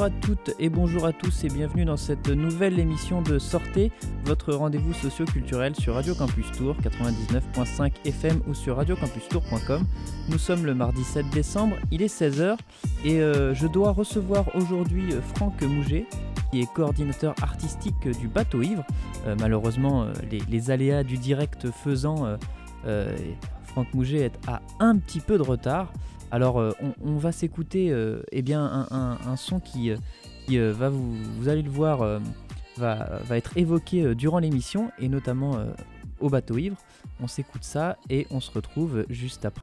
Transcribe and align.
Bonjour 0.00 0.16
à 0.16 0.20
toutes 0.22 0.54
et 0.58 0.70
bonjour 0.70 1.04
à 1.04 1.12
tous 1.12 1.44
et 1.44 1.48
bienvenue 1.48 1.84
dans 1.84 1.98
cette 1.98 2.30
nouvelle 2.30 2.78
émission 2.78 3.20
de 3.20 3.38
Sortez, 3.38 3.92
votre 4.24 4.54
rendez-vous 4.54 4.94
socio-culturel 4.94 5.76
sur 5.76 5.92
Radio 5.92 6.14
Campus 6.14 6.50
Tour 6.52 6.74
99.5 6.82 7.92
FM 8.06 8.40
ou 8.48 8.54
sur 8.54 8.76
radiocampustour.com. 8.76 9.84
Nous 10.30 10.38
sommes 10.38 10.64
le 10.64 10.74
mardi 10.74 11.04
7 11.04 11.28
décembre, 11.28 11.76
il 11.90 12.00
est 12.00 12.06
16h 12.06 12.56
et 13.04 13.20
euh, 13.20 13.52
je 13.52 13.66
dois 13.66 13.92
recevoir 13.92 14.46
aujourd'hui 14.56 15.12
euh, 15.12 15.20
Franck 15.20 15.60
Mouget 15.60 16.06
qui 16.50 16.62
est 16.62 16.72
coordinateur 16.72 17.34
artistique 17.42 18.08
du 18.18 18.26
bateau 18.26 18.62
ivre. 18.62 18.86
Euh, 19.26 19.36
malheureusement, 19.38 20.06
les, 20.30 20.70
aléas 20.70 21.02
du 21.02 21.18
direct 21.18 21.70
faisant, 21.70 22.38
Franck 23.64 23.92
Mouget 23.92 24.20
est 24.20 24.48
à 24.48 24.62
un 24.78 24.96
petit 24.96 25.20
peu 25.20 25.36
de 25.36 25.42
retard. 25.42 25.92
Alors, 26.30 26.60
euh, 26.60 26.72
on, 27.02 27.16
va 27.16 27.32
s'écouter 27.32 27.90
euh, 27.90 28.22
eh 28.30 28.42
bien, 28.42 28.86
un, 28.90 29.36
son 29.36 29.58
qui, 29.58 29.90
euh, 29.90 30.72
va 30.72 30.88
vous, 30.88 31.16
vous 31.38 31.48
allez 31.48 31.62
le 31.62 31.70
voir, 31.70 32.20
va, 32.76 33.20
va, 33.24 33.36
être 33.36 33.56
évoqué 33.56 34.14
durant 34.14 34.38
l'émission 34.38 34.90
et 34.98 35.08
notamment 35.08 35.58
au 36.20 36.28
bateau 36.28 36.58
ivre. 36.58 36.76
On 37.20 37.26
s'écoute 37.26 37.64
ça 37.64 37.96
et 38.08 38.26
on 38.30 38.40
se 38.40 38.50
retrouve 38.50 39.04
juste 39.08 39.44
après. 39.44 39.62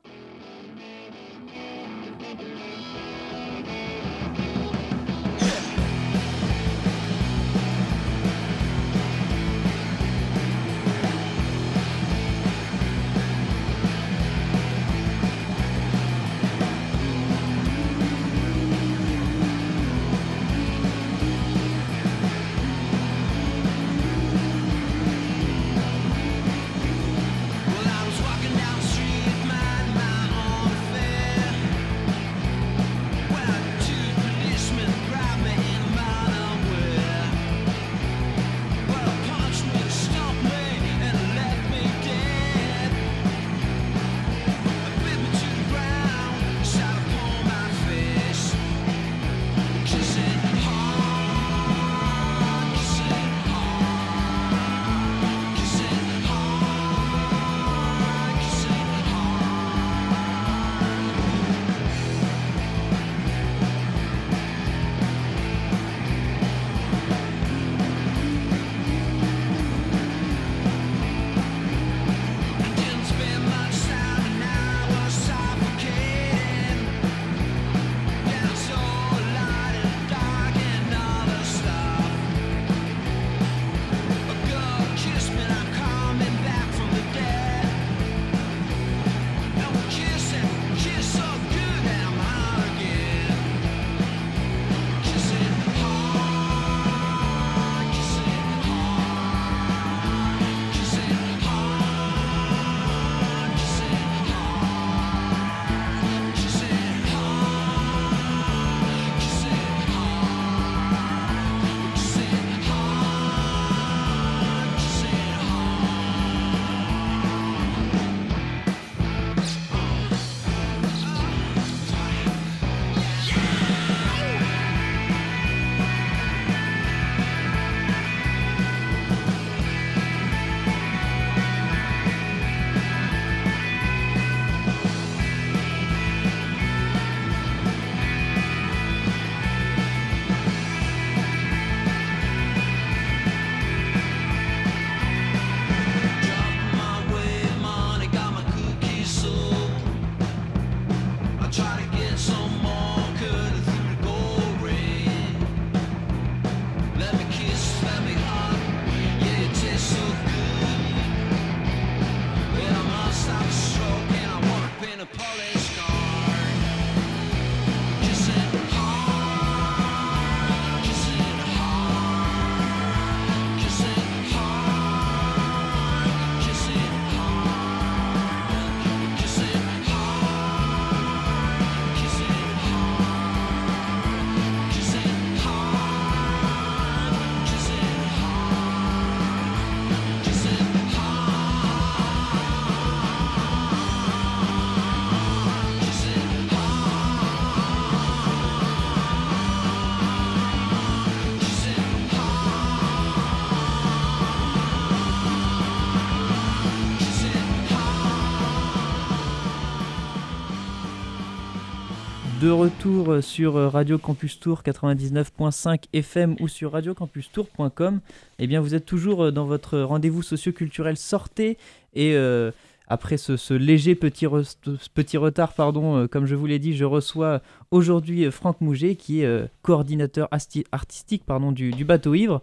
De 212.48 212.52
retour 212.54 213.22
sur 213.22 213.56
Radio 213.56 213.98
Campus 213.98 214.40
Tour 214.40 214.62
99.5 214.66 215.84
FM 215.92 216.38
ou 216.40 216.48
sur 216.48 216.72
radiocampustour.com. 216.72 218.00
Eh 218.40 218.48
bien, 218.48 218.62
vous 218.62 218.74
êtes 218.74 218.86
toujours 218.86 219.34
dans 219.34 219.44
votre 219.44 219.78
rendez-vous 219.80 220.22
socioculturel 220.22 220.96
Sortez 220.96 221.58
et 221.94 222.16
euh, 222.16 222.52
après 222.88 223.18
ce, 223.18 223.54
léger 223.54 223.96
petit, 223.96 224.28
retard, 224.28 225.56
pardon, 225.56 225.98
euh, 225.98 226.08
comme 226.08 226.26
je 226.26 226.36
vous 226.36 226.46
l'ai 226.46 226.58
dit, 226.58 226.74
je 226.74 226.86
reçois 226.86 227.42
aujourd'hui 227.72 228.32
Franck 228.32 228.62
Mouget 228.62 228.96
qui 228.96 229.24
est 229.24 229.26
euh, 229.26 229.48
coordinateur 229.62 230.30
artistique 230.72 231.24
du, 231.52 231.84
bateau 231.84 232.16
ivre. 232.16 232.42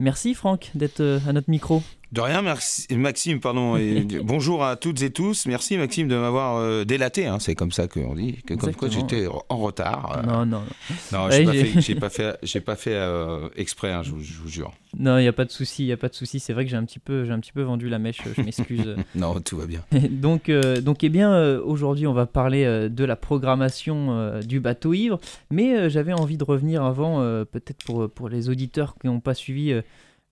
Merci 0.00 0.32
Franck 0.32 0.70
d'être 0.74 1.20
à 1.28 1.34
notre 1.34 1.50
micro. 1.50 1.82
De 2.14 2.20
rien, 2.20 2.42
merci 2.42 2.86
Maxime, 2.94 3.40
pardon. 3.40 3.76
Et 3.76 4.06
bonjour 4.24 4.64
à 4.64 4.76
toutes 4.76 5.02
et 5.02 5.10
tous. 5.10 5.46
Merci 5.46 5.76
Maxime 5.76 6.06
de 6.06 6.14
m'avoir 6.14 6.58
euh, 6.58 6.84
délaté. 6.84 7.26
Hein. 7.26 7.40
C'est 7.40 7.56
comme 7.56 7.72
ça 7.72 7.88
qu'on 7.88 8.14
dit. 8.14 8.36
Que 8.46 8.54
comme 8.54 8.72
quoi 8.72 8.88
j'étais 8.88 9.26
en 9.26 9.56
retard. 9.56 10.18
Euh. 10.18 10.22
Non, 10.22 10.46
non. 10.46 10.62
Non, 11.10 11.28
j'ai 11.28 11.44
pas, 11.96 12.10
fait, 12.10 12.38
j'ai 12.44 12.60
pas 12.60 12.76
fait, 12.76 12.94
euh, 12.94 13.48
exprès, 13.56 13.90
hein, 13.90 14.04
je, 14.04 14.12
vous, 14.12 14.22
jure. 14.48 14.72
Non, 14.96 15.18
il 15.18 15.22
n'y 15.22 15.28
a 15.28 15.32
pas 15.32 15.44
de 15.44 15.50
souci, 15.50 15.82
il 15.82 15.88
y 15.88 15.92
a 15.92 15.96
pas 15.96 16.08
de 16.08 16.14
souci. 16.14 16.38
C'est 16.38 16.52
vrai 16.52 16.64
que 16.64 16.70
j'ai 16.70 16.76
un 16.76 16.84
petit 16.84 17.00
peu, 17.00 17.24
j'ai 17.24 17.32
un 17.32 17.40
petit 17.40 17.50
peu 17.50 17.62
vendu 17.62 17.88
la 17.88 17.98
mèche. 17.98 18.20
Je 18.36 18.42
m'excuse. 18.42 18.94
non, 19.16 19.40
tout 19.40 19.56
va 19.56 19.66
bien. 19.66 19.80
donc, 20.08 20.48
donc, 20.82 21.02
eh 21.02 21.08
bien, 21.08 21.58
aujourd'hui, 21.62 22.06
on 22.06 22.14
va 22.14 22.26
parler 22.26 22.88
de 22.90 23.04
la 23.04 23.16
programmation 23.16 24.38
du 24.38 24.60
bateau 24.60 24.94
ivre, 24.94 25.18
mais 25.50 25.90
j'avais 25.90 26.12
envie 26.12 26.36
de 26.36 26.44
revenir 26.44 26.84
avant, 26.84 27.18
peut-être 27.44 27.82
pour 27.84 28.08
pour 28.08 28.28
les 28.28 28.48
auditeurs 28.50 28.94
qui 29.00 29.08
n'ont 29.08 29.18
pas 29.18 29.34
suivi 29.34 29.74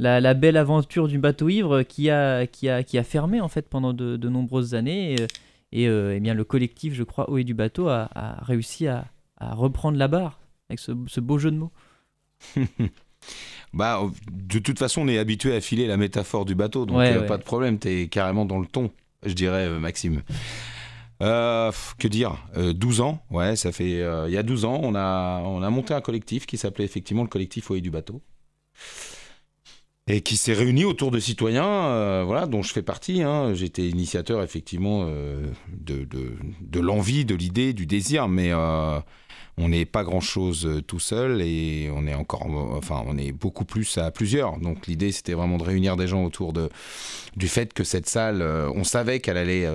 la, 0.02 0.34
belle 0.34 0.56
aventure 0.56 1.08
du 1.08 1.18
bateau 1.18 1.48
ivre 1.48 1.82
qui 1.82 2.10
a, 2.10 2.46
qui 2.46 2.68
a, 2.68 2.82
qui 2.82 2.98
a 2.98 3.04
fermé 3.04 3.40
en 3.40 3.48
fait 3.48 3.68
pendant 3.68 3.92
de, 3.92 4.28
nombreuses 4.28 4.74
années. 4.74 5.16
Et, 5.72 5.88
euh, 5.88 6.14
eh 6.14 6.20
bien, 6.20 6.34
le 6.34 6.44
collectif, 6.44 6.94
je 6.94 7.02
crois, 7.02 7.28
et 7.38 7.44
du 7.44 7.54
bateau 7.54 7.88
a, 7.88 8.08
réussi 8.42 8.86
à, 8.86 9.06
reprendre 9.40 9.98
la 9.98 10.08
barre 10.08 10.38
avec 10.68 10.78
ce, 10.78 11.20
beau 11.20 11.38
jeu 11.38 11.50
de 11.50 11.56
mots. 11.56 11.72
bah, 13.72 14.00
de 14.30 14.58
toute 14.58 14.78
façon, 14.78 15.02
on 15.02 15.08
est 15.08 15.18
habitué 15.18 15.54
à 15.54 15.60
filer 15.60 15.86
la 15.86 15.96
métaphore 15.96 16.44
du 16.44 16.54
bateau, 16.54 16.86
donc 16.86 17.00
euh, 17.00 17.26
pas 17.26 17.38
de 17.38 17.42
problème, 17.42 17.78
tu 17.78 17.88
es 17.88 18.08
carrément 18.08 18.44
dans 18.44 18.60
le 18.60 18.66
ton, 18.66 18.90
je 19.24 19.32
dirais, 19.32 19.66
euh, 19.66 19.80
Maxime. 19.80 20.22
que 21.18 22.08
dire? 22.08 22.36
12 22.56 23.00
ans, 23.00 23.22
ouais, 23.30 23.56
ça 23.56 23.72
fait. 23.72 24.04
il 24.28 24.32
y 24.32 24.36
a 24.36 24.42
12 24.42 24.64
ans, 24.64 24.80
on 24.82 24.94
a, 24.94 25.42
on 25.44 25.62
a 25.62 25.70
monté 25.70 25.94
un 25.94 26.00
collectif 26.00 26.46
qui 26.46 26.56
s'appelait 26.56 26.84
effectivement 26.84 27.22
le 27.22 27.28
collectif 27.28 27.70
et 27.72 27.80
du 27.80 27.90
bateau 27.90 28.22
et 30.08 30.20
qui 30.20 30.36
s'est 30.36 30.52
réuni 30.52 30.84
autour 30.84 31.10
de 31.10 31.20
citoyens, 31.20 31.66
euh, 31.66 32.24
voilà, 32.26 32.46
dont 32.46 32.62
je 32.62 32.72
fais 32.72 32.82
partie. 32.82 33.22
Hein. 33.22 33.54
J'étais 33.54 33.88
initiateur 33.88 34.42
effectivement 34.42 35.04
euh, 35.06 35.46
de, 35.68 36.80
l'envie, 36.80 37.24
de 37.24 37.34
l'idée, 37.36 37.72
du 37.72 37.86
désir, 37.86 38.26
mais 38.28 38.52
euh, 38.52 38.98
on 39.58 39.68
n'est 39.68 39.84
pas 39.84 40.02
grand-chose 40.02 40.82
tout 40.88 40.98
seul 40.98 41.40
et 41.40 41.88
on 41.94 42.06
est 42.06 42.14
encore, 42.14 42.46
enfin, 42.72 43.04
on 43.06 43.16
est 43.16 43.30
beaucoup 43.30 43.64
plus 43.64 43.96
à 43.96 44.10
plusieurs. 44.10 44.58
Donc 44.58 44.88
l'idée, 44.88 45.12
c'était 45.12 45.34
vraiment 45.34 45.58
de 45.58 45.64
réunir 45.64 45.96
des 45.96 46.08
gens 46.08 46.24
autour 46.24 46.52
de, 46.52 46.68
du 47.36 47.46
fait 47.46 47.72
que 47.72 47.84
cette 47.84 48.08
salle, 48.08 48.42
on 48.42 48.82
savait 48.82 49.20
qu'elle 49.20 49.36
allait 49.36 49.68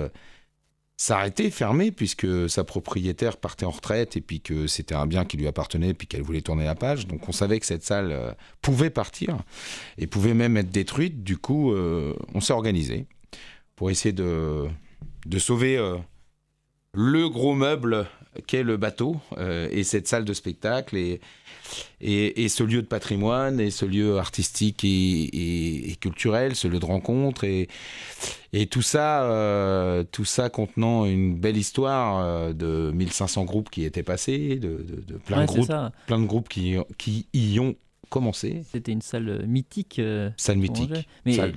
s'arrêter, 0.98 1.50
fermer, 1.50 1.92
puisque 1.92 2.50
sa 2.50 2.64
propriétaire 2.64 3.36
partait 3.36 3.64
en 3.64 3.70
retraite 3.70 4.16
et 4.16 4.20
puis 4.20 4.40
que 4.40 4.66
c'était 4.66 4.96
un 4.96 5.06
bien 5.06 5.24
qui 5.24 5.36
lui 5.36 5.46
appartenait 5.46 5.94
puis 5.94 6.08
qu'elle 6.08 6.22
voulait 6.22 6.42
tourner 6.42 6.64
la 6.64 6.74
page. 6.74 7.06
Donc 7.06 7.28
on 7.28 7.32
savait 7.32 7.60
que 7.60 7.66
cette 7.66 7.84
salle 7.84 8.10
euh, 8.10 8.32
pouvait 8.60 8.90
partir 8.90 9.38
et 9.96 10.08
pouvait 10.08 10.34
même 10.34 10.56
être 10.56 10.70
détruite. 10.70 11.22
Du 11.22 11.38
coup, 11.38 11.72
euh, 11.72 12.14
on 12.34 12.40
s'est 12.40 12.52
organisé 12.52 13.06
pour 13.76 13.90
essayer 13.90 14.12
de, 14.12 14.66
de 15.24 15.38
sauver 15.38 15.78
euh, 15.78 15.96
le 16.94 17.28
gros 17.28 17.54
meuble 17.54 18.06
qu'est 18.46 18.62
le 18.62 18.76
bateau 18.76 19.16
et 19.70 19.82
cette 19.84 20.06
salle 20.06 20.24
de 20.24 20.32
spectacle 20.32 20.96
et, 20.96 21.20
et, 22.00 22.48
ce 22.48 22.62
lieu 22.62 22.82
de 22.82 22.86
patrimoine 22.86 23.60
et 23.60 23.70
ce 23.70 23.84
lieu 23.84 24.18
artistique 24.18 24.84
et, 24.84 25.96
culturel, 26.00 26.54
ce 26.54 26.68
lieu 26.68 26.78
de 26.78 26.84
rencontre 26.84 27.44
et, 27.44 27.68
et 28.52 28.66
tout 28.66 28.82
ça, 28.82 29.24
euh, 29.24 30.04
tout 30.10 30.24
ça 30.24 30.48
contenant 30.50 31.04
une 31.04 31.36
belle 31.36 31.56
histoire 31.56 32.20
euh, 32.24 32.52
de 32.52 32.90
1500 32.92 33.44
groupes 33.44 33.70
qui 33.70 33.84
étaient 33.84 34.02
passés, 34.02 34.56
de, 34.56 34.84
plein, 35.24 35.42
de 35.42 35.46
groupes, 35.46 35.72
plein 36.06 36.18
de 36.18 36.26
groupes 36.26 36.48
qui, 36.48 36.76
qui 36.96 37.26
y 37.34 37.58
ont 37.58 37.74
commencé. 38.08 38.62
C'était 38.70 38.92
une 38.92 39.02
salle 39.02 39.44
mythique. 39.46 39.98
Euh, 39.98 40.30
salle 40.36 40.58
mythique, 40.58 41.08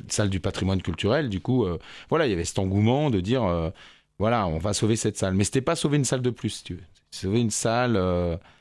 salle, 0.09 0.29
du 0.29 0.39
patrimoine 0.39 0.81
culturel. 0.81 1.29
Du 1.29 1.39
coup, 1.39 1.65
voilà, 2.09 2.27
il 2.27 2.29
y 2.29 2.33
avait 2.33 2.45
cet 2.45 2.59
engouement 2.59 3.09
de 3.09 3.19
dire, 3.19 3.71
voilà, 4.21 4.47
on 4.47 4.57
va 4.57 4.73
sauver 4.73 4.95
cette 4.95 5.17
salle. 5.17 5.33
Mais 5.33 5.43
c'était 5.43 5.61
pas 5.61 5.75
sauver 5.75 5.97
une 5.97 6.05
salle 6.05 6.21
de 6.21 6.29
plus, 6.29 6.49
si 6.49 6.63
tu 6.63 6.73
veux. 6.75 6.83
Sauver 7.11 7.41
une 7.41 7.51
salle. 7.51 7.99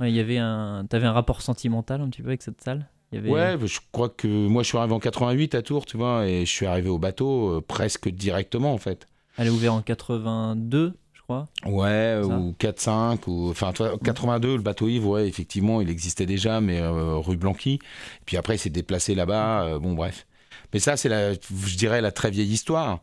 il 0.00 0.08
y 0.08 0.18
avait 0.18 0.38
un, 0.38 0.84
avais 0.90 1.06
un 1.06 1.12
rapport 1.12 1.40
sentimental 1.40 2.00
un 2.00 2.08
petit 2.08 2.22
peu 2.22 2.28
avec 2.28 2.42
cette 2.42 2.60
salle? 2.60 2.88
Ouais, 3.12 3.56
je 3.64 3.80
crois 3.90 4.08
que 4.08 4.28
moi 4.28 4.62
je 4.62 4.68
suis 4.68 4.78
arrivé 4.78 4.94
en 4.94 5.00
88 5.00 5.54
à 5.56 5.62
Tours, 5.62 5.84
tu 5.84 5.96
vois, 5.96 6.26
et 6.28 6.46
je 6.46 6.50
suis 6.50 6.66
arrivé 6.66 6.88
au 6.88 6.98
bateau 6.98 7.56
euh, 7.56 7.60
presque 7.60 8.08
directement 8.08 8.72
en 8.72 8.78
fait. 8.78 9.08
Elle 9.36 9.48
est 9.48 9.50
ouverte 9.50 9.74
en 9.74 9.82
82, 9.82 10.94
je 11.12 11.22
crois. 11.22 11.48
Ouais, 11.66 12.20
ou 12.22 12.54
4-5, 12.58 13.18
ou 13.26 13.50
enfin, 13.50 13.72
toi, 13.72 13.98
82, 14.02 14.56
le 14.56 14.62
bateau 14.62 14.86
Yves, 14.88 15.06
ouais, 15.06 15.26
effectivement, 15.26 15.80
il 15.80 15.90
existait 15.90 16.26
déjà, 16.26 16.60
mais 16.60 16.80
euh, 16.80 17.16
rue 17.16 17.36
Blanqui. 17.36 17.80
Puis 18.26 18.36
après, 18.36 18.56
il 18.56 18.58
s'est 18.58 18.70
déplacé 18.70 19.14
là-bas, 19.14 19.64
euh, 19.64 19.78
bon, 19.78 19.94
bref. 19.94 20.26
Mais 20.72 20.78
ça, 20.78 20.96
c'est, 20.96 21.08
la, 21.08 21.32
je 21.32 21.76
dirais, 21.76 22.00
la 22.00 22.12
très 22.12 22.30
vieille 22.30 22.52
histoire. 22.52 23.00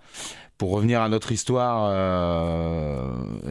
Pour 0.57 0.71
revenir 0.71 1.01
à 1.01 1.09
notre 1.09 1.31
histoire, 1.31 1.91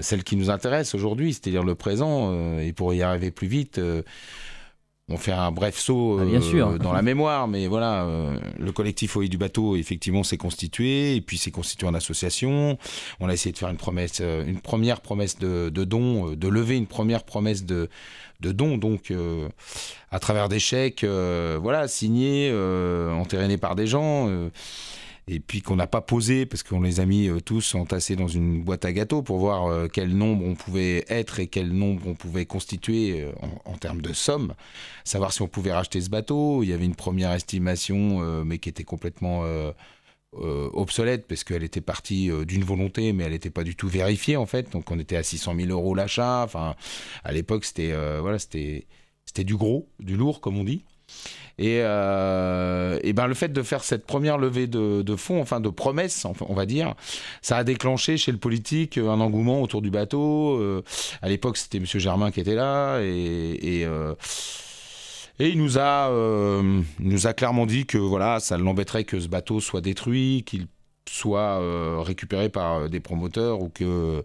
celle 0.00 0.24
qui 0.24 0.36
nous 0.36 0.50
intéresse 0.50 0.94
aujourd'hui, 0.94 1.34
c'est-à-dire 1.34 1.62
le 1.62 1.74
présent, 1.74 2.58
et 2.58 2.72
pour 2.72 2.92
y 2.94 3.02
arriver 3.02 3.30
plus 3.30 3.46
vite 3.46 3.80
on 5.08 5.18
fait 5.18 5.32
un 5.32 5.52
bref 5.52 5.78
saut 5.78 6.18
ah, 6.20 6.24
euh, 6.24 6.78
dans 6.78 6.92
la 6.92 7.02
mémoire, 7.02 7.46
mais 7.46 7.68
voilà, 7.68 8.04
euh, 8.04 8.36
le 8.58 8.72
collectif 8.72 9.16
OI 9.16 9.28
du 9.28 9.38
bateau, 9.38 9.76
effectivement, 9.76 10.24
s'est 10.24 10.36
constitué, 10.36 11.14
et 11.14 11.20
puis 11.20 11.38
s'est 11.38 11.52
constitué 11.52 11.86
en 11.86 11.94
association. 11.94 12.76
On 13.20 13.28
a 13.28 13.32
essayé 13.32 13.52
de 13.52 13.58
faire 13.58 13.68
une 13.68 13.76
promesse, 13.76 14.18
euh, 14.20 14.44
une 14.44 14.60
première 14.60 15.00
promesse 15.00 15.38
de, 15.38 15.68
de 15.68 15.84
don, 15.84 16.32
de 16.32 16.48
lever 16.48 16.76
une 16.76 16.88
première 16.88 17.22
promesse 17.22 17.64
de, 17.64 17.88
de 18.40 18.50
don, 18.50 18.78
donc 18.78 19.12
à 20.10 20.18
travers 20.18 20.48
des 20.48 20.58
chèques, 20.58 21.04
voilà, 21.04 21.88
signés, 21.88 22.52
entérinés 23.12 23.58
par 23.58 23.76
des 23.76 23.86
gens 23.86 24.28
et 25.28 25.40
puis 25.40 25.61
qu'on 25.61 25.75
n'a 25.75 25.88
pas 25.88 26.00
posé 26.00 26.46
parce 26.46 26.62
qu'on 26.62 26.81
les 26.81 27.00
a 27.00 27.06
mis 27.06 27.28
euh, 27.28 27.40
tous 27.40 27.75
entassés 27.75 28.14
dans 28.14 28.28
une 28.28 28.62
boîte 28.62 28.84
à 28.84 28.93
gâteaux 28.93 29.23
pour 29.23 29.38
voir 29.38 29.67
euh, 29.67 29.88
quel 29.93 30.17
nombre 30.17 30.44
on 30.44 30.55
pouvait 30.55 31.05
être 31.08 31.40
et 31.40 31.49
quel 31.49 31.73
nombre 31.73 32.06
on 32.06 32.14
pouvait 32.14 32.46
constituer 32.46 33.23
euh, 33.23 33.32
en, 33.64 33.76
termes 33.76 34.00
de 34.02 34.12
somme, 34.12 34.55
savoir 35.05 35.32
si 35.32 35.43
on 35.43 35.49
pouvait 35.49 35.73
racheter 35.73 36.00
ce 36.00 36.11
bateau. 36.11 36.62
Il 36.62 36.69
y 36.69 36.73
avait 36.73 36.84
une 36.84 36.94
première 36.94 37.32
estimation, 37.32 38.44
mais 38.44 38.58
qui 38.58 38.69
était 38.69 38.84
complètement 38.84 39.44
obsolète 40.32 41.26
parce 41.26 41.44
qu'elle 41.44 41.62
était 41.62 41.82
partie 41.82 42.31
d'une 42.46 42.64
volonté, 42.64 43.12
mais 43.12 43.25
elle 43.25 43.32
n'était 43.32 43.50
pas 43.50 43.64
du 43.64 43.76
tout 43.76 43.88
vérifiée 43.88 44.37
en 44.37 44.46
fait. 44.46 44.73
Donc 44.73 44.90
on 44.90 44.99
était 44.99 45.17
à 45.17 45.23
600 45.23 45.55
000 45.56 45.69
euros 45.69 45.94
l'achat. 45.94 46.43
Enfin, 46.44 46.75
à 47.23 47.32
l'époque, 47.32 47.64
c'était 47.64 47.94
voilà, 48.20 48.38
c'était 48.38 48.87
c'était 49.26 49.44
du 49.44 49.56
gros, 49.56 49.88
du 50.00 50.17
lourd 50.17 50.40
comme 50.40 50.56
on 50.56 50.64
dit. 50.64 50.84
Et, 51.58 51.81
euh, 51.81 52.99
et, 53.02 53.14
ben 53.14 53.26
le 53.26 53.35
fait 53.35 53.49
de 53.49 53.62
faire 53.62 53.83
cette 53.83 54.04
première 54.04 54.37
levée 54.37 54.66
de, 54.66 55.16
fonds, 55.16 55.40
enfin 55.40 55.61
de 55.61 55.71
promesses, 55.71 56.26
on 56.40 56.54
va 56.54 56.66
dire, 56.66 56.95
ça 57.40 57.56
a 57.56 57.64
déclenché 57.64 58.18
chez 58.18 58.30
le 58.30 58.38
politique 58.38 58.99
un 58.99 59.21
engouement 59.21 59.62
autour 59.62 59.80
du 59.80 59.90
bateau. 59.90 60.59
Euh, 60.61 60.83
à 61.23 61.28
l'époque, 61.28 61.56
c'était 61.56 61.80
Monsieur 61.80 61.99
Germain 61.99 62.30
qui 62.30 62.40
était 62.40 62.54
là 62.54 63.00
et, 63.00 63.85
euh, 63.85 64.14
il 65.38 65.59
nous 65.59 65.78
a, 65.78 66.11
euh, 66.11 66.83
clairement 67.37 67.66
dit 67.66 67.87
que 67.87 67.99
voilà, 67.99 68.40
ça 68.40 68.56
l'embêterait 68.56 69.04
que 69.04 69.21
ce 69.21 69.28
bateau 69.28 69.61
soit 69.61 69.80
détruit, 69.80 70.45
qu'il 70.47 70.66
soit 71.09 71.61
euh, 71.61 72.00
récupéré 72.00 72.49
par 72.49 72.88
des 72.88 73.00
promoteurs 73.00 73.61
ou 73.61 73.68
que 73.68 74.23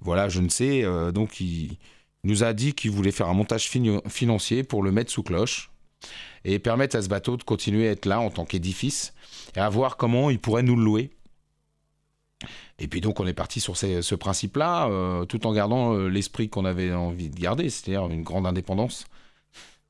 voilà, 0.00 0.28
je 0.28 0.40
ne 0.40 0.48
sais. 0.48 0.84
donc 1.12 1.40
il 1.40 1.78
nous 2.24 2.44
a 2.44 2.52
dit 2.52 2.74
qu'il 2.74 2.90
voulait 2.90 3.10
faire 3.10 3.28
un 3.28 3.34
montage 3.34 3.68
financier 4.08 4.62
pour 4.62 4.82
le 4.82 4.92
mettre 4.92 5.10
sous 5.10 5.22
cloche 5.22 5.72
et 6.44 6.58
permettre 6.58 6.96
à 6.96 7.02
ce 7.02 7.08
bateau 7.08 7.36
de 7.36 7.42
continuer 7.42 7.88
à 7.88 7.92
être 7.92 8.06
là 8.06 8.20
en 8.20 8.30
tant 8.30 8.44
qu'édifice 8.44 9.14
et 9.56 9.60
à 9.60 9.68
voir 9.68 9.96
comment 9.96 10.30
il 10.30 10.38
pourrait 10.38 10.62
nous 10.62 10.76
le 10.76 10.84
louer. 10.84 11.10
Et 12.78 12.88
puis 12.88 13.00
donc 13.00 13.20
on 13.20 13.26
est 13.26 13.34
parti 13.34 13.60
sur 13.60 13.76
ce 13.76 14.14
principe-là, 14.14 14.88
euh, 14.88 15.24
tout 15.24 15.46
en 15.46 15.52
gardant 15.52 15.94
euh, 15.94 16.08
l'esprit 16.08 16.48
qu'on 16.48 16.64
avait 16.64 16.92
envie 16.92 17.30
de 17.30 17.38
garder, 17.38 17.70
c'est-à-dire 17.70 18.06
une 18.06 18.22
grande 18.22 18.46
indépendance. 18.46 19.06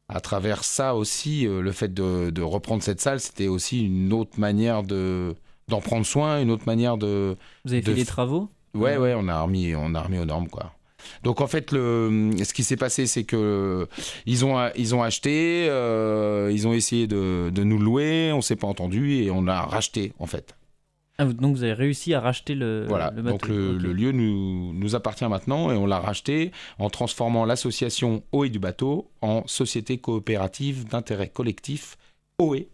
À 0.09 0.21
travers 0.21 0.63
ça 0.63 0.95
aussi, 0.95 1.47
euh, 1.47 1.63
le 1.63 1.73
fait 1.73 1.95
de, 1.95 2.43
reprendre 2.43 2.83
cette 2.83 3.01
salle, 3.01 3.21
c'était 3.21 3.49
aussi 3.49 3.87
une 3.87 4.13
autre 4.13 4.39
manière 4.39 4.83
de 4.83 5.35
d'en 5.69 5.81
prendre 5.81 6.05
soin, 6.05 6.43
une 6.43 6.51
autre 6.51 6.67
manière 6.67 6.99
de. 6.99 7.37
Vous 7.65 7.73
avez 7.73 7.83
fait 7.83 7.95
des 7.95 8.05
travaux? 8.05 8.51
Ouais, 8.75 8.99
ouais, 8.99 9.15
on 9.17 9.29
a 9.29 9.41
remis, 9.41 9.75
on 9.75 9.95
a 9.95 10.03
remis 10.03 10.19
aux 10.19 10.25
normes 10.25 10.49
quoi. 10.49 10.75
Donc 11.23 11.41
en 11.41 11.47
fait, 11.47 11.73
le, 11.73 12.31
ce 12.45 12.53
qui 12.53 12.65
s'est 12.65 12.77
passé, 12.77 13.07
c'est 13.07 13.25
que 13.25 13.87
ils 14.27 14.45
ont, 14.45 14.71
ils 14.77 14.95
ont 14.95 15.03
acheté, 15.03 15.67
euh, 15.69 16.51
ils 16.53 16.67
ont 16.67 16.73
essayé 16.73 17.07
de, 17.07 17.51
de 17.51 17.65
nous 17.65 17.79
louer, 17.79 18.33
on 18.33 18.41
s'est 18.41 18.57
pas 18.57 18.67
entendu 18.67 19.15
et 19.15 19.31
on 19.31 19.43
l'a 19.43 19.63
racheté 19.63 20.13
en 20.19 20.27
fait. 20.27 20.55
Ah, 21.19 21.27
donc 21.27 21.57
vous 21.57 21.63
avez 21.63 21.75
réussi 21.75 22.15
à 22.15 22.21
racheter 22.21 22.55
le, 22.55 22.87
voilà, 22.89 23.13
le 23.15 23.23
Donc 23.23 23.47
le, 23.47 23.77
lieu 23.77 24.13
nous, 24.13 24.73
nous, 24.73 24.95
appartient 24.95 25.29
maintenant 25.29 25.71
et 25.71 25.77
on 25.77 25.87
l'a 25.87 25.99
racheté 25.99 26.53
en 26.79 26.89
transformant 26.89 27.45
l'association 27.45 28.23
OE 28.33 28.49
du 28.49 28.59
bateau 28.59 29.11
en 29.21 29.47
société 29.47 29.99
coopérative 29.99 30.89
d'intérêt 30.89 31.29
collectif 31.29 31.97
OE. 32.39 32.67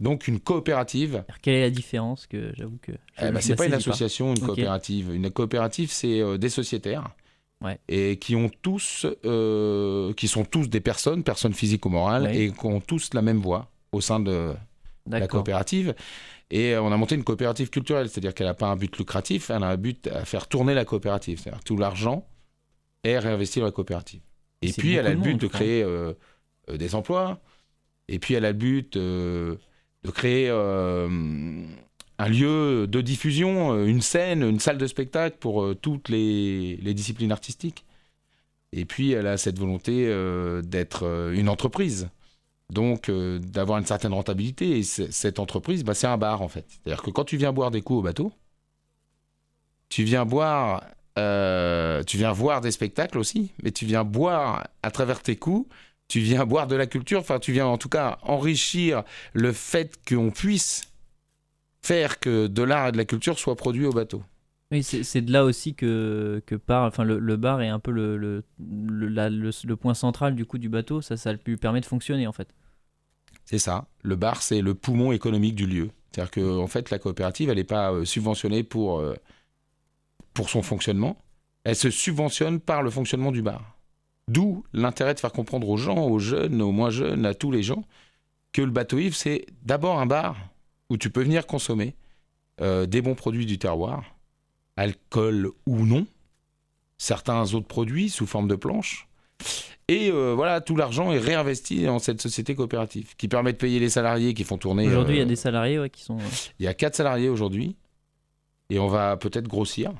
Donc 0.00 0.28
une 0.28 0.40
coopérative. 0.40 1.24
quelle 1.42 1.54
est 1.54 1.62
la 1.62 1.70
différence 1.70 2.26
que 2.26 2.52
j'avoue 2.54 2.78
que 2.80 2.92
eh 3.20 3.30
ben, 3.30 3.40
c'est 3.40 3.56
pas 3.56 3.66
une 3.66 3.74
association, 3.74 4.34
une 4.34 4.40
coopérative. 4.40 5.12
Une 5.14 5.30
coopérative, 5.30 5.90
c'est 5.90 6.20
euh, 6.20 6.38
des 6.38 6.48
sociétaires 6.48 7.10
et 7.88 8.18
qui 8.18 8.36
ont 8.36 8.50
tous, 8.62 9.06
euh, 9.24 10.12
qui 10.14 10.28
sont 10.28 10.44
tous 10.44 10.68
des 10.68 10.80
personnes, 10.80 11.24
personnes 11.24 11.54
physiques 11.54 11.86
ou 11.86 11.88
morales, 11.88 12.34
et 12.34 12.52
qui 12.52 12.66
ont 12.66 12.80
tous 12.80 13.14
la 13.14 13.22
même 13.22 13.38
voix 13.38 13.70
au 13.92 14.00
sein 14.00 14.20
de, 14.20 14.54
la 15.06 15.26
coopérative. 15.26 15.94
Et 16.50 16.76
on 16.76 16.92
a 16.92 16.96
monté 16.96 17.16
une 17.16 17.24
coopérative 17.24 17.70
culturelle, 17.70 18.08
c'est-à-dire 18.08 18.34
qu'elle 18.34 18.46
n'a 18.46 18.54
pas 18.54 18.68
un 18.68 18.76
but 18.76 18.96
lucratif, 18.98 19.50
elle 19.50 19.64
a 19.64 19.68
un 19.68 19.76
but 19.76 20.06
à 20.06 20.24
faire 20.24 20.46
tourner 20.46 20.74
la 20.74 20.84
coopérative. 20.84 21.40
C'est-à-dire 21.40 21.64
tout 21.64 21.76
l'argent 21.76 22.26
est 23.02 23.18
réinvesti 23.18 23.58
dans 23.58 23.66
la 23.66 23.72
coopérative. 23.72 24.20
Et 24.62 24.72
puis 24.72 24.94
elle 24.94 25.06
a 25.06 25.10
le 25.10 25.20
but 25.20 25.40
de 25.40 25.46
créer 25.46 25.82
euh, 25.82 26.12
euh, 26.70 26.76
des 26.76 26.94
emplois. 26.94 27.40
Et 28.08 28.18
puis 28.18 28.34
elle 28.34 28.44
a 28.44 28.52
le 28.52 28.58
but 28.58 28.96
euh, 28.96 29.56
de 30.04 30.10
créer 30.10 30.48
un 32.18 32.28
lieu 32.28 32.86
de 32.86 33.00
diffusion, 33.00 33.84
une 33.84 34.00
scène, 34.00 34.42
une 34.42 34.60
salle 34.60 34.78
de 34.78 34.86
spectacle 34.86 35.36
pour 35.38 35.74
toutes 35.80 36.08
les, 36.08 36.76
disciplines 36.94 37.32
artistiques. 37.32 37.84
Et 38.72 38.84
puis 38.84 39.12
elle 39.12 39.26
a 39.26 39.36
cette 39.36 39.58
volonté 39.58 40.06
d'être 40.62 41.32
une 41.34 41.48
entreprise 41.48 42.08
donc 42.70 43.08
euh, 43.08 43.38
d'avoir 43.38 43.78
une 43.78 43.86
certaine 43.86 44.12
rentabilité. 44.12 44.78
Et 44.78 44.82
cette 44.82 45.38
entreprise, 45.38 45.84
bah, 45.84 45.94
c'est 45.94 46.06
un 46.06 46.18
bar 46.18 46.42
en 46.42 46.48
fait. 46.48 46.64
C'est-à-dire 46.68 47.02
que 47.02 47.10
quand 47.10 47.24
tu 47.24 47.36
viens 47.36 47.52
boire 47.52 47.70
des 47.70 47.82
coups 47.82 48.00
au 48.00 48.02
bateau, 48.02 48.32
tu 49.88 50.02
viens 50.04 50.24
boire, 50.24 50.84
euh, 51.18 52.02
tu 52.02 52.16
viens 52.16 52.32
voir 52.32 52.60
des 52.60 52.70
spectacles 52.70 53.18
aussi, 53.18 53.52
mais 53.62 53.70
tu 53.70 53.86
viens 53.86 54.04
boire 54.04 54.66
à 54.82 54.90
travers 54.90 55.22
tes 55.22 55.36
coups. 55.36 55.68
Tu 56.08 56.20
viens 56.20 56.46
boire 56.46 56.68
de 56.68 56.76
la 56.76 56.86
culture, 56.86 57.18
enfin 57.18 57.40
tu 57.40 57.50
viens 57.50 57.66
en 57.66 57.78
tout 57.78 57.88
cas 57.88 58.18
enrichir 58.22 59.02
le 59.32 59.52
fait 59.52 59.98
qu'on 60.08 60.30
puisse 60.30 60.92
faire 61.86 62.18
que 62.18 62.48
de 62.48 62.62
l'art 62.62 62.88
et 62.88 62.92
de 62.92 62.96
la 62.96 63.04
culture 63.04 63.38
soient 63.38 63.56
produits 63.56 63.86
au 63.86 63.92
bateau. 63.92 64.22
Oui, 64.72 64.82
c'est 64.82 65.20
de 65.20 65.30
là 65.30 65.44
aussi 65.44 65.74
que, 65.74 66.42
que 66.44 66.56
part, 66.56 66.84
enfin 66.84 67.04
le, 67.04 67.36
bar 67.36 67.62
est 67.62 67.68
un 67.68 67.78
peu 67.78 67.92
le, 67.92 68.16
le, 68.16 68.42
le, 68.58 69.76
point 69.76 69.94
central 69.94 70.34
du 70.34 70.44
coup 70.44 70.58
du 70.58 70.68
bateau, 70.68 71.00
ça, 71.00 71.16
ça 71.16 71.34
lui 71.46 71.56
permet 71.56 71.80
de 71.80 71.86
fonctionner 71.86 72.26
en 72.26 72.32
fait. 72.32 72.48
C'est 73.44 73.58
ça, 73.58 73.86
le 74.02 74.16
bar 74.16 74.42
c'est 74.42 74.60
le 74.60 74.74
poumon 74.74 75.12
économique 75.12 75.54
du 75.54 75.68
lieu. 75.68 75.90
C'est-à-dire 76.10 76.32
que 76.32 76.58
en 76.58 76.66
fait 76.66 76.90
la 76.90 76.98
coopérative 76.98 77.48
elle 77.48 77.58
n'est 77.58 77.64
pas 77.64 77.92
euh, 77.92 78.04
subventionnée 78.04 78.64
pour, 78.64 78.98
euh, 78.98 79.14
pour 80.34 80.50
son 80.50 80.62
fonctionnement, 80.62 81.16
elle 81.62 81.76
se 81.76 81.90
subventionne 81.90 82.58
par 82.58 82.82
le 82.82 82.90
fonctionnement 82.90 83.30
du 83.30 83.42
bar. 83.42 83.78
D'où 84.26 84.64
l'intérêt 84.72 85.14
de 85.14 85.20
faire 85.20 85.32
comprendre 85.32 85.68
aux 85.68 85.76
gens, 85.76 86.08
aux 86.08 86.18
jeunes, 86.18 86.60
aux 86.60 86.72
moins 86.72 86.90
jeunes, 86.90 87.24
à 87.24 87.34
tous 87.34 87.52
les 87.52 87.62
gens, 87.62 87.84
que 88.52 88.62
le 88.62 88.72
bateau 88.72 88.98
Yves 88.98 89.14
c'est 89.14 89.46
d'abord 89.62 90.00
un 90.00 90.06
bar 90.06 90.36
où 90.90 90.96
tu 90.96 91.10
peux 91.10 91.22
venir 91.22 91.46
consommer 91.46 91.94
euh, 92.60 92.86
des 92.86 93.02
bons 93.02 93.14
produits 93.14 93.46
du 93.46 93.58
terroir 93.58 94.16
alcool 94.78 95.50
ou 95.66 95.86
non, 95.86 96.06
certains 96.98 97.54
autres 97.54 97.66
produits 97.66 98.10
sous 98.10 98.26
forme 98.26 98.48
de 98.48 98.56
planches. 98.56 99.08
Et 99.88 100.10
euh, 100.10 100.34
voilà, 100.34 100.60
tout 100.60 100.76
l'argent 100.76 101.12
est 101.12 101.18
réinvesti 101.18 101.84
dans 101.84 101.98
cette 101.98 102.20
société 102.20 102.54
coopérative 102.54 103.14
qui 103.16 103.28
permet 103.28 103.52
de 103.52 103.58
payer 103.58 103.78
les 103.78 103.88
salariés 103.88 104.34
qui 104.34 104.44
font 104.44 104.58
tourner. 104.58 104.86
Aujourd'hui, 104.86 105.16
il 105.16 105.18
y 105.18 105.20
a 105.20 105.24
euh, 105.24 105.28
des 105.28 105.36
salariés 105.36 105.90
qui 105.90 106.02
sont. 106.02 106.18
Il 106.58 106.64
y 106.64 106.68
a 106.68 106.74
quatre 106.74 106.96
salariés 106.96 107.28
aujourd'hui 107.28 107.76
et 108.68 108.78
on 108.78 108.88
va 108.88 109.16
peut-être 109.16 109.48
grossir 109.48 109.92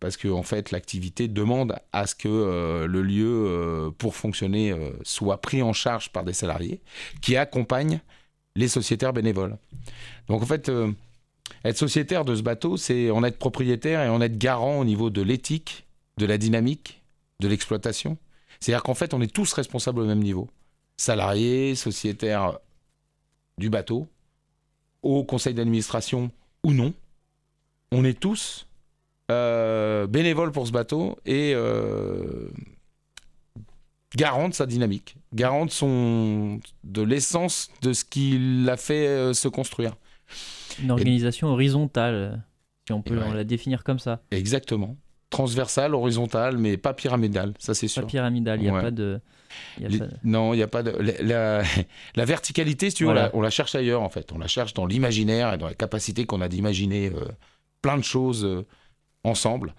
parce 0.00 0.16
que 0.16 0.28
en 0.28 0.42
fait, 0.42 0.70
l'activité 0.70 1.28
demande 1.28 1.76
à 1.92 2.06
ce 2.06 2.14
que 2.14 2.84
le 2.86 3.02
lieu, 3.02 3.92
pour 3.98 4.14
fonctionner, 4.14 4.72
soit 5.02 5.40
pris 5.40 5.60
en 5.60 5.72
charge 5.72 6.10
par 6.10 6.22
des 6.22 6.32
salariés 6.32 6.80
qui 7.20 7.36
accompagnent 7.36 8.00
les 8.58 8.68
sociétaires 8.68 9.12
bénévoles. 9.12 9.56
Donc 10.28 10.42
en 10.42 10.46
fait 10.46 10.70
être 11.64 11.78
sociétaire 11.78 12.24
de 12.24 12.34
ce 12.34 12.42
bateau, 12.42 12.76
c'est 12.76 13.10
en 13.10 13.24
être 13.24 13.38
propriétaire 13.38 14.02
et 14.02 14.08
en 14.08 14.20
être 14.20 14.38
garant 14.38 14.78
au 14.78 14.84
niveau 14.84 15.10
de 15.10 15.22
l'éthique, 15.22 15.86
de 16.16 16.26
la 16.26 16.38
dynamique, 16.38 17.02
de 17.40 17.48
l'exploitation. 17.48 18.18
C'est-à-dire 18.60 18.82
qu'en 18.82 18.94
fait, 18.94 19.14
on 19.14 19.20
est 19.20 19.32
tous 19.32 19.52
responsables 19.52 20.00
au 20.00 20.06
même 20.06 20.22
niveau. 20.22 20.48
Salariés, 20.96 21.74
sociétaires 21.74 22.58
du 23.56 23.70
bateau, 23.70 24.08
au 25.02 25.24
conseil 25.24 25.54
d'administration 25.54 26.30
ou 26.64 26.72
non. 26.72 26.92
On 27.92 28.04
est 28.04 28.18
tous 28.18 28.66
euh, 29.30 30.06
bénévoles 30.06 30.52
pour 30.52 30.66
ce 30.66 30.72
bateau 30.72 31.18
et 31.24 31.52
euh, 31.54 32.50
garant 34.16 34.48
de 34.48 34.54
sa 34.54 34.66
dynamique, 34.66 35.16
garant 35.32 35.66
de, 35.66 35.70
son, 35.70 36.60
de 36.84 37.02
l'essence 37.02 37.70
de 37.82 37.92
ce 37.92 38.04
qui 38.04 38.38
l'a 38.64 38.76
fait 38.76 39.06
euh, 39.06 39.32
se 39.34 39.48
construire. 39.48 39.96
Une 40.82 40.90
organisation 40.90 41.48
horizontale, 41.48 42.42
si 42.86 42.92
on 42.92 43.02
peut 43.02 43.14
la 43.14 43.44
définir 43.44 43.84
comme 43.84 43.98
ça. 43.98 44.20
Exactement. 44.30 44.96
Transversale, 45.30 45.94
horizontale, 45.94 46.56
mais 46.56 46.76
pas 46.76 46.94
pyramidale, 46.94 47.52
ça 47.58 47.74
c'est 47.74 47.88
sûr. 47.88 48.02
Pas 48.02 48.08
pyramidale, 48.08 48.60
il 48.60 48.70
n'y 48.70 48.76
a 48.76 48.80
pas 48.80 48.90
de... 48.90 49.20
Non, 50.24 50.54
il 50.54 50.58
n'y 50.58 50.62
a 50.62 50.68
pas 50.68 50.82
de. 50.82 50.90
La, 51.22 51.62
la, 52.16 52.24
verticalité, 52.24 52.90
si 52.90 52.96
tu 52.96 53.04
veux, 53.04 53.14
on, 53.32 53.40
la, 53.40 53.50
cherche 53.50 53.74
ailleurs 53.74 54.02
en 54.02 54.08
fait. 54.08 54.32
On 54.32 54.38
la 54.38 54.46
cherche 54.46 54.74
dans 54.74 54.86
l'imaginaire 54.86 55.54
et 55.54 55.58
dans 55.58 55.66
la 55.66 55.74
capacité 55.74 56.26
qu'on 56.26 56.40
a 56.40 56.48
d'imaginer 56.48 57.08
euh, 57.08 57.24
plein 57.82 57.96
de 57.96 58.04
choses 58.04 58.44
euh, 58.44 58.66
ensemble. 59.24 59.74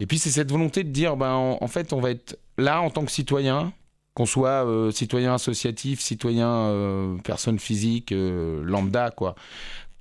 Et 0.00 0.06
puis 0.06 0.18
c'est 0.18 0.30
cette 0.30 0.50
volonté 0.50 0.84
de 0.84 0.90
dire, 0.90 1.16
ben, 1.16 1.32
en, 1.32 1.68
fait, 1.68 1.92
on 1.92 2.00
va 2.00 2.10
être 2.10 2.38
là 2.58 2.80
en 2.82 2.90
tant 2.90 3.04
que 3.04 3.10
citoyen, 3.10 3.72
qu'on 4.14 4.26
soit 4.26 4.66
euh, 4.66 4.90
citoyen 4.90 5.34
associatif, 5.34 6.00
citoyen 6.00 7.18
personne 7.24 7.58
physique, 7.58 8.12
lambda, 8.12 9.10
quoi 9.10 9.34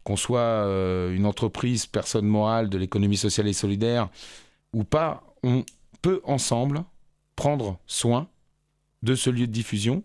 qu'on 0.05 0.15
soit 0.15 0.39
euh, 0.39 1.13
une 1.13 1.25
entreprise, 1.25 1.87
personne 1.87 2.27
morale 2.27 2.69
de 2.69 2.77
l'économie 2.77 3.17
sociale 3.17 3.47
et 3.47 3.53
solidaire 3.53 4.07
ou 4.71 4.83
pas, 4.83 5.23
on 5.43 5.65
peut 6.01 6.21
ensemble 6.23 6.85
prendre 7.35 7.79
soin 7.87 8.29
de 9.01 9.15
ce 9.15 9.31
lieu 9.31 9.47
de 9.47 9.51
diffusion 9.51 10.03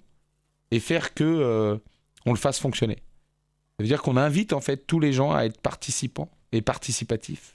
et 0.71 0.81
faire 0.81 1.13
que 1.13 1.25
euh, 1.25 1.77
on 2.25 2.33
le 2.33 2.39
fasse 2.39 2.59
fonctionner. 2.59 2.97
Ça 2.97 3.83
veut 3.83 3.89
dire 3.89 4.01
qu'on 4.01 4.17
invite 4.17 4.55
en 4.55 4.61
fait 4.61 4.87
tous 4.87 5.01
les 5.01 5.13
gens 5.13 5.33
à 5.33 5.45
être 5.45 5.61
participants 5.61 6.31
et 6.53 6.63
participatifs 6.63 7.55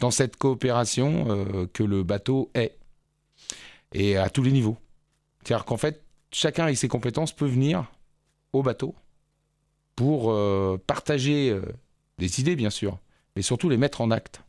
dans 0.00 0.10
cette 0.10 0.36
coopération 0.36 1.26
euh, 1.28 1.66
que 1.72 1.82
le 1.82 2.02
bateau 2.02 2.50
est 2.54 2.76
et 3.92 4.16
à 4.16 4.30
tous 4.30 4.42
les 4.42 4.50
niveaux. 4.50 4.76
C'est-à-dire 5.42 5.64
qu'en 5.64 5.76
fait, 5.76 6.02
chacun 6.32 6.64
avec 6.64 6.76
ses 6.76 6.88
compétences 6.88 7.32
peut 7.32 7.46
venir 7.46 7.86
au 8.52 8.62
bateau 8.62 8.94
pour 9.94 10.32
euh, 10.32 10.78
partager 10.86 11.50
euh, 11.50 11.60
des 12.18 12.40
idées, 12.40 12.56
bien 12.56 12.70
sûr, 12.70 12.98
mais 13.36 13.42
surtout 13.42 13.68
les 13.68 13.76
mettre 13.76 14.00
en 14.00 14.10
acte. 14.10 14.42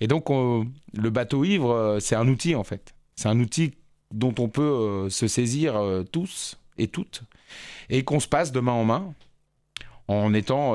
Et 0.00 0.06
donc, 0.06 0.30
le 0.30 1.10
bateau 1.10 1.44
ivre, 1.44 1.98
c'est 2.00 2.16
un 2.16 2.26
outil, 2.26 2.54
en 2.54 2.64
fait. 2.64 2.94
C'est 3.16 3.28
un 3.28 3.38
outil 3.38 3.74
dont 4.10 4.34
on 4.38 4.48
peut 4.48 5.08
se 5.10 5.28
saisir 5.28 5.78
tous 6.10 6.58
et 6.78 6.88
toutes, 6.88 7.22
et 7.90 8.02
qu'on 8.02 8.18
se 8.18 8.26
passe 8.26 8.50
de 8.50 8.60
main 8.60 8.72
en 8.72 8.84
main, 8.84 9.14
en 10.08 10.32
étant 10.32 10.72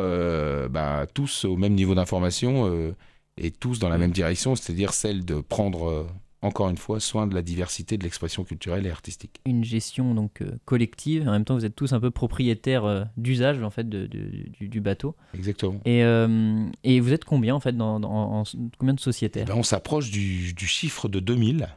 bah, 0.70 1.08
tous 1.12 1.44
au 1.44 1.58
même 1.58 1.74
niveau 1.74 1.96
d'information 1.96 2.94
et 3.40 3.52
tous 3.52 3.80
dans 3.80 3.90
la 3.90 3.98
même 3.98 4.12
direction, 4.12 4.56
c'est-à-dire 4.56 4.94
celle 4.94 5.26
de 5.26 5.42
prendre 5.42 6.08
encore 6.42 6.70
une 6.70 6.78
fois, 6.78 7.00
soin 7.00 7.28
de 7.28 7.36
la 7.36 7.42
diversité 7.42 7.98
de 7.98 8.04
l'expression 8.04 8.44
culturelle 8.44 8.86
et 8.86 8.92
artistique. 8.92 9.42
Une 9.46 9.64
gestion 9.64 10.16
donc 10.16 10.42
euh, 10.42 10.58
collective, 10.66 11.28
en 11.28 11.32
même 11.32 11.44
temps 11.44 11.56
vous 11.56 11.66
êtes 11.66 11.76
tous 11.76 11.92
un 11.92 12.00
peu 12.00 12.12
propriétaires 12.12 12.86
euh, 12.86 13.04
d'usage 13.18 13.62
en 13.62 13.70
fait 13.70 13.90
de, 13.90 14.08
du, 14.08 14.82
bateau. 14.82 15.16
Exactement. 15.34 15.82
Et, 15.86 16.04
euh, 16.04 16.66
et, 16.84 17.00
vous 17.00 17.12
êtes 17.12 17.26
combien 17.26 17.56
en 17.56 17.60
fait 17.60 17.76
dans, 17.76 18.02
en, 18.02 18.44
combien 18.78 18.94
de 18.94 19.00
sociétaires? 19.00 19.46
Eh 19.48 19.52
ben, 19.52 19.58
On 19.58 19.64
s'approche 19.64 20.12
du, 20.12 20.56
chiffre 20.58 21.10
de 21.10 21.20
2000. 21.20 21.68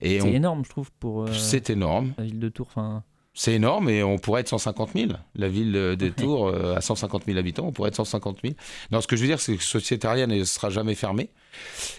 C'est 0.00 0.18
énorme 0.18 0.64
je 0.64 0.68
trouve 0.68 0.90
pour... 1.00 1.28
C'est 1.30 1.70
énorme. 1.70 2.12
La 2.18 2.24
ville 2.24 2.40
de 2.40 2.48
Tours. 2.50 2.66
Enfin. 2.68 3.04
C'est 3.36 3.54
énorme 3.54 3.88
et 3.88 4.04
on 4.04 4.16
pourrait 4.16 4.42
être 4.42 4.48
150 4.48 4.92
000. 4.94 5.12
La 5.34 5.48
ville 5.48 5.72
de 5.72 6.08
Tours 6.08 6.54
a 6.54 6.80
150 6.80 7.24
000 7.26 7.36
habitants, 7.36 7.66
on 7.66 7.72
pourrait 7.72 7.88
être 7.88 7.96
150 7.96 8.38
000. 8.44 8.54
Non, 8.92 9.00
ce 9.00 9.08
que 9.08 9.16
je 9.16 9.22
veux 9.22 9.26
dire, 9.26 9.40
c'est 9.40 9.56
que 9.56 9.62
Sociétaria 9.64 10.28
ne 10.28 10.44
sera 10.44 10.70
jamais 10.70 10.94
fermée. 10.94 11.30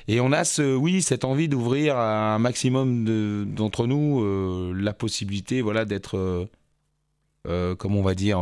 Et 0.07 0.21
on 0.21 0.31
a 0.31 0.43
ce, 0.43 0.75
oui, 0.75 1.01
cette 1.01 1.25
envie 1.25 1.49
d'ouvrir 1.49 1.97
à 1.97 2.35
un 2.35 2.39
maximum 2.39 3.45
d'entre 3.53 3.87
nous 3.87 4.21
euh, 4.21 4.73
la 4.77 4.93
possibilité 4.93 5.61
voilà, 5.61 5.85
d'être, 5.85 6.17
euh, 6.17 6.45
euh, 7.47 7.75
comment 7.75 7.99
on 7.99 8.03
va 8.03 8.15
dire, 8.15 8.39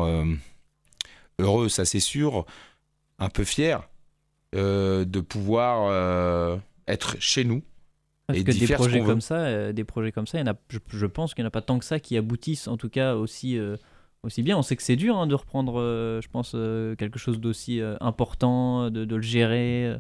heureux, 1.40 1.70
ça 1.70 1.86
c'est 1.86 2.00
sûr, 2.00 2.46
un 3.20 3.30
peu 3.30 3.44
fier 3.44 3.90
de 4.54 5.20
pouvoir 5.20 6.60
être 6.88 7.16
chez 7.20 7.44
nous 7.44 7.64
parce 8.28 8.40
que 8.40 8.52
des 8.52 8.74
projets, 8.74 9.02
comme 9.02 9.22
ça, 9.22 9.36
euh, 9.36 9.74
des 9.74 9.84
projets 9.84 10.12
comme 10.12 10.28
ça, 10.28 10.38
il 10.40 10.46
y 10.46 10.50
en 10.50 10.52
a, 10.54 10.56
je, 10.70 11.06
pense 11.06 11.34
qu'il 11.34 11.44
n'y 11.44 11.46
en 11.46 11.50
a 11.50 11.52
pas 11.52 11.62
tant 11.62 11.78
que 11.78 11.86
ça 11.86 12.00
qui 12.00 12.16
aboutissent, 12.16 12.68
en 12.68 12.78
tout 12.78 12.90
cas 12.90 13.16
aussi, 13.16 13.58
euh, 13.58 13.76
aussi 14.24 14.44
bien. 14.44 14.58
On 14.58 14.62
sait 14.62 14.78
que 14.78 14.84
c'est 14.84 14.96
dur 14.96 15.18
hein, 15.18 15.28
de 15.28 15.36
reprendre, 15.36 15.80
euh, 15.80 16.22
je 16.22 16.30
pense, 16.30 16.52
quelque 16.98 17.20
chose 17.20 17.40
d'aussi 17.40 17.82
important, 18.00 18.90
de, 18.90 19.04
de, 19.04 19.16
le 19.16 19.22
gérer. 19.22 19.94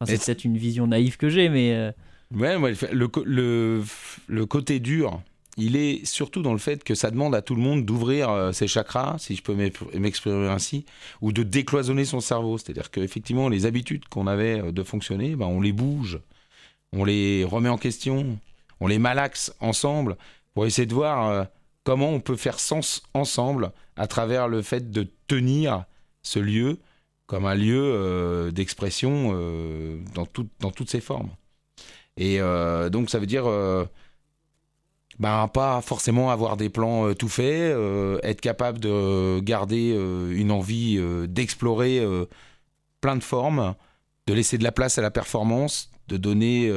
Enfin, 0.00 0.12
c'est 0.14 0.24
peut-être 0.24 0.44
une 0.44 0.58
vision 0.58 0.86
naïve 0.86 1.16
que 1.16 1.28
j'ai, 1.28 1.48
mais... 1.48 1.94
Ouais, 2.34 2.56
le, 2.92 3.10
le, 3.26 3.82
le, 4.26 4.46
côté 4.46 4.80
dur, 4.80 5.20
il 5.58 5.76
est 5.76 6.06
surtout 6.06 6.40
dans 6.40 6.52
le 6.52 6.58
fait 6.58 6.82
que 6.82 6.94
ça 6.94 7.10
demande 7.10 7.34
à 7.34 7.42
tout 7.42 7.54
le 7.54 7.60
monde 7.60 7.84
d'ouvrir 7.84 8.50
ses 8.54 8.66
chakras, 8.66 9.16
si 9.18 9.36
je 9.36 9.42
peux 9.42 9.54
m'exprimer 9.54 10.48
ainsi, 10.48 10.86
ou 11.20 11.32
de 11.32 11.42
décloisonner 11.42 12.06
son 12.06 12.20
cerveau. 12.20 12.56
C'est-à-dire 12.56 12.90
qu'effectivement, 12.90 13.50
les 13.50 13.66
habitudes 13.66 14.08
qu'on 14.08 14.26
avait 14.26 14.72
de 14.72 14.82
fonctionner, 14.82 15.36
ben, 15.36 15.46
on 15.46 15.60
les 15.60 15.72
bouge 15.72 16.20
on 16.92 17.04
les 17.04 17.44
remet 17.44 17.68
en 17.68 17.78
question, 17.78 18.38
on 18.80 18.86
les 18.86 18.98
malaxe 18.98 19.54
ensemble 19.60 20.16
pour 20.54 20.66
essayer 20.66 20.86
de 20.86 20.94
voir 20.94 21.28
euh, 21.28 21.44
comment 21.84 22.10
on 22.10 22.20
peut 22.20 22.36
faire 22.36 22.58
sens 22.60 23.02
ensemble 23.14 23.72
à 23.96 24.06
travers 24.06 24.48
le 24.48 24.62
fait 24.62 24.90
de 24.90 25.06
tenir 25.26 25.84
ce 26.22 26.38
lieu 26.38 26.78
comme 27.26 27.46
un 27.46 27.54
lieu 27.54 28.50
d'expression 28.52 29.32
dans, 30.14 30.26
dans 30.60 30.70
toutes 30.70 30.90
ses 30.90 31.00
formes. 31.00 31.30
Et 32.18 32.40
donc 32.90 33.08
ça 33.08 33.18
veut 33.18 33.26
dire 33.26 33.46
ben, 35.22 35.46
pas 35.46 35.80
forcément 35.82 36.32
avoir 36.32 36.56
des 36.56 36.68
plans 36.68 37.06
euh, 37.06 37.14
tout 37.14 37.28
faits, 37.28 37.44
euh, 37.46 38.18
être 38.24 38.40
capable 38.40 38.80
de 38.80 39.38
garder 39.38 39.94
euh, 39.94 40.32
une 40.34 40.50
envie 40.50 41.00
d'explorer 41.28 42.04
plein 43.00 43.14
de 43.14 43.22
formes, 43.22 43.76
de 44.26 44.34
laisser 44.34 44.58
de 44.58 44.64
la 44.64 44.72
place 44.72 44.98
à 44.98 45.02
la 45.02 45.12
performance, 45.12 45.91
de 46.08 46.16
donner 46.16 46.72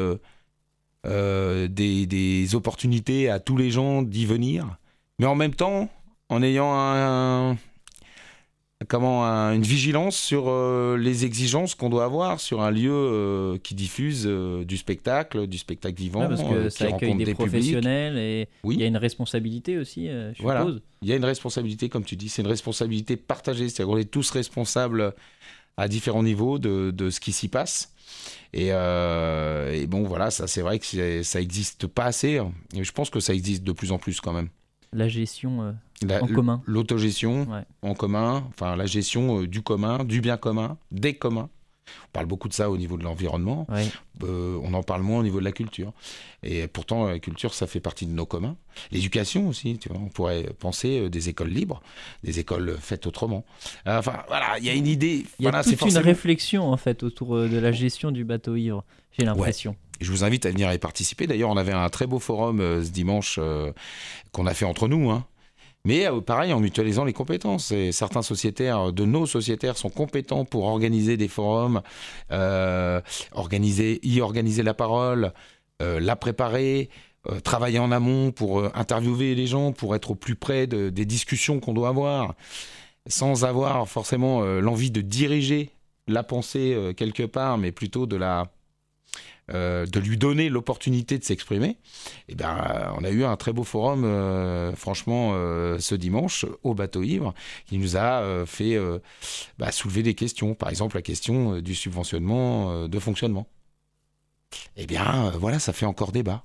des, 1.06 2.06
des, 2.06 2.56
opportunités 2.56 3.30
à 3.30 3.40
tous 3.40 3.58
les 3.58 3.72
gens 3.72 4.02
d'y 4.02 4.26
venir, 4.26 4.78
mais 5.20 5.26
en 5.26 5.36
même 5.36 5.54
temps 5.54 5.90
en 6.30 6.42
ayant 6.42 6.72
un, 6.74 7.58
comment 8.88 9.24
une 9.24 9.62
vigilance 9.62 10.16
sur 10.16 10.46
euh, 10.48 10.98
les 10.98 11.26
exigences 11.26 11.76
qu'on 11.76 11.90
doit 11.90 12.04
avoir 12.04 12.40
sur 12.40 12.62
un 12.62 12.72
lieu 12.72 12.92
euh, 12.92 13.58
qui 13.58 13.76
diffuse 13.76 14.26
euh, 14.26 14.64
du 14.66 14.78
spectacle, 14.78 15.48
du 15.48 15.58
spectacle 15.58 15.96
vivant, 15.96 16.28
parce 16.28 16.44
que 16.44 16.70
ça 16.70 16.86
accueille 16.88 17.16
des, 17.16 17.34
professionnels 17.34 18.18
et 18.18 18.48
il 18.66 18.80
y 18.80 18.84
a 18.84 18.88
une 18.88 18.98
responsabilité 18.98 19.78
aussi. 19.78 20.08
je 20.08 20.42
voilà, 20.42 20.68
il 21.02 21.10
y 21.10 21.14
a 21.14 21.16
une 21.16 21.26
responsabilité 21.26 21.90
comme 21.90 22.04
tu 22.04 22.16
dis, 22.16 22.30
c'est 22.30 22.42
une 22.42 22.48
responsabilité 22.48 23.16
partagée, 23.16 23.70
c'est-à-dire 23.70 23.94
qu'on 23.94 24.00
est 24.00 24.12
tous 24.12 24.30
responsables 24.32 25.14
à 25.78 25.88
différents 25.88 26.24
niveaux 26.24 26.60
de, 26.60 26.92
de 26.92 27.10
ce 27.10 27.20
qui 27.20 27.32
s'y 27.32 27.48
passe. 27.48 27.94
Et, 28.54 28.68
et, 28.68 29.88
bon, 29.88 30.04
voilà, 30.04 30.32
ça 30.32 30.48
c'est 30.48 30.62
vrai 30.62 30.80
que 30.80 31.24
ça 31.24 31.40
n'existe 31.40 31.88
pas 31.88 32.06
assez. 32.06 32.38
Hein. 32.38 32.54
Et 32.74 32.84
je 32.84 32.92
pense 32.94 33.10
que 33.10 33.20
ça 33.20 33.34
existe 33.34 33.64
de 33.64 33.72
plus 33.74 33.92
en 33.92 33.98
plus 33.98 34.22
quand 34.22 34.32
même 34.32 34.50
la 34.96 35.08
gestion 35.08 35.62
euh, 35.62 36.20
en 36.22 36.28
commun. 36.28 36.62
L'autogestion 36.66 37.48
en 37.82 37.94
commun, 37.94 38.44
enfin 38.50 38.76
la 38.76 38.86
gestion 38.86 39.42
euh, 39.42 39.48
du 39.48 39.62
commun, 39.62 40.04
du 40.04 40.22
bien 40.22 40.38
commun, 40.38 40.78
des 40.92 41.16
communs. 41.16 41.50
On 41.88 42.12
parle 42.14 42.26
beaucoup 42.26 42.48
de 42.48 42.54
ça 42.54 42.70
au 42.70 42.78
niveau 42.78 42.98
de 42.98 43.04
l'environnement. 43.04 43.68
Euh, 44.24 44.60
on 44.64 44.74
en 44.74 44.84
parle 44.84 45.02
moins 45.02 45.20
au 45.20 45.24
niveau 45.24 45.40
de 45.40 45.46
la 45.46 45.52
culture. 45.52 45.92
Et 46.44 46.68
pourtant, 46.68 47.08
la 47.08 47.20
culture, 47.20 47.54
ça 47.54 47.68
fait 47.68 47.80
partie 47.80 48.06
de 48.06 48.12
nos 48.12 48.26
communs. 48.26 48.56
L'éducation 48.92 49.48
aussi, 49.48 49.78
tu 49.78 49.90
vois, 49.90 50.00
on 50.00 50.10
pourrait 50.10 50.50
penser 50.60 51.10
des 51.10 51.30
écoles 51.30 51.50
libres, 51.50 51.82
des 52.24 52.40
écoles 52.40 52.78
faites 52.80 53.06
autrement. 53.08 53.46
Enfin, 53.86 54.24
voilà, 54.28 54.58
il 54.60 54.66
y 54.66 54.70
a 54.70 54.74
une 54.74 54.88
idée. 54.88 55.26
Il 55.40 55.46
y 55.46 55.48
a 55.48 55.64
toute 55.64 55.82
une 55.82 55.98
réflexion, 55.98 56.72
en 56.72 56.78
fait, 56.78 57.04
autour 57.04 57.38
de 57.38 57.58
la 57.58 57.72
gestion 57.72 58.12
du 58.12 58.24
bateau 58.24 58.56
ivre, 58.56 58.84
j'ai 59.18 59.26
l'impression. 59.26 59.76
Je 60.02 60.12
vous 60.12 60.24
invite 60.24 60.46
à 60.46 60.52
venir 60.52 60.72
y 60.74 60.78
participer. 60.78 61.28
D'ailleurs, 61.28 61.50
on 61.50 61.58
avait 61.58 61.72
un 61.72 61.90
très 61.90 62.08
beau 62.08 62.20
forum 62.20 62.60
euh, 62.60 62.84
ce 62.84 62.90
dimanche 62.90 63.38
euh, 63.42 63.72
qu'on 64.32 64.46
a 64.46 64.54
fait 64.54 64.66
entre 64.66 64.88
nous. 64.88 65.10
Hein. 65.10 65.26
Mais 65.86 66.08
euh, 66.08 66.20
pareil, 66.20 66.52
en 66.52 66.60
mutualisant 66.60 67.06
les 67.06 67.14
compétences. 67.14 67.74
Certains 67.92 68.22
sociétaires, 68.22 68.92
de 68.92 69.06
nos 69.06 69.26
sociétaires, 69.26 69.78
sont 69.78 69.90
compétents 69.90 70.44
pour 70.44 70.66
organiser 70.66 71.16
des 71.18 71.28
forums, 71.28 71.82
organiser, 73.32 74.00
y 74.04 74.22
organiser 74.22 74.64
la 74.64 74.74
parole, 74.74 75.32
la 75.80 76.16
préparer, 76.16 76.90
travailler 77.44 77.80
en 77.80 77.92
amont 77.92 78.32
pour 78.32 78.64
interviewer 78.76 79.36
les 79.36 79.48
gens, 79.48 79.72
pour 79.72 79.96
être 79.96 80.12
au 80.12 80.16
plus 80.16 80.36
près 80.36 80.68
des 80.68 81.06
discussions 81.06 81.60
qu'on 81.60 81.74
doit 81.74 81.90
avoir, 81.90 82.36
sans 83.08 83.46
avoir 83.46 83.88
forcément 83.88 84.42
l'envie 84.44 84.92
de 84.92 85.02
diriger 85.02 85.70
la 86.08 86.24
pensée 86.24 86.94
quelque 86.98 87.24
part, 87.24 87.58
mais 87.58 87.72
plutôt 87.72 88.06
de 88.06 88.16
la 88.16 88.55
euh, 89.54 89.86
de 89.86 90.00
lui 90.00 90.18
donner 90.18 90.50
l'opportunité 90.50 91.20
de 91.20 91.24
s'exprimer, 91.24 91.78
eh 92.30 92.34
ben, 92.34 92.92
on 92.98 93.04
a 93.04 93.12
eu 93.12 93.24
un 93.24 93.38
très 93.38 93.54
beau 93.54 93.64
forum, 93.64 94.04
euh, 94.04 94.76
franchement, 94.76 95.34
euh, 95.36 95.78
ce 95.78 95.94
dimanche, 95.94 96.48
au 96.64 96.74
bateau 96.74 97.04
ivre, 97.04 97.36
qui 97.68 97.78
nous 97.78 97.96
a 97.96 98.46
fait 98.48 98.76
bah, 99.60 99.72
soulever 99.72 100.02
des 100.02 100.16
questions. 100.16 100.56
Par 100.56 100.70
exemple, 100.70 100.96
la 100.96 101.04
question 101.04 101.60
du 101.60 101.76
subventionnement 101.76 102.88
de 102.88 103.00
fonctionnement. 103.00 103.48
Eh 104.78 104.88
bien, 104.88 105.32
voilà, 105.40 105.60
ça 105.60 105.74
fait 105.74 105.86
encore 105.86 106.12
débat. 106.12 106.44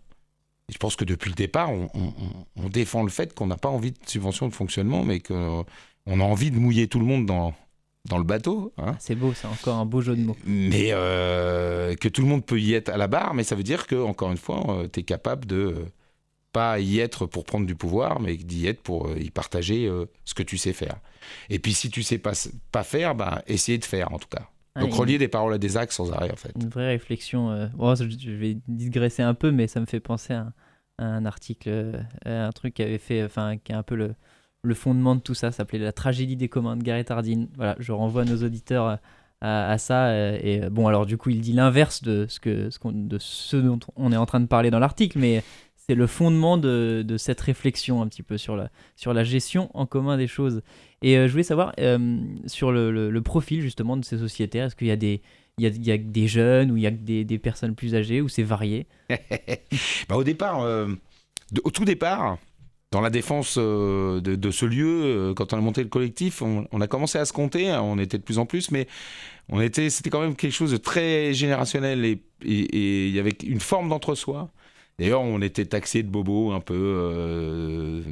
je 0.68 0.76
pense 0.76 0.94
que 0.94 1.04
depuis 1.04 1.30
le 1.30 1.36
départ, 1.36 1.70
on, 1.70 1.88
on 2.56 2.68
défend 2.68 3.02
le 3.02 3.10
fait 3.10 3.34
qu'on 3.34 3.46
n'a 3.46 3.56
pas 3.56 3.70
envie 3.70 3.92
de 3.92 3.98
subvention 4.06 4.46
de 4.48 4.54
fonctionnement, 4.54 5.04
mais 5.04 5.20
qu'on 5.20 5.64
a 6.06 6.24
envie 6.24 6.50
de 6.50 6.58
mouiller 6.58 6.86
tout 6.86 6.98
le 6.98 7.06
monde 7.06 7.24
dans, 7.24 7.54
dans 8.08 8.18
le 8.18 8.24
bateau. 8.24 8.72
Hein. 8.78 8.96
C'est 8.98 9.14
beau, 9.14 9.32
c'est 9.34 9.46
encore 9.46 9.76
un 9.76 9.86
beau 9.86 10.00
jeu 10.00 10.16
de 10.16 10.22
mots. 10.22 10.36
Mais 10.44 10.88
euh, 10.92 11.94
que 11.96 12.08
tout 12.08 12.22
le 12.22 12.28
monde 12.28 12.44
peut 12.44 12.60
y 12.60 12.74
être 12.74 12.88
à 12.88 12.96
la 12.96 13.06
barre, 13.06 13.34
mais 13.34 13.44
ça 13.44 13.54
veut 13.54 13.62
dire 13.62 13.86
que, 13.86 13.96
encore 13.96 14.30
une 14.30 14.38
fois, 14.38 14.64
euh, 14.68 14.88
tu 14.90 15.00
es 15.00 15.02
capable 15.02 15.46
de 15.46 15.56
euh, 15.56 15.84
pas 16.52 16.80
y 16.80 16.98
être 16.98 17.26
pour 17.26 17.44
prendre 17.44 17.66
du 17.66 17.74
pouvoir, 17.74 18.20
mais 18.20 18.36
d'y 18.36 18.66
être 18.66 18.80
pour 18.80 19.16
y 19.16 19.30
partager 19.30 19.88
ce 20.24 20.34
que 20.34 20.42
tu 20.42 20.58
sais 20.58 20.72
faire. 20.72 20.96
Et 21.48 21.60
puis 21.60 21.72
si 21.72 21.90
tu 21.90 22.02
sais 22.02 22.18
pas, 22.18 22.32
pas 22.72 22.82
faire, 22.82 23.14
bah, 23.14 23.42
essayer 23.46 23.78
de 23.78 23.84
faire 23.84 24.12
en 24.12 24.18
tout 24.18 24.28
cas. 24.28 24.48
Ah, 24.74 24.80
Donc 24.80 24.94
relier 24.94 25.16
des 25.16 25.28
paroles 25.28 25.54
à 25.54 25.58
des 25.58 25.76
actes 25.76 25.92
sans 25.92 26.10
arrêt 26.12 26.32
en 26.32 26.36
fait. 26.36 26.50
Une 26.60 26.68
vraie 26.68 26.88
réflexion. 26.88 27.70
je 27.78 28.30
vais 28.32 28.58
digresser 28.66 29.22
un 29.22 29.34
peu, 29.34 29.52
mais 29.52 29.68
ça 29.68 29.78
me 29.78 29.86
fait 29.86 30.00
penser 30.00 30.32
à, 30.32 30.52
un 30.98 31.24
article, 31.24 32.04
un 32.24 32.50
truc 32.50 32.74
qui 32.74 32.82
avait 32.82 32.98
fait, 32.98 33.22
enfin 33.22 33.56
qui 33.56 33.70
est 33.70 33.76
un 33.76 33.84
peu 33.84 33.94
le, 33.94 34.16
le 34.62 34.74
fondement 34.74 35.14
de 35.14 35.20
tout 35.20 35.34
ça 35.34 35.52
s'appelait 35.52 35.78
La 35.78 35.92
tragédie 35.92 36.36
des 36.36 36.48
communs 36.48 36.76
de 36.76 36.82
Gareth 36.82 37.10
Hardin. 37.10 37.46
Voilà, 37.56 37.76
je 37.78 37.92
renvoie 37.92 38.24
nos 38.24 38.42
auditeurs 38.44 38.86
euh, 38.86 38.96
à, 39.40 39.78
ça. 39.78 40.08
Euh, 40.08 40.38
et 40.42 40.64
euh, 40.64 40.70
bon, 40.70 40.86
alors 40.86 41.06
du 41.06 41.16
coup, 41.16 41.30
il 41.30 41.40
dit 41.40 41.52
l'inverse 41.52 42.02
de 42.02 42.26
ce, 42.28 42.40
que, 42.40 42.70
ce 42.70 42.78
de 42.84 43.18
ce 43.18 43.56
dont 43.56 43.80
on 43.96 44.12
est 44.12 44.16
en 44.16 44.26
train 44.26 44.40
de 44.40 44.46
parler 44.46 44.70
dans 44.70 44.78
l'article, 44.78 45.18
mais 45.18 45.42
c'est 45.76 45.94
le 45.94 46.06
fondement 46.06 46.58
de, 46.58 47.02
de, 47.06 47.16
cette 47.16 47.40
réflexion 47.40 48.02
un 48.02 48.06
petit 48.06 48.22
peu 48.22 48.36
sur 48.36 48.54
la, 48.54 48.70
sur 48.96 49.14
la 49.14 49.24
gestion 49.24 49.70
en 49.74 49.86
commun 49.86 50.18
des 50.18 50.26
choses. 50.26 50.62
Et 51.02 51.14
je 51.14 51.30
voulais 51.30 51.42
savoir 51.42 51.74
sur 52.46 52.70
le, 52.70 53.10
le, 53.10 53.22
profil 53.22 53.62
justement 53.62 53.96
de 53.96 54.04
ces 54.04 54.18
sociétaires, 54.18 54.66
est-ce 54.66 54.76
qu'il 54.76 54.88
y 54.88 54.92
a 54.92 54.96
des, 54.96 55.22
il 55.58 55.66
y, 55.66 55.88
y 55.88 55.90
a 55.90 55.96
des 55.96 56.28
jeunes 56.28 56.70
ou 56.70 56.76
il 56.76 56.82
y 56.82 56.86
a 56.86 56.90
des, 56.90 57.24
des 57.24 57.38
personnes 57.38 57.74
plus 57.74 57.94
âgées 57.94 58.20
ou 58.20 58.28
c'est 58.28 58.42
varié? 58.42 58.86
Bah, 60.08 60.16
Au 60.16 60.22
départ, 60.22 60.60
au 61.64 61.70
tout 61.70 61.86
départ, 61.86 62.36
dans 62.90 63.00
la 63.00 63.10
défense 63.10 63.54
euh, 63.56 64.20
de, 64.20 64.50
ce 64.50 64.66
lieu, 64.66 65.02
euh, 65.04 65.34
quand 65.34 65.52
on 65.52 65.58
a 65.58 65.60
monté 65.60 65.82
le 65.82 65.88
collectif, 65.88 66.42
on, 66.42 66.80
a 66.80 66.86
commencé 66.88 67.18
à 67.18 67.24
se 67.24 67.32
compter, 67.32 67.70
hein, 67.70 67.82
on 67.82 67.98
était 67.98 68.18
de 68.18 68.22
plus 68.22 68.38
en 68.38 68.46
plus, 68.46 68.72
mais 68.72 68.88
on 69.48 69.60
était, 69.60 69.90
c'était 69.90 70.10
quand 70.10 70.20
même 70.20 70.34
quelque 70.34 70.52
chose 70.52 70.72
de 70.72 70.76
très 70.76 71.32
générationnel 71.32 72.04
et 72.04 72.20
il 72.42 73.10
y 73.10 73.18
avait 73.20 73.36
une 73.44 73.60
forme 73.60 73.88
d'entre-soi. 73.88 74.50
D'ailleurs, 74.98 75.22
on 75.22 75.40
était 75.40 75.64
taxé 75.66 76.02
de 76.02 76.08
bobo 76.08 76.52
un 76.52 76.60
peu 76.60 76.74
euh, 76.74 78.02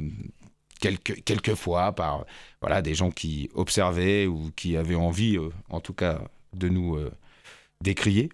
quelques, 0.79 1.55
fois 1.55 1.91
par 1.91 2.25
voilà, 2.61 2.81
des 2.81 2.95
gens 2.95 3.11
qui 3.11 3.49
observaient 3.53 4.27
ou 4.27 4.49
qui 4.55 4.77
avaient 4.77 4.95
envie, 4.95 5.37
en 5.69 5.81
tout 5.81 5.93
cas, 5.93 6.21
de 6.53 6.69
nous 6.69 6.97
décrier. 7.81 8.29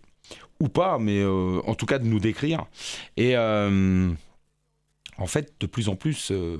Ou 0.61 0.69
pas, 0.69 0.99
mais 0.99 1.25
en 1.25 1.75
tout 1.75 1.85
cas 1.85 1.99
de 1.99 2.05
nous 2.05 2.19
décrire. 2.19 2.65
Et 3.17 3.35
en 5.17 5.27
fait, 5.27 5.53
de 5.59 5.65
plus 5.65 5.89
en 5.89 5.95
plus, 5.95 6.31
euh, 6.31 6.57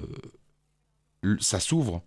ça 1.40 1.60
s'ouvre 1.60 2.04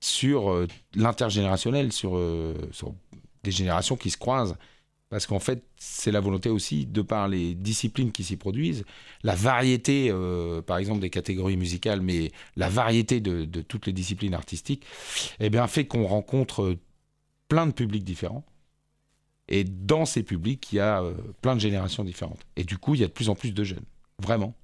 sur 0.00 0.50
euh, 0.50 0.66
l'intergénérationnel, 0.94 1.90
euh, 2.04 2.54
sur, 2.70 2.94
des 3.42 3.50
générations 3.50 3.96
qui 3.96 4.10
se 4.10 4.16
croisent. 4.16 4.56
Parce 5.08 5.26
qu'en 5.26 5.38
fait, 5.38 5.62
c'est 5.76 6.10
la 6.10 6.18
volonté 6.18 6.50
aussi, 6.50 6.84
de 6.84 7.00
par 7.00 7.28
les 7.28 7.54
disciplines 7.54 8.10
qui 8.10 8.24
s'y 8.24 8.36
produisent, 8.36 8.84
la 9.22 9.36
variété, 9.36 10.12
par 10.66 10.78
exemple, 10.78 10.98
des 10.98 11.10
catégories 11.10 11.56
musicales, 11.56 12.00
mais 12.00 12.32
la 12.56 12.68
variété 12.68 13.20
de, 13.20 13.44
toutes 13.62 13.86
les 13.86 13.92
disciplines 13.92 14.34
artistiques, 14.34 14.84
eh 15.38 15.48
bien, 15.48 15.68
fait 15.68 15.86
qu'on 15.86 16.08
rencontre 16.08 16.76
plein 17.46 17.68
de 17.68 17.72
publics 17.72 18.02
différents. 18.02 18.44
Et 19.46 19.62
dans 19.62 20.06
ces 20.06 20.24
publics, 20.24 20.72
il 20.72 20.76
y 20.76 20.80
a 20.80 21.04
plein 21.40 21.54
de 21.54 21.60
générations 21.60 22.02
différentes. 22.02 22.44
Et 22.56 22.64
du 22.64 22.76
coup, 22.76 22.96
il 22.96 23.00
y 23.00 23.04
a 23.04 23.06
de 23.06 23.12
plus 23.12 23.28
en 23.28 23.36
plus 23.36 23.54
de 23.54 23.62
jeunes. 23.62 23.84
Vraiment. 24.20 24.56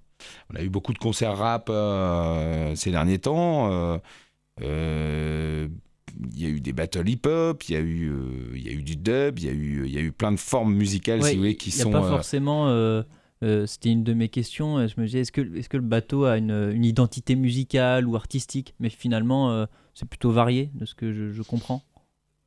On 0.52 0.56
a 0.56 0.62
eu 0.62 0.68
beaucoup 0.68 0.92
de 0.92 0.98
concerts 0.98 1.36
rap 1.36 1.68
euh, 1.70 2.74
ces 2.74 2.90
derniers 2.90 3.18
temps. 3.18 3.72
Euh, 3.72 3.98
euh, 4.62 5.68
il 6.30 6.42
y 6.42 6.46
a 6.46 6.48
eu 6.48 6.60
des 6.60 6.72
battles 6.72 7.08
hip-hop, 7.08 7.62
il 7.68 7.72
y 7.72 7.76
a 7.76 7.80
eu, 7.80 8.12
y 8.54 8.68
a 8.68 8.72
eu 8.72 8.82
du 8.82 8.96
dub, 8.96 9.38
il 9.38 9.44
y 9.46 9.48
a 9.48 9.52
eu, 9.52 9.88
y 9.88 9.98
a 9.98 10.00
eu 10.00 10.12
plein 10.12 10.32
de 10.32 10.38
formes 10.38 10.74
musicales, 10.74 11.22
si 11.22 11.32
vous 11.32 11.38
voulez, 11.38 11.56
qui 11.56 11.70
sont. 11.70 11.88
Il 11.88 11.92
n'y 11.92 11.96
a 11.96 12.00
pas 12.00 12.08
forcément. 12.08 13.02
C'était 13.66 13.90
une 13.90 14.04
de 14.04 14.14
mes 14.14 14.28
questions. 14.28 14.86
Je 14.86 15.00
me 15.00 15.06
disais, 15.06 15.20
est-ce 15.20 15.32
que, 15.32 15.40
est 15.40 15.66
que 15.66 15.76
le 15.76 15.82
bateau 15.82 16.24
a 16.24 16.36
une, 16.36 16.70
une, 16.72 16.84
identité 16.84 17.34
musicale 17.34 18.06
ou 18.06 18.14
artistique? 18.14 18.74
Mais 18.78 18.90
finalement, 18.90 19.66
c'est 19.94 20.08
plutôt 20.08 20.30
varié 20.30 20.70
de 20.74 20.84
ce 20.84 20.94
que 20.94 21.32
je 21.32 21.42
comprends. 21.42 21.82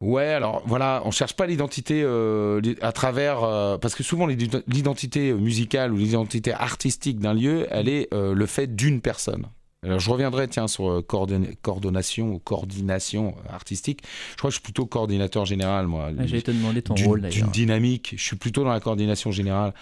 Ouais, 0.06 0.28
alors 0.28 0.62
voilà, 0.68 1.02
on 1.04 1.10
cherche 1.10 1.34
pas 1.34 1.48
l'identité 1.48 2.04
euh, 2.04 2.62
à 2.82 2.92
travers 2.92 3.44
euh, 3.44 3.80
parce 3.80 3.96
que 3.96 4.04
souvent 4.04 4.28
l'identité 4.28 5.34
musicale 5.34 5.92
ou 5.92 5.98
l'identité 5.98 6.54
artistique 6.54 7.20
d'un 7.20 7.34
lieu, 7.34 7.66
elle 7.72 7.90
est 7.90 8.14
euh, 8.14 8.36
le 8.36 8.46
fait 8.46 8.76
d'une 8.76 9.02
personne. 9.02 9.48
Alors 9.82 10.00
je 10.00 10.12
reviendrai 10.12 10.48
tiens 10.48 10.68
sur 10.68 11.04
coordination 11.08 12.34
ou 12.34 12.40
coordination 12.40 13.34
artistique. 13.50 14.04
Je 14.34 14.38
crois 14.38 14.50
que 14.50 14.54
je 14.54 14.60
suis 14.60 14.64
plutôt 14.64 14.86
coordinateur 14.86 15.46
général 15.46 15.88
moi. 15.88 16.10
Ah, 16.12 16.26
J'allais 16.28 16.44
te 16.44 16.52
demander 16.52 16.84
ton 16.84 16.94
rôle 16.94 17.22
d'ailleurs. 17.22 17.36
D'une 17.36 17.52
dynamique, 17.52 18.14
je 18.16 18.24
suis 18.24 18.36
plutôt 18.36 18.64
dans 18.64 18.72
la 18.72 18.80
coordination 18.80 19.32
générale. 19.32 19.74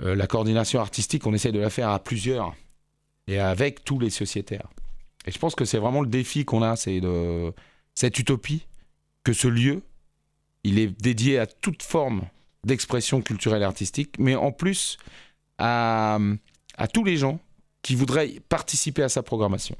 la 0.00 0.26
coordination 0.26 0.80
artistique, 0.80 1.26
on 1.26 1.32
essaie 1.32 1.52
de 1.52 1.60
la 1.60 1.70
faire 1.70 1.88
à 1.88 1.98
plusieurs 1.98 2.54
et 3.26 3.38
avec 3.40 3.84
tous 3.84 3.98
les 3.98 4.10
sociétaires. 4.10 4.68
Et 5.26 5.30
je 5.30 5.38
pense 5.38 5.54
que 5.54 5.64
c'est 5.64 5.78
vraiment 5.78 6.02
le 6.02 6.08
défi 6.08 6.44
qu'on 6.44 6.62
a, 6.62 6.76
c'est 6.76 7.00
de 7.00 7.52
cette 7.94 8.18
utopie 8.18 8.66
que 9.24 9.32
ce 9.32 9.48
lieu, 9.48 9.82
il 10.64 10.78
est 10.78 10.88
dédié 11.00 11.38
à 11.38 11.46
toute 11.46 11.82
forme 11.82 12.22
d'expression 12.64 13.22
culturelle 13.22 13.62
et 13.62 13.64
artistique, 13.64 14.16
mais 14.18 14.34
en 14.34 14.52
plus 14.52 14.96
à, 15.58 16.18
à 16.76 16.88
tous 16.88 17.04
les 17.04 17.16
gens 17.16 17.40
qui 17.82 17.94
voudraient 17.94 18.40
participer 18.48 19.02
à 19.02 19.08
sa 19.08 19.22
programmation. 19.22 19.76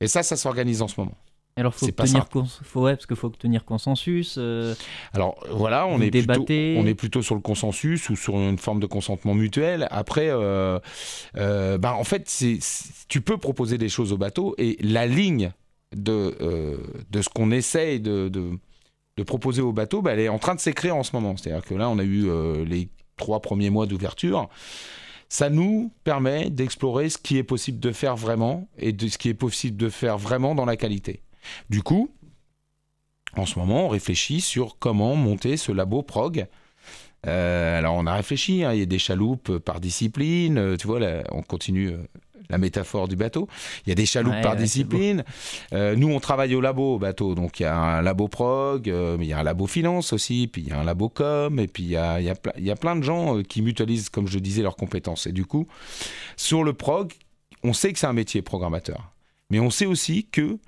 Et 0.00 0.06
ça, 0.06 0.22
ça 0.22 0.36
s'organise 0.36 0.82
en 0.82 0.88
ce 0.88 1.00
moment. 1.00 1.16
Alors, 1.56 1.74
faut 1.74 1.90
tenir 1.90 2.28
faut, 2.62 2.82
ouais, 2.82 2.94
parce 2.94 3.06
qu'il 3.06 3.16
faut 3.16 3.30
tenir 3.30 3.64
consensus. 3.64 4.36
Euh, 4.38 4.76
Alors 5.12 5.44
voilà, 5.50 5.88
on 5.88 6.00
est, 6.00 6.10
plutôt, 6.12 6.46
on 6.48 6.86
est 6.86 6.94
plutôt 6.94 7.20
sur 7.20 7.34
le 7.34 7.40
consensus 7.40 8.08
ou 8.10 8.16
sur 8.16 8.36
une 8.36 8.58
forme 8.58 8.78
de 8.78 8.86
consentement 8.86 9.34
mutuel. 9.34 9.88
Après, 9.90 10.28
euh, 10.28 10.78
euh, 11.36 11.76
bah, 11.76 11.96
en 11.96 12.04
fait, 12.04 12.28
c'est, 12.28 12.60
tu 13.08 13.20
peux 13.22 13.38
proposer 13.38 13.76
des 13.76 13.88
choses 13.88 14.12
au 14.12 14.16
bateau 14.16 14.54
et 14.56 14.76
la 14.80 15.08
ligne 15.08 15.50
de, 15.96 16.78
de 17.10 17.22
ce 17.22 17.28
qu'on 17.28 17.50
essaye 17.50 18.00
de, 18.00 18.28
de, 18.28 19.22
proposer 19.24 19.62
au 19.62 19.72
bateau, 19.72 20.00
bah, 20.00 20.12
elle 20.12 20.20
est 20.20 20.28
en 20.28 20.38
train 20.38 20.54
de 20.54 20.60
s'écrire 20.60 20.96
en 20.96 21.02
ce 21.02 21.14
moment. 21.14 21.36
C'est-à-dire 21.36 21.64
que 21.64 21.74
là, 21.74 21.88
on 21.90 21.98
a 21.98 22.04
eu 22.04 22.28
les 22.64 22.88
trois 23.16 23.40
premiers 23.40 23.70
mois 23.70 23.86
d'ouverture 23.86 24.48
ça 25.28 25.50
nous 25.50 25.92
permet 26.04 26.50
d'explorer 26.50 27.10
ce 27.10 27.18
qui 27.18 27.36
est 27.36 27.42
possible 27.42 27.78
de 27.80 27.92
faire 27.92 28.16
vraiment 28.16 28.68
et 28.78 28.92
de 28.92 29.08
ce 29.08 29.18
qui 29.18 29.28
est 29.28 29.34
possible 29.34 29.76
de 29.76 29.88
faire 29.88 30.18
vraiment 30.18 30.54
dans 30.54 30.64
la 30.64 30.76
qualité. 30.76 31.22
Du 31.68 31.82
coup, 31.82 32.10
en 33.36 33.46
ce 33.46 33.58
moment, 33.58 33.86
on 33.86 33.88
réfléchit 33.88 34.40
sur 34.40 34.78
comment 34.78 35.14
monter 35.14 35.56
ce 35.56 35.70
labo 35.70 36.02
prog. 36.02 36.46
Euh, 37.26 37.78
alors 37.78 37.94
on 37.94 38.06
a 38.06 38.14
réfléchi, 38.14 38.64
hein, 38.64 38.72
il 38.72 38.78
y 38.78 38.82
a 38.82 38.86
des 38.86 38.98
chaloupes 38.98 39.58
par 39.58 39.80
discipline, 39.80 40.56
euh, 40.56 40.76
tu 40.76 40.86
vois, 40.86 41.00
on 41.32 41.42
continue 41.42 41.90
euh, 41.90 41.98
la 42.50 42.58
métaphore 42.58 43.08
du 43.08 43.16
bateau. 43.16 43.48
Il 43.86 43.90
y 43.90 43.92
a 43.92 43.94
des 43.94 44.06
chaloupes 44.06 44.40
par 44.42 44.56
discipline. 44.56 45.24
nous, 45.72 46.08
on 46.08 46.20
travaille 46.20 46.54
au 46.54 46.60
labo 46.60 46.94
au 46.94 46.98
bateau, 46.98 47.34
donc 47.34 47.60
il 47.60 47.64
y 47.64 47.66
a 47.66 47.76
un 47.76 48.02
labo 48.02 48.28
prog, 48.28 48.88
mais 48.88 49.26
il 49.26 49.28
y 49.28 49.32
a 49.32 49.38
un 49.38 49.42
labo 49.42 49.66
finance 49.66 50.12
aussi, 50.12 50.48
puis 50.50 50.62
il 50.62 50.68
y 50.68 50.72
a 50.72 50.80
un 50.80 50.84
labo 50.84 51.08
com, 51.08 51.58
et 51.58 51.66
puis 51.66 51.82
il 51.82 51.90
y 51.90 51.96
a, 51.96 52.20
il 52.20 52.26
y 52.26 52.30
a, 52.30 52.34
il 52.56 52.64
y 52.64 52.70
a 52.70 52.76
plein 52.76 52.96
de 52.96 53.02
gens 53.02 53.42
qui 53.42 53.62
mutualisent, 53.62 54.08
comme 54.08 54.28
je 54.28 54.38
disais, 54.38 54.62
leurs 54.62 54.76
compétences. 54.76 55.26
Et 55.26 55.32
du 55.32 55.44
coup, 55.44 55.66
sur 56.36 56.64
le 56.64 56.72
prog, 56.72 57.12
on 57.62 57.72
sait 57.72 57.92
que 57.92 57.98
c'est 57.98 58.06
un 58.06 58.12
métier 58.12 58.42
programmateur, 58.42 59.12
mais 59.50 59.60
on 59.60 59.70
sait 59.70 59.86
aussi 59.86 60.26
que 60.30 60.58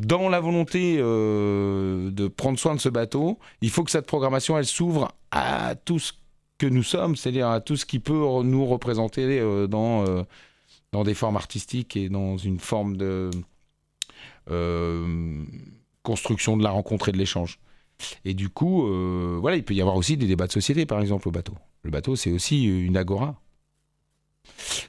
dans 0.00 0.28
la 0.28 0.40
volonté 0.40 0.96
euh, 0.98 2.10
de 2.10 2.28
prendre 2.28 2.58
soin 2.58 2.74
de 2.74 2.80
ce 2.80 2.88
bateau, 2.88 3.38
il 3.60 3.70
faut 3.70 3.84
que 3.84 3.90
cette 3.90 4.06
programmation, 4.06 4.56
elle 4.56 4.66
s'ouvre 4.66 5.12
à 5.30 5.74
tout 5.84 5.98
ce 5.98 6.12
que 6.58 6.66
nous 6.66 6.82
sommes, 6.82 7.16
c'est-à-dire 7.16 7.48
à 7.48 7.60
tout 7.60 7.76
ce 7.76 7.84
qui 7.84 7.98
peut 7.98 8.42
nous 8.42 8.66
représenter 8.66 9.38
euh, 9.40 9.66
dans, 9.66 10.06
euh, 10.06 10.22
dans 10.92 11.04
des 11.04 11.14
formes 11.14 11.36
artistiques 11.36 11.96
et 11.96 12.08
dans 12.08 12.36
une 12.36 12.58
forme 12.58 12.96
de 12.96 13.30
construction 16.02 16.56
de 16.56 16.62
la 16.62 16.70
rencontre 16.70 17.08
et 17.08 17.12
de 17.12 17.18
l'échange. 17.18 17.60
Et 18.24 18.34
du 18.34 18.48
coup, 18.48 18.86
voilà, 19.40 19.56
il 19.56 19.64
peut 19.64 19.74
y 19.74 19.80
avoir 19.80 19.96
aussi 19.96 20.16
des 20.16 20.26
débats 20.26 20.46
de 20.46 20.52
société, 20.52 20.86
par 20.86 21.00
exemple, 21.00 21.28
au 21.28 21.30
bateau. 21.30 21.54
Le 21.82 21.90
bateau, 21.90 22.16
c'est 22.16 22.32
aussi 22.32 22.64
une 22.64 22.96
agora. 22.96 23.40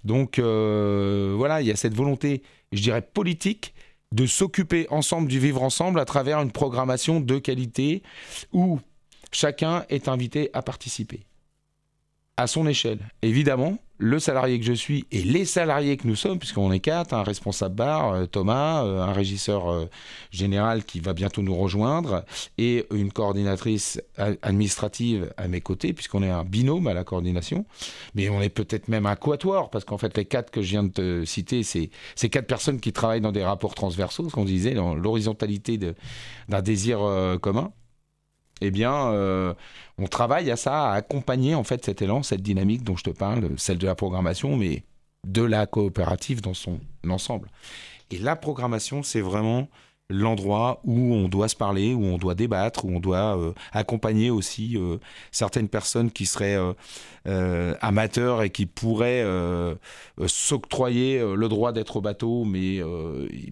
Donc, 0.03 0.39
voilà, 0.39 1.61
il 1.61 1.67
y 1.67 1.71
a 1.71 1.75
cette 1.75 1.93
volonté, 1.93 2.41
je 2.71 2.81
dirais, 2.81 3.01
politique 3.01 3.73
de 4.13 4.25
s'occuper 4.25 4.87
ensemble 4.89 5.27
du 5.27 5.39
vivre 5.39 5.61
ensemble 5.63 5.99
à 5.99 6.05
travers 6.05 6.41
une 6.41 6.51
programmation 6.51 7.19
de 7.21 7.37
qualité 7.37 8.03
où 8.51 8.79
chacun 9.31 9.85
est 9.89 10.09
invité 10.09 10.49
à 10.53 10.61
participer 10.61 11.21
à 12.41 12.47
son 12.47 12.67
échelle. 12.67 12.99
Évidemment, 13.21 13.77
le 14.01 14.17
salarié 14.17 14.59
que 14.59 14.65
je 14.65 14.73
suis 14.73 15.05
et 15.11 15.21
les 15.21 15.45
salariés 15.45 15.95
que 15.95 16.07
nous 16.07 16.15
sommes, 16.15 16.39
puisqu'on 16.39 16.71
est 16.71 16.79
quatre, 16.79 17.13
un 17.13 17.21
responsable 17.21 17.75
bar, 17.75 18.13
euh, 18.13 18.25
Thomas, 18.25 18.83
euh, 18.83 18.99
un 18.99 19.13
régisseur 19.13 19.69
euh, 19.69 19.85
général 20.31 20.83
qui 20.83 20.99
va 20.99 21.13
bientôt 21.13 21.43
nous 21.43 21.55
rejoindre, 21.55 22.25
et 22.57 22.87
une 22.91 23.11
coordinatrice 23.11 24.01
administrative 24.41 25.31
à 25.37 25.47
mes 25.47 25.61
côtés, 25.61 25.93
puisqu'on 25.93 26.23
est 26.23 26.31
un 26.31 26.43
binôme 26.43 26.87
à 26.87 26.95
la 26.95 27.03
coordination, 27.03 27.65
mais 28.15 28.27
on 28.29 28.41
est 28.41 28.49
peut-être 28.49 28.87
même 28.87 29.05
un 29.05 29.15
quatuor, 29.15 29.69
parce 29.69 29.85
qu'en 29.85 29.99
fait 29.99 30.17
les 30.17 30.25
quatre 30.25 30.49
que 30.49 30.63
je 30.63 30.71
viens 30.71 30.83
de 30.83 30.89
te 30.89 31.25
citer, 31.25 31.61
c'est 31.61 31.91
ces 32.15 32.29
quatre 32.29 32.47
personnes 32.47 32.79
qui 32.79 32.93
travaillent 32.93 33.21
dans 33.21 33.31
des 33.31 33.43
rapports 33.43 33.75
transversaux, 33.75 34.27
ce 34.29 34.33
qu'on 34.33 34.45
disait, 34.45 34.73
dans 34.73 34.95
l'horizontalité 34.95 35.77
d'un 35.77 36.61
désir 36.61 36.99
commun 37.39 37.71
eh 38.61 38.71
bien, 38.71 39.11
euh, 39.11 39.53
on 39.97 40.07
travaille 40.07 40.49
à 40.51 40.55
ça, 40.55 40.91
à 40.91 40.93
accompagner 40.93 41.55
en 41.55 41.63
fait 41.63 41.83
cet 41.83 42.01
élan, 42.01 42.23
cette 42.23 42.41
dynamique 42.41 42.83
dont 42.83 42.95
je 42.95 43.03
te 43.03 43.09
parle, 43.09 43.49
celle 43.57 43.77
de 43.77 43.87
la 43.87 43.95
programmation, 43.95 44.55
mais 44.55 44.83
de 45.27 45.41
la 45.43 45.65
coopérative 45.65 46.41
dans 46.41 46.53
son 46.53 46.79
ensemble. 47.07 47.49
Et 48.11 48.17
la 48.17 48.35
programmation, 48.35 49.03
c'est 49.03 49.21
vraiment 49.21 49.67
l'endroit 50.11 50.81
où 50.83 51.13
on 51.13 51.27
doit 51.27 51.47
se 51.47 51.55
parler, 51.55 51.93
où 51.93 52.03
on 52.03 52.17
doit 52.17 52.35
débattre, 52.35 52.85
où 52.85 52.89
on 52.95 52.99
doit 52.99 53.37
euh, 53.37 53.53
accompagner 53.71 54.29
aussi 54.29 54.77
euh, 54.77 54.97
certaines 55.31 55.69
personnes 55.69 56.11
qui 56.11 56.25
seraient 56.25 56.57
euh, 57.27 57.73
amateurs 57.81 58.43
et 58.43 58.49
qui 58.49 58.65
pourraient 58.65 59.25
s'octroyer 60.27 61.19
le 61.19 61.47
droit 61.47 61.71
d'être 61.71 61.97
au 61.97 62.01
bateau, 62.01 62.43
mais 62.43 62.81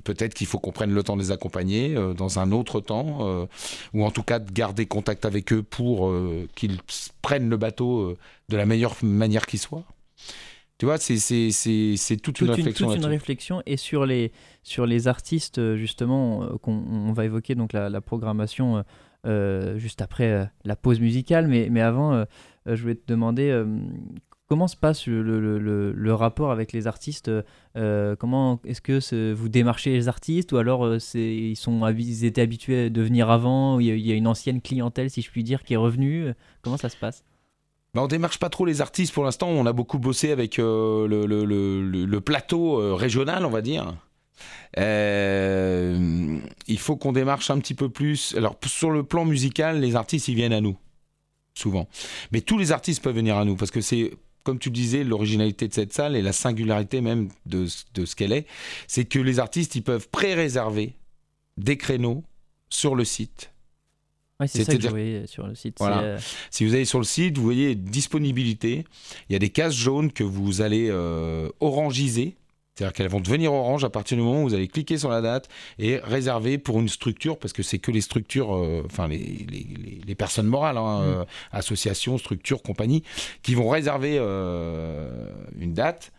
peut-être 0.03 0.33
qu'il 0.33 0.47
faut 0.47 0.59
qu'on 0.59 0.71
prenne 0.71 0.93
le 0.93 1.03
temps 1.03 1.15
de 1.15 1.21
les 1.21 1.31
accompagner 1.31 1.95
dans 2.17 2.39
un 2.39 2.51
autre 2.51 2.79
temps, 2.79 3.47
ou 3.93 4.03
en 4.03 4.11
tout 4.11 4.23
cas 4.23 4.39
de 4.39 4.51
garder 4.51 4.85
contact 4.85 5.25
avec 5.25 5.53
eux 5.53 5.63
pour 5.63 6.11
qu'ils 6.55 6.79
prennent 7.21 7.49
le 7.49 7.57
bateau 7.57 8.15
de 8.49 8.57
la 8.57 8.65
meilleure 8.65 8.95
manière 9.03 9.45
qui 9.45 9.57
soit. 9.57 9.83
Tu 10.79 10.85
vois, 10.85 10.97
c'est 10.97 11.17
toute, 12.23 12.35
toute, 12.35 12.39
une 12.39 12.51
réflexion. 12.51 12.87
Toute 12.87 12.95
une 12.95 13.05
réflexion 13.05 13.61
et 13.65 13.75
sur 13.75 14.05
les, 14.05 14.31
sur 14.63 14.85
les 14.85 15.09
artistes, 15.09 15.59
euh, 15.59 15.75
justement, 15.75 16.43
euh, 16.43 16.57
qu'on 16.57 16.71
on 16.71 17.11
va 17.11 17.25
évoquer 17.25 17.53
donc 17.53 17.73
la, 17.73 17.99
programmation 17.99 18.85
euh, 19.27 19.77
juste 19.77 20.01
après 20.01 20.49
la 20.63 20.77
pause 20.77 21.01
musicale. 21.01 21.49
Mais, 21.49 21.67
mais 21.69 21.81
avant, 21.81 22.23
je 22.65 22.81
voulais 22.81 22.95
te 22.95 23.05
demander 23.07 23.61
comment 24.47 24.69
se 24.69 24.77
passe 24.77 25.05
le, 25.05 25.21
le, 25.21 25.91
le, 25.91 26.13
rapport 26.13 26.49
avec 26.49 26.71
les 26.71 26.87
artistes 26.87 27.29
Comment 27.75 28.61
est-ce 28.63 28.79
que 28.79 29.33
vous 29.33 29.49
démarchez 29.49 29.91
les 29.91 30.07
artistes 30.07 30.53
ou 30.53 30.57
alors 30.57 30.95
ils, 31.13 31.57
sont, 31.57 31.85
ils 31.89 32.23
étaient 32.23 32.41
habitués 32.41 32.89
de 32.89 33.01
venir 33.01 33.29
avant 33.29 33.81
il 33.81 33.87
y, 33.87 33.91
a, 33.91 33.95
il 33.95 34.07
y, 34.07 34.13
a, 34.13 34.15
une 34.15 34.27
ancienne 34.27 34.61
clientèle, 34.61 35.09
si 35.09 35.21
je 35.21 35.29
puis 35.29 35.43
dire, 35.43 35.63
qui 35.63 35.73
est 35.73 35.77
revenue? 35.77 36.31
Comment 36.61 36.77
ça 36.77 36.87
se 36.87 36.95
passe? 36.95 37.25
On 38.03 38.07
démarche 38.07 38.39
pas 38.39 38.49
trop 38.49 38.65
les 38.65 38.81
artistes 38.81 39.13
pour 39.13 39.23
l'instant. 39.23 39.47
On 39.49 39.65
a 39.65 39.73
beaucoup 39.73 39.99
bossé 39.99 40.31
avec 40.31 40.59
euh, 40.59 41.07
le, 41.07 42.19
plateau 42.19 42.79
euh, 42.79 42.93
régional, 42.93 43.45
on 43.45 43.49
va 43.49 43.61
dire. 43.61 43.95
Euh, 44.77 46.39
il 46.67 46.79
faut 46.79 46.95
qu'on 46.95 47.11
démarche 47.11 47.49
un 47.49 47.59
petit 47.59 47.73
peu 47.73 47.89
plus. 47.89 48.35
Alors 48.35 48.57
sur 48.65 48.91
le 48.91 49.03
plan 49.03 49.25
musical, 49.25 49.79
les 49.79 49.95
artistes 49.95 50.27
ils 50.27 50.35
viennent 50.35 50.53
à 50.53 50.61
nous 50.61 50.77
souvent, 51.55 51.89
mais 52.31 52.39
tous 52.39 52.57
les 52.57 52.71
artistes 52.71 53.03
peuvent 53.03 53.15
venir 53.15 53.37
à 53.37 53.43
nous 53.43 53.57
parce 53.57 53.71
que 53.71 53.81
c'est 53.81 54.11
comme 54.45 54.59
tu 54.59 54.69
le 54.69 54.75
disais, 54.75 55.03
l'originalité 55.03 55.67
de 55.67 55.73
cette 55.73 55.91
salle 55.91 56.15
et 56.15 56.21
la 56.21 56.31
singularité 56.31 57.01
même 57.01 57.27
de, 57.45 57.67
de 57.93 58.05
ce 58.05 58.15
qu'elle 58.15 58.31
est, 58.31 58.47
c'est 58.87 59.03
que 59.03 59.19
les 59.19 59.39
artistes 59.39 59.75
ils 59.75 59.83
peuvent 59.83 60.07
pré-réserver 60.09 60.95
des 61.57 61.77
créneaux 61.77 62.23
sur 62.69 62.95
le 62.95 63.03
site 63.03 63.51
c'est 64.47 64.63
ça 64.63 64.75
que 64.75 64.81
je 64.81 64.87
voyais 64.87 65.27
sur 65.27 65.47
le 65.47 65.55
site. 65.55 65.79
Euh, 65.81 66.17
si 66.49 66.65
vous 66.65 66.73
allez 66.73 66.85
sur 66.85 66.99
le 66.99 67.05
site, 67.05 67.37
vous 67.37 67.43
voyez 67.43 67.75
disponibilité. 67.75 68.85
Il 69.29 69.33
y 69.33 69.35
a 69.35 69.39
des 69.39 69.49
cases 69.49 69.75
jaunes 69.75 70.11
que 70.11 70.23
vous 70.23 70.61
allez 70.61 70.87
euh, 70.89 71.49
orangiser. 71.59 72.35
C'est-à-dire 72.75 72.93
qu'elles 72.93 73.09
vont 73.09 73.19
devenir 73.19 73.51
orange 73.51 73.83
à 73.83 73.89
partir 73.89 74.15
du 74.15 74.23
moment 74.23 74.41
où 74.41 74.47
vous 74.47 74.53
allez 74.53 74.69
cliquer 74.69 74.97
sur 74.97 75.09
la 75.09 75.19
date 75.19 75.49
et 75.79 75.97
réserver 75.97 76.57
pour 76.57 76.79
une 76.79 76.87
structure, 76.87 77.37
parce 77.37 77.51
que 77.51 77.61
c'est 77.61 77.79
que 77.79 77.91
les 77.91 77.99
structures, 77.99 78.55
euh, 78.55 78.83
enfin 78.85 79.09
les, 79.09 79.45
les, 80.07 80.15
personnes 80.15 80.47
morales, 80.47 80.77
hein, 80.77 81.01
mm. 81.01 81.25
associations, 81.51 82.17
structures, 82.17 82.61
compagnies, 82.61 83.03
qui 83.43 83.53
vont 83.53 83.67
réserver 83.67 84.17
une 84.17 85.73
date 85.73 86.13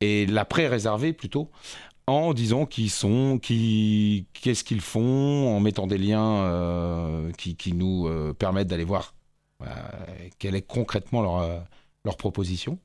et 0.00 0.24
la 0.24 0.46
pré-réserver 0.46 1.12
plutôt 1.12 1.50
en 2.06 2.34
disant 2.34 2.66
qui 2.66 2.88
sont, 2.88 3.38
qui, 3.38 4.26
qu'est-ce 4.34 4.64
qu'ils 4.64 4.80
font, 4.80 5.56
en 5.56 5.60
mettant 5.60 5.86
des 5.86 5.98
liens 5.98 6.42
euh, 6.44 7.32
qui, 7.32 7.72
nous 7.72 8.06
euh, 8.06 8.34
permettent 8.34 8.68
d'aller 8.68 8.84
voir 8.84 9.14
euh, 9.62 9.66
quelle 10.38 10.54
est 10.54 10.66
concrètement 10.66 11.22
leur, 11.22 11.64
leur 12.04 12.16
proposition. 12.16 12.78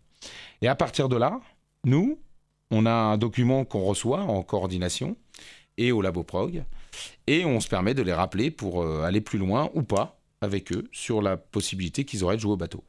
Et 0.62 0.67
à 0.67 0.75
partir 0.75 1.10
de 1.10 1.17
là, 1.17 1.39
nous, 1.84 2.19
on 2.71 2.86
a 2.86 2.91
un 2.91 3.17
document 3.17 3.65
qu'on 3.65 3.84
reçoit 3.84 4.21
en 4.21 4.41
coordination 4.43 5.17
et 5.77 5.91
au 5.91 6.01
Labo 6.01 6.23
Prog, 6.23 6.63
et 7.27 7.45
on 7.45 7.60
se 7.60 7.67
permet 7.67 7.93
de 7.93 8.01
les 8.01 8.13
rappeler 8.13 8.51
pour 8.51 8.86
aller 8.86 9.21
plus 9.21 9.39
loin 9.39 9.69
ou 9.73 9.84
pas 9.84 10.19
avec 10.41 10.71
eux 10.73 10.88
sur 10.91 11.21
la 11.21 11.38
possibilité 11.38 12.03
qu'ils 12.03 12.23
auraient 12.23 12.36
de 12.36 12.41
jouer 12.41 12.53
au 12.53 12.58
bateau. 12.58 12.84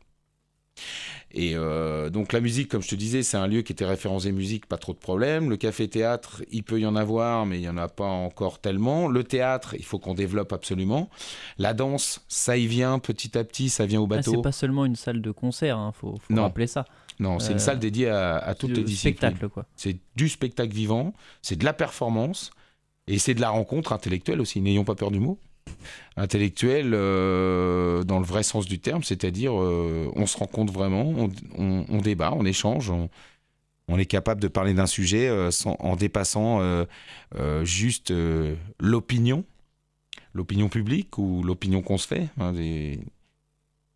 Et 1.32 1.52
euh, 1.54 2.10
donc 2.10 2.32
la 2.32 2.40
musique, 2.40 2.68
comme 2.68 2.82
je 2.82 2.88
te 2.88 2.94
disais, 2.94 3.22
c'est 3.22 3.36
un 3.36 3.46
lieu 3.46 3.62
qui 3.62 3.72
était 3.72 3.84
référencé 3.84 4.32
musique, 4.32 4.66
pas 4.66 4.78
trop 4.78 4.92
de 4.92 4.98
problèmes. 4.98 5.48
Le 5.48 5.56
café-théâtre, 5.56 6.42
il 6.50 6.64
peut 6.64 6.80
y 6.80 6.86
en 6.86 6.96
avoir, 6.96 7.46
mais 7.46 7.58
il 7.58 7.60
n'y 7.60 7.68
en 7.68 7.76
a 7.76 7.88
pas 7.88 8.04
encore 8.06 8.58
tellement. 8.58 9.06
Le 9.06 9.22
théâtre, 9.22 9.74
il 9.78 9.84
faut 9.84 9.98
qu'on 9.98 10.14
développe 10.14 10.52
absolument. 10.52 11.08
La 11.58 11.72
danse, 11.72 12.24
ça 12.28 12.56
y 12.56 12.66
vient 12.66 12.98
petit 12.98 13.38
à 13.38 13.44
petit, 13.44 13.68
ça 13.68 13.86
vient 13.86 14.00
au 14.00 14.06
ah, 14.06 14.16
bateau. 14.16 14.32
c'est 14.32 14.42
pas 14.42 14.52
seulement 14.52 14.84
une 14.84 14.96
salle 14.96 15.22
de 15.22 15.30
concert, 15.30 15.76
il 15.76 15.80
hein, 15.80 15.92
faut, 15.92 16.18
rappeler 16.30 16.66
ça. 16.66 16.84
Non, 17.20 17.38
c'est 17.38 17.52
une 17.52 17.58
euh, 17.58 17.60
salle 17.60 17.78
dédiée 17.78 18.08
à, 18.08 18.54
toutes 18.58 18.76
les 18.76 18.82
disciplines. 18.82 19.36
C'est 19.76 19.98
du 20.16 20.28
spectacle 20.28 20.74
vivant, 20.74 21.12
c'est 21.42 21.56
de 21.56 21.64
la 21.64 21.74
performance 21.74 22.50
et 23.06 23.18
c'est 23.18 23.34
de 23.34 23.40
la 23.40 23.50
rencontre 23.50 23.92
intellectuelle 23.92 24.40
aussi. 24.40 24.60
N'ayons 24.60 24.84
pas 24.84 24.94
peur 24.94 25.10
du 25.10 25.20
mot. 25.20 25.38
Intellectuel 26.16 26.90
dans 26.90 28.18
le 28.18 28.24
vrai 28.24 28.42
sens 28.42 28.66
du 28.66 28.78
terme, 28.78 29.02
c'est-à-dire 29.02 29.52
on 29.52 30.26
se 30.26 30.36
rencontre 30.36 30.72
vraiment, 30.72 31.28
on, 31.56 31.98
débat, 31.98 32.32
on 32.34 32.44
échange, 32.44 32.90
on, 32.90 33.98
est 33.98 34.06
capable 34.06 34.40
de 34.40 34.48
parler 34.48 34.74
d'un 34.74 34.86
sujet 34.86 35.30
en 35.64 35.96
dépassant 35.96 36.84
juste 37.62 38.12
l'opinion, 38.78 39.44
l'opinion 40.34 40.68
publique 40.68 41.18
ou 41.18 41.42
l'opinion 41.42 41.82
qu'on 41.82 41.98
se 41.98 42.06
fait. 42.06 42.28
Hein, 42.38 42.52
des, 42.52 43.00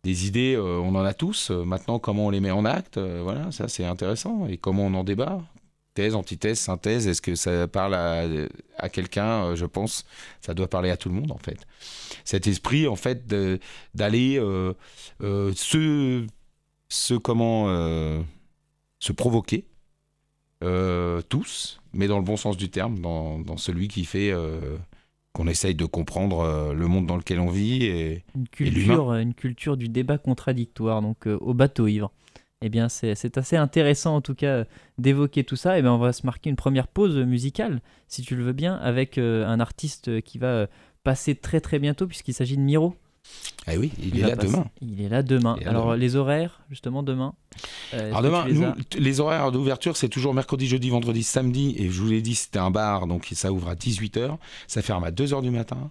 des 0.03 0.27
idées, 0.27 0.57
on 0.57 0.95
en 0.95 1.03
a 1.03 1.13
tous. 1.13 1.51
Maintenant, 1.51 1.99
comment 1.99 2.27
on 2.27 2.29
les 2.29 2.39
met 2.39 2.51
en 2.51 2.65
acte, 2.65 2.97
voilà, 2.97 3.51
ça 3.51 3.67
c'est 3.67 3.85
intéressant. 3.85 4.47
Et 4.47 4.57
comment 4.57 4.85
on 4.85 4.93
en 4.93 5.03
débat 5.03 5.41
thèse, 5.95 6.13
antithèse, 6.13 6.59
synthèse, 6.59 7.07
est-ce 7.07 7.21
que 7.21 7.33
ça 7.33 7.67
parle 7.67 7.95
à, 7.95 8.89
quelqu'un 8.89 9.45
euh, 9.45 9.55
Je 9.55 9.65
pense, 9.65 10.05
ça 10.41 10.53
doit 10.53 10.67
parler 10.67 10.91
à 10.91 10.97
tout 10.97 11.09
le 11.09 11.15
monde 11.15 11.31
en 11.31 11.39
fait. 11.39 11.65
Cet 12.23 12.45
esprit 12.45 12.87
en 12.87 12.95
fait 12.95 13.25
d'aller 13.95 14.37
euh, 14.37 14.73
euh, 15.23 15.51
se, 15.55 16.27
se, 16.89 17.15
comment 17.15 17.67
se 18.99 19.11
provoquer 19.11 19.65
tous, 21.29 21.79
mais 21.93 22.07
dans 22.07 22.17
le 22.17 22.23
bon 22.23 22.37
sens 22.37 22.57
du 22.57 22.69
terme, 22.69 22.99
dans, 22.99 23.57
celui 23.57 23.87
qui 23.87 24.05
fait 24.05 24.33
qu'on 25.33 25.47
essaye 25.47 25.75
de 25.75 25.85
comprendre 25.85 26.73
le 26.73 26.87
monde 26.87 27.05
dans 27.05 27.17
lequel 27.17 27.39
on 27.39 27.49
vit 27.49 27.85
et, 27.85 28.23
une 28.35 28.47
culture, 28.47 29.13
une 29.13 29.33
culture 29.33 29.77
du 29.77 29.87
débat 29.87 30.17
contradictoire, 30.17 31.01
donc 31.01 31.27
au 31.27 31.53
bateau 31.53 31.87
ivre. 31.87 32.11
Eh 32.61 32.69
bien, 32.69 32.89
c'est 32.89 33.37
assez 33.37 33.57
intéressant 33.57 34.15
en 34.15 34.21
tout 34.21 34.33
cas 34.33 34.63
d'évoquer 34.97 35.43
tout 35.43 35.55
ça. 35.55 35.75
Et 35.75 35.79
eh 35.79 35.81
bien, 35.81 35.93
on 35.93 35.97
va 35.97 36.13
se 36.13 36.25
marquer 36.25 36.49
une 36.49 36.55
première 36.55 36.87
pause 36.87 37.17
musicale, 37.17 37.81
si 38.07 38.21
tu 38.21 38.35
le 38.35 38.43
veux 38.43 38.53
bien, 38.53 38.75
avec 38.75 39.17
euh, 39.17 39.45
un 39.45 39.59
artiste 39.59 40.21
qui 40.21 40.37
va 40.37 40.47
euh, 40.47 40.67
passer 41.03 41.35
très 41.35 41.59
très 41.59 41.79
bientôt, 41.79 42.07
puisqu'il 42.07 42.33
s'agit 42.33 42.57
de 42.57 42.61
Miro. 42.61 42.95
Ah 43.67 43.73
oui, 43.77 43.91
il, 44.01 44.19
est 44.19 44.21
là 44.21 44.35
demain. 44.35 44.65
Il 44.81 45.01
est 45.01 45.09
là 45.09 45.23
demain. 45.23 45.57
Alors 45.65 45.95
les 45.95 46.15
horaires, 46.15 46.61
justement, 46.69 47.01
demain 47.01 47.33
euh, 47.95 48.09
Alors 48.09 48.21
demain, 48.21 48.45
les, 48.45 48.99
les, 48.99 49.19
horaires 49.19 49.51
d'ouverture, 49.51 49.97
c'est 49.97 50.09
toujours 50.09 50.35
mercredi, 50.35 50.67
jeudi, 50.67 50.89
vendredi, 50.91 51.23
samedi. 51.23 51.75
Et 51.77 51.89
je 51.89 51.99
vous 51.99 52.09
l'ai 52.09 52.21
dit, 52.21 52.35
c'était 52.35 52.59
un 52.59 52.69
bar, 52.69 53.07
donc 53.07 53.27
ça 53.33 53.51
ouvre 53.51 53.69
à 53.69 53.75
18h. 53.75 54.37
Ça 54.67 54.81
ferme 54.83 55.03
à 55.03 55.11
2h 55.11 55.41
du 55.41 55.49
matin. 55.49 55.89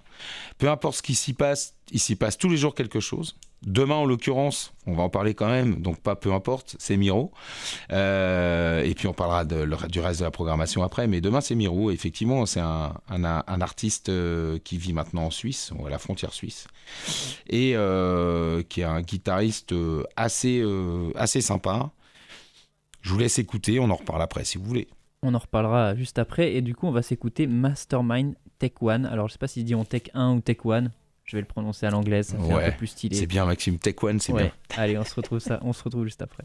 Peu 0.59 0.70
importe 0.70 0.98
ce 0.98 1.03
qui 1.03 1.16
s'y 1.16 1.33
passe, 1.33 1.74
il 1.90 1.98
s'y 1.98 2.14
passe 2.14 2.38
tous 2.38 2.48
les 2.48 2.57
jours 2.57 2.74
quelque 2.77 3.00
chose. 3.00 3.37
Demain, 3.66 3.94
en 3.94 4.05
l'occurrence, 4.05 4.74
on 4.87 4.94
va 4.94 5.05
en 5.05 5.09
parler 5.09 5.35
quand 5.35 5.48
même, 5.48 5.81
donc 5.81 5.98
pas 6.00 6.16
peu 6.16 6.33
importe, 6.33 6.77
c'est 6.79 6.96
Miro. 6.96 7.33
Euh, 7.92 8.83
et 8.83 8.94
puis 8.94 9.07
on 9.07 9.14
parlera 9.14 9.44
du 9.44 10.00
reste 10.00 10.20
de 10.20 10.24
la 10.24 10.31
programmation 10.31 10.83
après, 10.83 11.07
mais 11.07 11.20
demain 11.20 11.40
c'est 11.40 11.55
Miro. 11.55 11.90
Effectivement, 11.90 12.44
c'est 12.44 12.61
un, 12.61 12.94
artiste 13.61 14.11
euh, 14.11 14.59
qui 14.62 14.77
vit 14.77 14.92
maintenant 14.92 15.24
en 15.24 15.31
Suisse, 15.31 15.72
à 15.85 15.88
la 15.88 15.98
frontière 15.98 16.35
suisse, 16.35 16.66
et 17.48 17.72
euh, 17.74 18.62
qui 18.62 18.83
est 18.83 18.85
un 18.85 19.00
guitariste 19.00 19.74
assez, 20.16 20.62
assez 21.14 21.40
sympa. 21.40 21.90
Je 23.00 23.11
vous 23.11 23.18
laisse 23.18 23.38
écouter, 23.38 23.81
on 23.81 23.90
en 23.90 23.96
reparle 23.96 24.22
après 24.22 24.44
si 24.44 24.59
vous 24.59 24.64
voulez. 24.64 24.88
On 25.22 25.35
en 25.35 25.38
reparlera 25.38 25.94
juste 25.94 26.18
après, 26.18 26.55
et 26.55 26.61
du 26.61 26.74
coup 26.74 26.87
on 26.87 26.92
va 26.92 27.03
s'écouter 27.03 27.46
Mastermind 27.46 28.35
Tech 28.59 28.72
One. 28.83 29.07
Alors 29.07 29.29
je 29.29 29.33
sais 29.33 29.38
pas 29.38 29.48
si 29.48 29.64
dit 29.64 29.74
on 29.74 29.85
Tech 29.85 30.03
1 30.12 30.35
ou 30.35 30.40
Tech 30.40 30.59
One. 30.64 30.90
Je 31.24 31.37
vais 31.37 31.40
le 31.40 31.46
prononcer 31.46 31.87
à 31.87 31.90
l'anglaise, 31.90 32.28
ça 32.28 32.38
fait 32.38 32.52
un 32.52 32.70
peu 32.70 32.76
plus 32.76 32.87
stylé. 32.88 33.16
C'est 33.16 33.26
bien, 33.26 33.46
Maxime. 33.46 33.78
One, 34.02 34.20
c'est 34.20 34.32
bien. 34.32 34.52
Allez, 34.76 34.98
on 34.98 35.04
se 35.04 35.14
retrouve 35.14 35.38
ça. 35.38 35.58
On 35.62 35.72
se 35.72 35.82
retrouve 35.82 36.04
juste 36.04 36.22
après. 36.22 36.44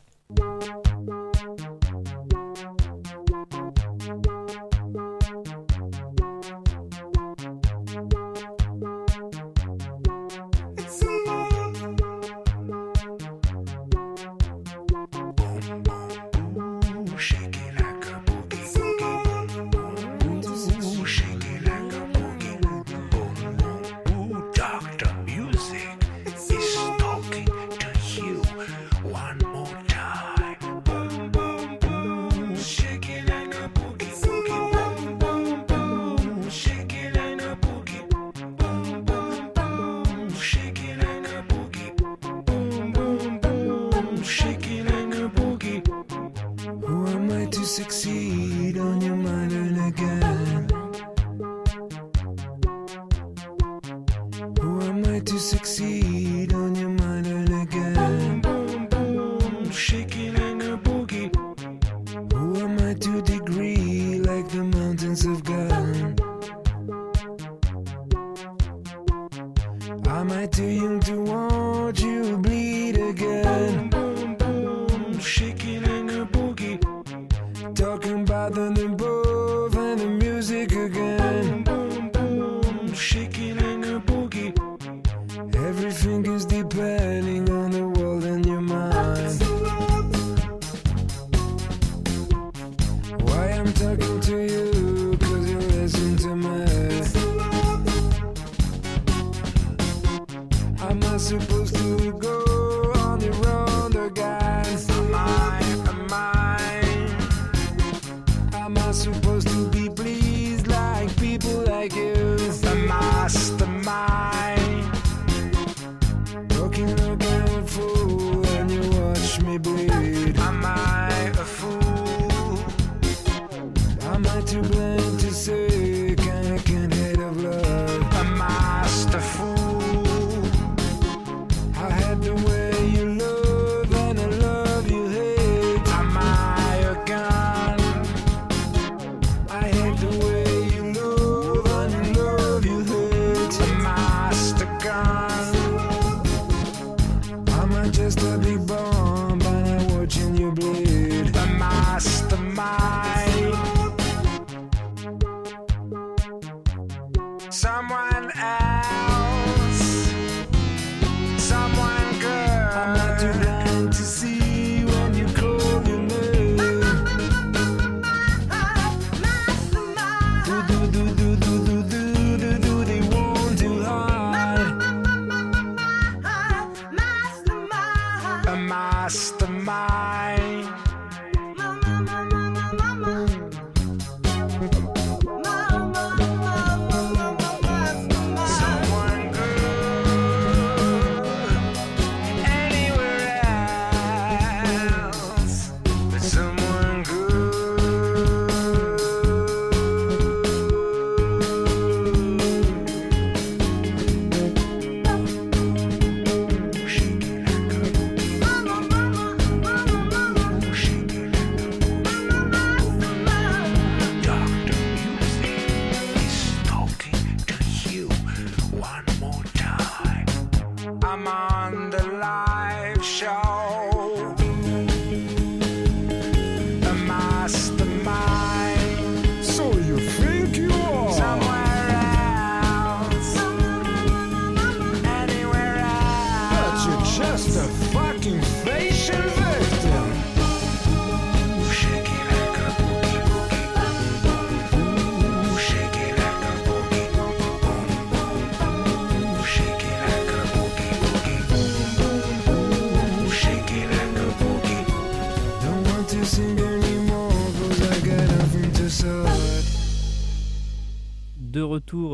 Super. 101.20 101.69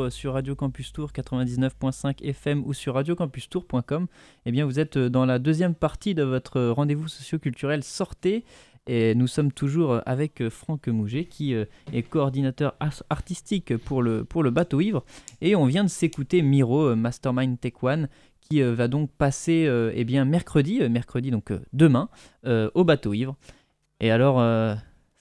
Retour 0.06 0.12
sur 0.12 0.34
Radio 0.34 0.56
Campus 0.56 0.94
Tour 0.94 1.12
99.5 1.12 2.24
FM 2.24 2.64
ou 2.66 2.74
sur 2.74 2.94
radiocampustour.com, 2.94 4.08
eh 4.46 4.52
bien 4.52 4.66
vous 4.66 4.80
êtes 4.80 4.98
dans 4.98 5.26
la 5.26 5.40
deuxième 5.40 5.74
partie 5.74 6.14
de 6.14 6.24
votre 6.24 6.62
rendez-vous 6.62 7.08
socio-culturel 7.08 7.84
Sortez 7.84 8.44
et 8.88 9.16
nous 9.16 9.26
sommes 9.26 9.52
toujours 9.52 10.02
avec 10.06 10.48
Franck 10.50 10.88
Mouget 10.90 11.26
qui 11.26 11.56
euh, 11.56 11.66
est 11.92 12.04
coordinateur 12.04 12.76
artistique 13.10 13.76
pour 13.78 14.04
le, 14.04 14.24
pour 14.24 14.44
le 14.44 14.52
bateau 14.52 14.80
ivre 14.80 15.04
et 15.42 15.56
on 15.56 15.66
vient 15.66 15.84
de 15.84 15.90
s'écouter 15.90 16.44
Miro 16.44 16.90
euh, 16.90 16.96
Mastermind 16.96 17.60
Tech 17.60 17.74
One 17.82 18.08
qui 18.42 18.62
euh, 18.62 18.76
va 18.76 18.88
donc 18.88 19.10
passer 19.12 19.66
euh, 19.66 19.92
eh 19.96 20.04
bien 20.04 20.24
mercredi, 20.24 20.82
euh, 20.82 20.90
mercredi 20.90 21.32
donc 21.32 21.52
euh, 21.52 21.60
demain 21.74 22.10
euh, 22.46 22.70
au 22.76 22.84
bateau 22.84 23.14
ivre. 23.14 23.36
Et 24.02 24.12
alors 24.12 24.40
euh, 24.40 24.76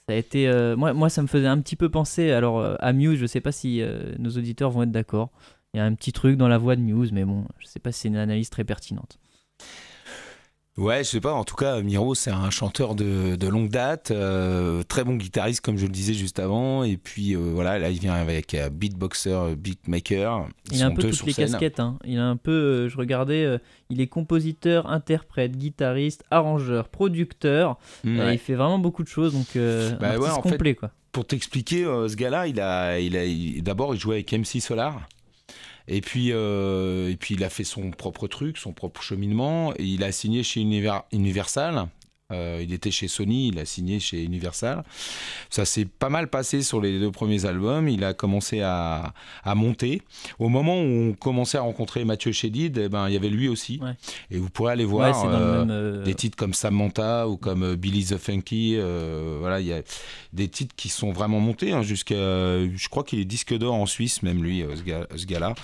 ça 0.09 0.15
a 0.15 0.19
été, 0.19 0.49
euh, 0.49 0.77
moi, 0.77 0.93
moi, 0.93 1.09
ça 1.09 1.23
me 1.23 1.27
faisait 1.27 1.47
un 1.47 1.59
petit 1.61 1.77
peu 1.77 1.89
penser 1.89 2.31
alors 2.31 2.59
euh, 2.61 2.77
à 2.81 2.93
Muse. 2.93 3.19
Je 3.19 3.27
sais 3.27 3.41
pas 3.41 3.53
si 3.53 3.81
euh, 3.81 4.15
nos 4.19 4.31
auditeurs 4.31 4.71
vont 4.71 4.83
être 4.83 4.91
d'accord. 4.91 5.31
Il 5.73 5.79
y 5.79 5.81
a 5.81 5.85
un 5.85 5.95
petit 5.95 6.13
truc 6.13 6.37
dans 6.37 6.49
la 6.49 6.59
voix 6.59 6.77
de 6.77 6.83
Muse, 6.83 7.11
mais 7.13 7.25
bon, 7.25 7.47
je 7.59 7.67
sais 7.67 7.81
pas 7.81 7.91
si 7.91 8.01
c'est 8.01 8.09
une 8.09 8.17
analyse 8.17 8.51
très 8.51 8.65
pertinente. 8.65 9.19
Ouais, 10.77 11.05
je 11.05 11.09
sais 11.11 11.21
pas. 11.21 11.33
En 11.33 11.45
tout 11.45 11.55
cas, 11.55 11.81
Miro, 11.83 12.17
c'est 12.17 12.33
un 12.33 12.51
chanteur 12.51 12.97
de, 12.97 13.37
de 13.37 13.47
longue 13.49 13.69
date, 13.69 14.11
euh, 14.11 14.83
très 14.83 15.05
bon 15.05 15.15
guitariste, 15.15 15.61
comme 15.61 15.77
je 15.79 15.85
le 15.87 15.93
disais 15.93 16.15
juste 16.15 16.41
avant. 16.41 16.83
Et 16.83 16.97
puis 16.97 17.37
euh, 17.37 17.39
voilà, 17.55 17.79
là, 17.79 17.91
il 17.91 18.01
vient 18.01 18.15
avec 18.15 18.55
euh, 18.55 18.71
beatboxer, 18.71 19.55
beatmaker. 19.57 20.49
Ils 20.73 20.79
Il 20.79 20.83
a 20.83 20.87
un 20.87 20.91
peu 20.91 21.03
toutes 21.11 21.27
les 21.27 21.33
scène. 21.33 21.51
casquettes. 21.53 21.79
hein. 21.79 21.97
Il 22.05 22.19
a 22.19 22.25
un 22.27 22.37
peu, 22.37 22.89
je 22.89 22.97
regardais, 22.97 23.59
il 23.89 24.01
est 24.01 24.09
compositeur, 24.09 24.91
interprète, 24.91 25.57
guitariste, 25.57 26.25
arrangeur, 26.33 26.89
producteur. 26.89 27.79
Mm, 28.03 28.19
Euh, 28.19 28.27
ouais. 28.27 28.35
il 28.35 28.39
fait 28.39 28.55
vraiment 28.55 28.81
beaucoup 28.81 29.05
de 29.05 29.09
choses, 29.09 29.33
donc 29.33 29.47
Bah 29.55 29.61
un 29.61 29.99
ouais, 30.01 30.07
artiste 30.27 30.39
en 30.39 30.43
fait, 30.43 30.51
complet 30.51 30.75
quoi. 30.75 30.91
Pour 31.13 31.25
t'expliquer, 31.25 31.85
ce 31.85 32.17
gars-là, 32.17 32.49
il 32.49 32.59
a, 32.61 32.99
il 32.99 33.17
a, 33.17 33.25
il- 33.25 33.63
d'abord, 33.63 33.95
il 33.95 34.01
jouait 34.01 34.17
avec 34.17 34.33
MC 34.33 34.61
Solar. 34.61 35.07
Et 35.87 36.01
puis, 36.01 36.31
euh, 36.33 37.11
et 37.11 37.17
puis, 37.17 37.35
il 37.35 37.45
a 37.45 37.51
fait 37.51 37.65
son 37.65 37.91
propre 37.91 38.27
truc, 38.27 38.57
son 38.59 38.73
propre 38.73 39.03
cheminement. 39.03 39.75
Et 39.77 39.85
il 39.85 40.03
a 40.05 40.13
signé 40.13 40.43
chez 40.43 40.61
Univer- 40.61 41.03
Universal. 41.13 41.89
Euh, 42.35 42.61
il 42.63 42.73
était 42.73 42.91
chez 42.91 43.09
Sony, 43.09 43.49
il 43.49 43.59
a 43.59 43.65
signé 43.65 44.01
chez 44.01 44.23
Universal. 44.23 44.85
Ça 45.51 45.65
s'est 45.65 45.85
pas 45.87 46.09
mal 46.09 46.29
passé 46.29 46.63
sur 46.63 46.81
les 46.81 46.99
deux 46.99 47.11
premiers 47.11 47.45
albums. 47.47 47.89
Il 47.89 48.05
a 48.05 48.13
commencé 48.15 48.61
à, 48.61 49.15
à 49.45 49.55
monter. 49.55 50.03
Au 50.39 50.49
moment 50.49 50.77
où 50.81 50.85
on 51.11 51.13
commençait 51.13 51.59
à 51.59 51.63
rencontrer 51.63 52.05
Mathieu 52.05 52.33
Chédid, 52.33 52.77
eh 52.79 52.89
ben, 52.89 53.09
il 53.09 53.15
y 53.15 53.17
avait 53.17 53.29
lui 53.31 53.49
aussi. 53.49 53.79
Ouais. 53.83 53.93
Et 54.31 54.39
vous 54.39 54.51
pourrez 54.51 54.73
aller 54.73 54.85
voir. 54.85 55.25
euh, 55.27 55.61
même. 55.61 55.71
euh, 55.71 56.05
des 56.05 56.15
titres 56.15 56.37
comme 56.37 56.55
Samantha 56.55 57.29
ou 57.29 57.37
comme 57.37 57.75
Billy 57.77 58.05
the 58.05 58.19
Funky, 58.19 58.75
euh, 58.77 59.37
voilà, 59.41 59.61
il 59.61 59.67
y 59.67 59.73
a 59.73 59.83
des 60.33 60.49
titres 60.49 60.75
qui 60.77 60.89
sont 60.89 61.13
vraiment 61.13 61.41
montés 61.41 61.73
hein, 61.73 61.83
jusqu'à, 61.83 62.15
je 62.17 62.89
crois 62.89 63.05
qu'il 63.05 63.21
est 63.21 63.25
disque 63.25 63.57
d'or 63.57 63.75
en 63.75 63.87
Suisse 63.87 64.23
même 64.23 64.43
lui, 64.43 64.65
ce 64.77 64.83
gars- 64.83 65.07
ce 65.15 65.25
gars-là. 65.27 65.55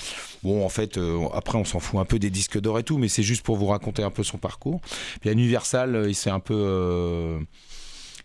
Bon, 0.43 0.65
en 0.65 0.69
fait, 0.69 0.99
après 1.35 1.59
on 1.59 1.65
s'en 1.65 1.81
fout 1.81 1.99
un 2.01 2.05
peu 2.05 2.19
des 2.19 2.31
disques 2.31 2.61
d'or 2.61 2.79
et 2.79 2.83
tout, 2.85 2.97
mais 2.99 3.09
c'est 3.09 3.23
juste 3.23 3.43
pour 3.43 3.57
vous 3.57 3.67
raconter 3.67 4.03
un 4.03 4.11
peu 4.11 4.23
son 4.23 4.39
parcours. 4.39 4.81
Puis 5.21 5.29
à 5.29 5.33
Universal, 5.33 6.05
il 6.09 6.15
s'est 6.15 6.31
un 6.31 6.41
peu, 6.41 6.60
euh, 6.61 7.39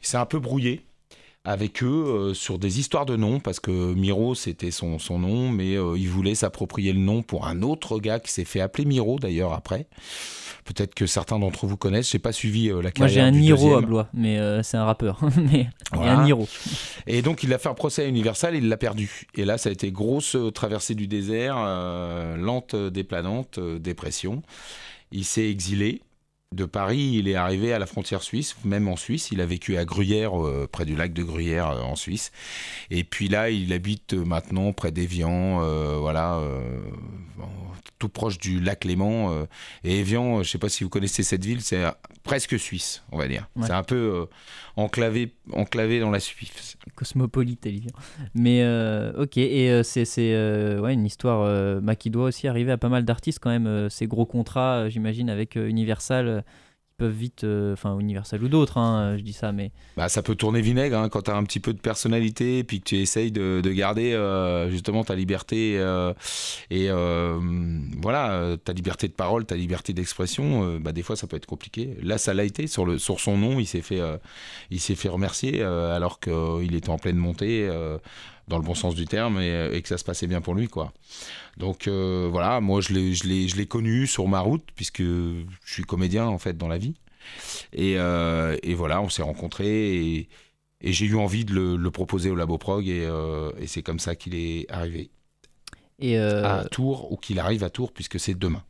il 0.02 0.08
s'est 0.08 0.18
un 0.18 0.26
peu 0.26 0.40
brouillé 0.40 0.82
avec 1.48 1.84
eux 1.84 1.88
euh, 2.08 2.34
sur 2.34 2.58
des 2.58 2.80
histoires 2.80 3.06
de 3.06 3.16
noms, 3.16 3.40
parce 3.40 3.60
que 3.60 3.94
Miro 3.94 4.34
c'était 4.34 4.72
son, 4.72 4.98
son 4.98 5.20
nom, 5.20 5.50
mais 5.52 5.76
euh, 5.78 5.96
il 5.96 6.10
voulait 6.10 6.34
s'approprier 6.34 6.92
le 6.92 7.00
nom 7.00 7.22
pour 7.22 7.46
un 7.46 7.62
autre 7.62 8.00
gars 8.00 8.20
qui 8.20 8.32
s'est 8.32 8.46
fait 8.46 8.62
appeler 8.62 8.86
Miro 8.86 9.20
d'ailleurs 9.20 9.54
après. 9.54 9.86
Peut-être 10.64 10.96
que 10.96 11.06
certains 11.06 11.38
d'entre 11.38 11.68
vous 11.68 11.78
connaissent, 11.78 12.10
j'ai 12.10 12.18
pas 12.18 12.32
suivi 12.32 12.70
euh, 12.70 12.78
la 12.78 12.82
Moi 12.86 12.92
carrière 12.92 13.10
j'ai 13.14 13.22
un 13.22 13.32
du 13.32 13.42
Niro 13.42 13.76
à. 13.76 13.82
Blois, 13.82 14.08
mais 14.16 14.40
euh, 14.40 14.64
c'est 14.64 14.78
un 14.78 14.86
rappeur. 14.86 15.20
mais 15.38 15.52
il 15.52 15.60
y 15.60 15.62
a 15.62 15.70
Voilà. 15.94 16.18
un 16.18 16.24
Niro. 16.26 16.48
Et 17.06 17.22
donc 17.22 17.44
il 17.44 17.54
a 17.54 17.60
fait 17.60 17.70
un 17.70 17.76
procès 17.76 18.06
à 18.06 18.08
Universal, 18.08 18.56
il 18.56 18.68
l'a 18.68 18.78
perdu. 18.78 19.28
Et 19.36 19.46
là 19.46 19.60
ça 19.60 19.70
a 19.70 19.72
été 19.72 19.92
grosse 19.92 20.36
euh, 20.36 20.50
traversée 20.50 20.96
du 20.96 21.06
désert, 21.08 21.58
euh, 21.60 22.36
lente 22.38 22.74
euh, 22.74 22.90
déplanante, 22.90 23.60
euh, 23.60 23.78
dépression. 23.78 24.42
Il 25.12 25.26
s'est 25.26 25.48
exilé. 25.48 26.02
De 26.56 26.64
Paris, 26.64 27.12
il 27.16 27.28
est 27.28 27.36
arrivé 27.36 27.74
à 27.74 27.80
la 27.80 27.86
frontière 27.86 28.24
suisse, 28.24 28.56
même 28.64 28.88
en 28.88 28.96
Suisse. 28.96 29.30
Il 29.30 29.42
a 29.42 29.46
vécu 29.46 29.76
à 29.76 29.84
Gruyère, 29.84 30.42
euh, 30.42 30.70
près 30.72 30.86
du 30.86 30.96
lac 30.96 31.12
de 31.12 31.22
Gruyère, 31.22 31.72
euh, 31.72 31.82
en 31.82 31.98
Suisse. 31.98 32.32
Et 32.90 33.04
puis 33.04 33.28
là, 33.28 33.50
il 33.50 33.74
habite 33.74 34.14
euh, 34.14 34.24
maintenant 34.24 34.72
près 34.72 34.94
d'Evian, 34.94 35.60
voilà, 36.00 36.42
tout 38.00 38.10
proche 38.10 38.38
du 38.38 38.60
lac 38.60 38.84
Léman. 38.84 39.32
euh. 39.32 39.46
et 39.84 40.00
Evian, 40.00 40.26
euh, 40.26 40.34
je 40.36 40.40
ne 40.40 40.44
sais 40.44 40.58
pas 40.58 40.70
si 40.70 40.84
vous 40.84 40.90
connaissez 40.90 41.24
cette 41.24 41.46
ville, 41.46 41.62
c'est 41.62 41.84
euh, 41.84 41.92
presque 42.24 42.60
suisse, 42.60 43.04
on 43.12 43.18
va 43.18 43.28
dire. 43.28 43.48
Ouais. 43.56 43.68
C'est 43.68 43.74
un 43.74 43.84
peu 43.84 43.96
euh, 43.96 44.26
enclavé, 44.76 45.34
enclavé 45.54 46.00
dans 46.00 46.12
la 46.12 46.20
Suisse. 46.20 46.78
Cosmopolite, 46.96 47.66
Olivier. 47.66 47.92
Mais 48.34 48.62
ok, 49.18 49.38
et 49.38 49.82
c'est 49.84 50.06
c'est, 50.06 50.34
ouais, 50.80 50.94
une 50.94 51.06
histoire 51.06 51.82
bah, 51.82 51.96
qui 51.96 52.10
doit 52.10 52.26
aussi 52.26 52.48
arriver 52.48 52.72
à 52.72 52.78
pas 52.78 52.90
mal 52.90 53.06
d'artistes 53.06 53.40
quand 53.40 53.50
même. 53.50 53.90
ces 53.90 54.08
gros 54.08 54.26
contrats, 54.26 54.90
j'imagine, 54.90 55.30
avec 55.30 55.56
Universal, 55.56 56.44
peuvent 56.98 57.12
vite, 57.12 57.44
euh, 57.44 57.74
enfin 57.74 57.98
Universal 58.00 58.44
ou 58.44 58.48
d'autres, 58.48 58.78
hein, 58.78 59.00
euh, 59.14 59.18
je 59.18 59.24
dis 59.24 59.34
ça, 59.34 59.52
mais 59.52 59.72
Bah, 59.98 60.08
ça 60.10 60.22
peut 60.22 60.36
tourner 60.36 60.62
vinaigre 60.62 60.98
hein, 60.98 61.10
quand 61.10 61.24
tu 61.24 61.32
as 61.32 61.36
un 61.36 61.44
petit 61.44 61.60
peu 61.60 61.74
de 61.74 61.80
personnalité 61.80 62.60
et 62.60 62.64
puis 62.64 62.80
que 62.80 62.86
tu 62.86 62.98
essayes 62.98 63.32
de, 63.32 63.62
de 63.62 63.72
garder 63.72 64.14
euh, 64.14 64.70
justement 64.70 65.04
ta 65.04 65.16
liberté 65.16 65.78
euh, 65.78 66.14
et 66.70 66.90
euh, 66.90 67.38
voilà 68.02 68.32
euh, 68.32 68.56
ta 68.58 68.72
liberté 68.74 69.08
de 69.08 69.14
parole, 69.14 69.46
ta 69.46 69.56
liberté 69.56 69.94
d'expression. 69.94 70.64
euh, 70.64 70.80
bah, 70.80 70.92
des 70.94 71.04
fois, 71.04 71.16
ça 71.16 71.28
peut 71.28 71.36
être 71.38 71.46
compliqué. 71.46 71.98
Là, 72.02 72.18
ça 72.18 72.34
l'a 72.34 72.44
été 72.46 72.68
sur, 72.68 72.86
le, 72.86 72.98
sur 72.98 73.20
son 73.20 73.38
nom. 73.38 73.60
Il 73.60 73.66
s'est 73.68 73.82
fait, 73.82 74.00
euh, 74.00 74.18
il 74.72 74.80
s'est 74.80 74.96
fait 74.96 75.10
remercier 75.10 75.62
euh, 75.62 75.96
alors 75.96 76.20
qu'il 76.20 76.76
était 76.76 76.90
en 76.90 76.98
pleine 76.98 77.18
montée. 77.18 77.70
Euh, 78.46 78.52
dans 78.52 78.58
le 78.58 78.64
bon 78.64 78.76
sens 78.76 78.96
du 78.96 79.06
terme 79.06 79.40
et, 79.40 79.70
et 79.74 79.82
que 79.82 79.88
ça 79.88 79.98
se 79.98 80.04
passait 80.04 80.28
bien 80.28 80.42
pour 80.42 80.56
lui 80.56 80.68
quoi. 80.68 80.94
Donc 81.58 81.88
euh, 81.88 82.28
voilà, 82.32 82.62
moi 82.62 82.82
je 82.82 82.94
l'ai, 82.94 83.14
je, 83.14 83.28
l'ai, 83.28 83.48
je 83.48 83.56
l'ai 83.56 83.66
connu 83.68 84.08
sur 84.08 84.28
ma 84.28 84.40
route 84.40 84.64
puisque 84.76 85.02
je 85.04 85.46
suis 85.66 85.84
comédien 85.84 86.26
en 86.28 86.38
fait 86.38 86.58
dans 86.58 86.68
la 86.68 86.78
vie. 86.78 86.96
Et, 87.74 87.96
euh, 87.98 88.56
et 88.62 88.76
voilà, 88.76 89.02
on 89.02 89.10
s'est 89.10 89.24
rencontrés 89.24 89.96
et, 89.96 90.30
et 90.82 90.94
j'ai 90.94 91.06
eu 91.06 91.16
envie 91.16 91.46
de 91.46 91.54
le, 91.54 91.76
le 91.76 91.92
proposer 91.92 92.30
au 92.30 92.36
Labo 92.36 92.58
Prog 92.58 92.88
et, 92.88 93.04
euh, 93.06 93.52
et 93.60 93.68
c'est 93.68 93.82
comme 93.82 94.00
ça 94.00 94.16
qu'il 94.16 94.36
est 94.36 94.70
arrivé 94.70 95.10
et, 96.00 96.20
euh, 96.20 96.44
à 96.46 96.66
Tours 96.66 97.12
ou 97.12 97.18
qu'il 97.18 97.40
arrive 97.40 97.64
à 97.64 97.70
Tours 97.72 97.92
puisque 97.94 98.20
c'est 98.20 98.36
demain. 98.38 98.64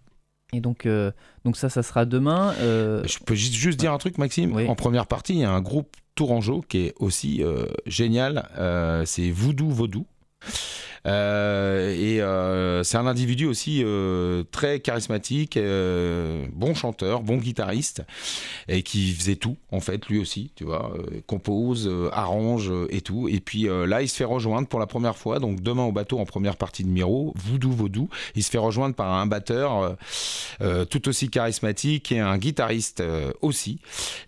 et 0.54 0.62
donc 0.62 0.86
euh, 0.86 1.12
donc 1.44 1.58
ça, 1.58 1.70
ça 1.70 1.84
sera 1.84 2.06
demain. 2.06 2.54
euh, 2.60 3.04
Je 3.06 3.20
peux 3.20 3.36
juste, 3.36 3.54
juste 3.56 3.80
dire 3.80 3.92
un 3.92 3.98
truc, 3.98 4.18
Maxime? 4.18 4.54
Oui. 4.56 4.68
En 4.68 4.76
première 4.76 5.08
partie, 5.08 5.34
il 5.34 5.40
y 5.40 5.44
a 5.44 5.52
un 5.52 5.62
groupe 5.62 5.98
tourangeau 6.16 6.64
qui 6.68 6.80
est 6.80 6.94
aussi 6.98 7.44
euh, 7.44 7.68
génial. 7.86 8.50
Euh, 8.58 9.04
c'est 9.06 9.30
Voodoo 9.30 9.70
Vaudou. 9.70 10.06
Euh, 11.06 11.94
et 11.94 12.22
euh, 12.22 12.84
c'est 12.84 12.98
un 12.98 13.06
individu 13.06 13.46
aussi 13.46 13.84
euh, 13.84 14.44
très 14.52 14.80
charismatique, 14.80 15.60
bon 16.54 16.74
chanteur, 16.74 17.22
bon 17.22 17.38
guitariste, 17.38 18.04
et 18.68 18.84
qui 18.84 19.14
faisait 19.14 19.36
tout 19.36 19.58
en 19.72 19.80
fait, 19.80 20.08
lui 20.08 20.20
aussi, 20.20 20.52
tu 20.56 20.64
vois, 20.64 20.94
compose, 21.28 21.92
arrange 22.12 22.72
et 22.90 23.02
tout. 23.02 23.28
Et 23.28 23.40
puis 23.40 23.68
là, 23.88 24.02
il 24.02 24.10
se 24.10 24.16
fait 24.16 24.24
rejoindre 24.26 24.68
pour 24.68 24.80
la 24.80 24.88
première 24.88 25.18
fois, 25.18 25.40
donc 25.40 25.62
demain 25.62 25.84
au 25.84 25.92
bateau 25.92 26.20
en 26.20 26.26
première 26.26 26.58
partie 26.58 26.84
de 26.84 26.90
Miro, 26.90 27.34
Voodoo 27.36 27.72
Vaudou. 27.72 28.10
Il 28.36 28.44
se 28.44 28.50
fait 28.50 28.58
rejoindre 28.58 28.96
par 28.96 29.14
un 29.14 29.26
batteur 29.26 29.96
tout 30.90 31.10
aussi 31.10 31.30
charismatique 31.30 32.12
et 32.12 32.20
un 32.20 32.38
guitariste 32.38 33.04
aussi. 33.42 33.80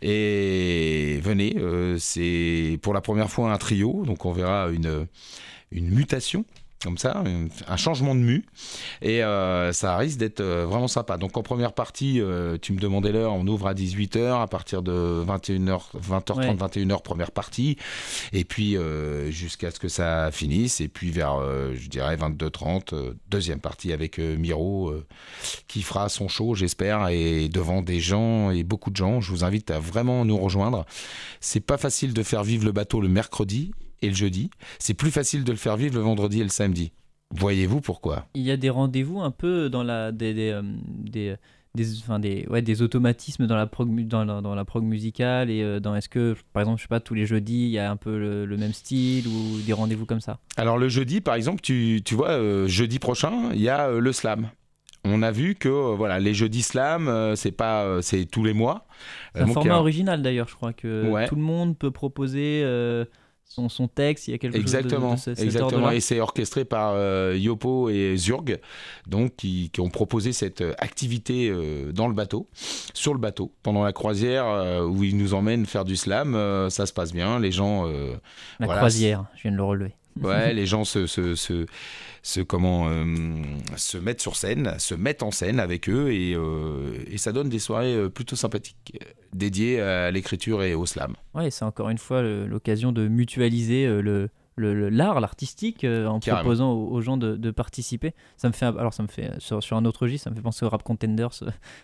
Et 0.02 1.20
venez, 1.24 1.56
c'est 2.00 2.80
pour 2.82 2.94
la 2.94 3.02
première 3.02 3.30
fois 3.30 3.52
un 3.52 3.58
trio, 3.58 4.04
donc 4.06 4.26
on 4.26 4.32
verra 4.32 4.70
une, 4.70 5.08
une 5.72 5.90
mutation 5.90 6.46
comme 6.84 7.00
ça, 7.00 7.24
un- 7.68 7.76
changement 7.76 8.14
de 8.14 8.20
mue, 8.20 8.46
et 9.02 9.24
euh, 9.24 9.74
ça 9.74 9.98
risque 9.98 10.20
d'être 10.20 10.42
euh, 10.42 10.68
vraiment 10.68 10.88
sympa. 10.88 11.18
Donc 11.18 11.36
en 11.36 11.42
première 11.42 11.74
partie, 11.74 12.22
euh, 12.22 12.60
tu 12.62 12.72
me 12.72 12.80
demandais 12.80 13.12
l'heure, 13.12 13.34
on 13.34 13.48
ouvre 13.48 13.66
à 13.66 13.74
18h, 13.74 14.44
à 14.44 14.46
partir 14.46 14.84
de 14.84 15.24
21h, 15.26 15.82
20h30, 16.00 16.38
Ouais. 16.38 16.54
21h, 16.54 17.02
première 17.02 17.32
partie, 17.32 17.78
et 18.32 18.44
puis 18.44 18.78
euh, 18.78 19.32
jusqu'à 19.32 19.72
ce 19.72 19.80
que 19.80 19.88
ça 19.88 20.30
finisse, 20.32 20.80
et 20.80 20.88
puis 20.88 21.10
vers, 21.10 21.40
je 21.74 21.90
dirais, 21.90 22.16
22h30, 22.16 22.94
euh, 22.94 23.14
deuxième 23.28 23.60
partie 23.60 23.92
avec 23.92 24.20
Miro, 24.20 24.94
qui 25.68 25.82
fera 25.82 26.10
son 26.10 26.28
show, 26.28 26.54
j'espère, 26.54 27.08
et 27.10 27.50
devant 27.50 27.82
des 27.82 28.00
gens, 28.00 28.52
et 28.52 28.64
beaucoup 28.64 28.92
de 28.92 28.96
gens. 28.98 29.20
Je 29.20 29.32
vous 29.32 29.44
invite 29.44 29.72
à 29.72 29.80
vraiment 29.80 30.26
nous 30.26 30.38
rejoindre. 30.38 30.86
C'est 31.42 31.60
pas 31.60 31.78
facile 31.78 32.14
de 32.14 32.22
faire 32.22 32.44
vivre 32.44 32.66
le 32.66 32.72
bateau 32.72 33.02
le 33.02 33.10
mercredi 33.10 33.72
et 34.02 34.10
le 34.10 34.16
jeudi. 34.16 34.50
C'est 34.80 34.94
plus 34.94 35.12
facile 35.12 35.44
de 35.44 35.52
le 35.52 35.58
faire 35.58 35.78
vivre 35.78 35.96
le 35.96 36.02
vendredi 36.02 36.40
et 36.42 36.44
le 36.44 36.50
samedi. 36.50 36.92
Voyez-vous 37.32 37.82
pourquoi? 37.82 38.26
Il 38.36 38.44
y 38.44 38.52
a 38.52 38.58
des 38.58 38.70
rendez-vous 38.70 39.20
un 39.22 39.32
peu 39.32 39.70
dans 39.70 39.84
la 39.84 40.12
des 40.12 40.34
des, 40.34 40.52
euh, 40.52 40.62
des, 40.88 41.36
des, 41.76 41.98
enfin, 42.00 42.20
des, 42.20 42.46
ouais, 42.50 42.62
des 42.62 42.82
automatismes 42.82 43.48
dans 43.48 43.58
la 43.58 43.68
prog 43.68 43.90
dans 44.08 44.24
la, 44.24 44.40
dans 44.42 44.56
la 44.56 44.64
prog 44.64 44.84
musicale 44.86 45.50
et 45.50 45.62
euh, 45.62 45.80
dans 45.82 45.94
est-ce 45.96 46.08
que 46.10 46.36
par 46.54 46.62
exemple 46.62 46.78
je 46.78 46.84
sais 46.84 46.88
pas 46.88 47.02
tous 47.02 47.14
les 47.16 47.26
jeudis 47.26 47.66
il 47.66 47.70
y 47.72 47.80
a 47.80 47.92
un 47.92 47.98
peu 47.98 48.18
le, 48.18 48.46
le 48.46 48.58
même 48.58 48.72
style 48.74 49.28
ou 49.28 49.60
des 49.66 49.74
rendez-vous 49.74 50.06
comme 50.06 50.22
ça? 50.22 50.40
Alors 50.56 50.78
le 50.78 50.88
jeudi, 50.88 51.20
par 51.20 51.36
exemple, 51.36 51.60
tu, 51.62 52.02
tu 52.06 52.16
vois, 52.16 52.30
euh, 52.30 52.66
jeudi 52.68 52.98
prochain, 52.98 53.50
il 53.54 53.62
y 53.62 53.68
a 53.70 53.90
euh, 53.90 54.00
le 54.00 54.12
slam. 54.14 54.50
On 55.04 55.22
a 55.22 55.32
vu 55.32 55.56
que 55.56 55.68
euh, 55.70 55.96
voilà, 55.96 56.20
les 56.20 56.34
jeudis 56.34 56.64
slam, 56.64 57.08
euh, 57.10 57.36
c'est 57.36 57.52
pas, 57.52 57.84
euh, 57.84 58.02
c'est 58.02 58.26
tous 58.26 58.44
les 58.46 58.54
mois. 58.54 58.88
C'est 59.36 59.42
Euh, 59.42 59.44
un 59.44 59.48
donc, 59.48 59.54
format 59.56 59.78
original 59.78 60.22
d'ailleurs 60.22 60.48
je 60.48 60.56
crois 60.56 60.72
que 60.74 61.12
Ouais. 61.12 61.28
tout 61.28 61.36
le 61.36 61.42
monde 61.42 61.78
peut 61.78 61.92
proposer 61.92 62.62
euh, 62.64 63.04
son, 63.48 63.70
son 63.70 63.88
texte 63.88 64.28
il 64.28 64.32
y 64.32 64.34
a 64.34 64.38
quelque 64.38 64.58
Exactement, 64.58 65.16
chose 65.16 65.26
de, 65.26 65.32
de 65.32 65.36
cet 65.36 65.46
exactement. 65.46 65.90
Et 65.92 66.00
c'est 66.00 66.20
orchestré 66.20 66.66
par 66.66 66.94
euh, 66.96 67.36
Yopo 67.38 67.90
et 67.90 68.16
Zurg, 68.18 68.44
donc 69.08 69.36
qui, 69.38 69.70
qui 69.72 69.82
ont 69.82 69.90
proposé 69.90 70.34
cette 70.34 70.62
euh, 70.62 70.74
activité 70.78 71.50
euh, 71.50 71.92
dans 71.92 72.08
le 72.08 72.14
bateau, 72.14 72.48
sur 72.94 73.14
le 73.14 73.20
bateau, 73.20 73.52
pendant 73.64 73.84
la 73.84 73.94
croisière 73.94 74.46
euh, 74.46 74.86
où 74.86 75.04
ils 75.04 75.18
nous 75.18 75.34
emmènent 75.34 75.66
faire 75.66 75.86
du 75.86 75.96
slam. 75.96 76.34
ça 76.70 76.86
se 76.86 76.94
passe 76.94 77.14
bien, 77.14 77.40
les 77.40 77.52
gens. 77.52 77.86
La 77.86 78.66
Voilà, 78.66 78.80
croisière 78.82 79.26
je 79.36 79.44
viens 79.44 79.52
de 79.52 79.58
le 79.58 79.64
relever. 79.64 79.94
Ouais, 80.24 80.54
les 80.54 80.66
gens 80.66 80.84
se, 80.84 81.06
se, 81.08 81.36
se, 81.36 81.66
se- 82.24 82.42
comment, 82.42 82.88
euh, 82.90 83.06
se 83.76 83.98
mettent 83.98 84.22
sur 84.22 84.36
scène, 84.36 84.74
se 84.80 84.96
mettent 84.96 85.24
en 85.24 85.32
scène 85.32 85.60
avec 85.60 85.90
eux 85.90 86.12
et, 86.12 86.34
euh, 86.36 86.94
et 87.08 87.18
ça 87.18 87.32
donne 87.32 87.50
des 87.50 87.60
soirées 87.60 87.96
euh, 87.96 88.10
plutôt 88.10 88.36
sympathiques, 88.36 89.00
dédiées 89.34 89.82
à 89.82 90.12
l'écriture 90.12 90.64
et 90.64 90.74
au 90.76 90.86
slam. 90.86 91.16
Ouais, 91.34 91.52
c'est 91.52 91.66
encore 91.66 91.90
une 91.90 91.98
fois 91.98 92.22
l'occasion 92.22 92.92
de 92.92 93.08
mutualiser 93.08 93.88
le 93.88 94.30
l'art, 94.60 95.20
l'artistique, 95.20 95.84
euh, 95.84 96.08
en 96.08 96.20
Carrément. 96.20 96.42
proposant 96.42 96.72
aux, 96.72 96.88
aux 96.92 97.02
gens 97.02 97.16
de, 97.18 97.36
de 97.36 97.52
participer. 97.52 98.16
Ça 98.38 98.48
me 98.48 98.54
fait, 98.54 98.66
alors 98.66 98.92
ça 98.92 99.04
me 99.04 99.08
fait 99.08 99.30
sur, 99.38 99.62
sur 99.62 99.78
un 99.78 99.86
autre 99.86 100.02
registre, 100.02 100.24
ça 100.24 100.30
me 100.32 100.36
fait 100.36 100.42
penser 100.42 100.66
au 100.66 100.70
rap 100.70 100.82
contenders, 100.82 101.30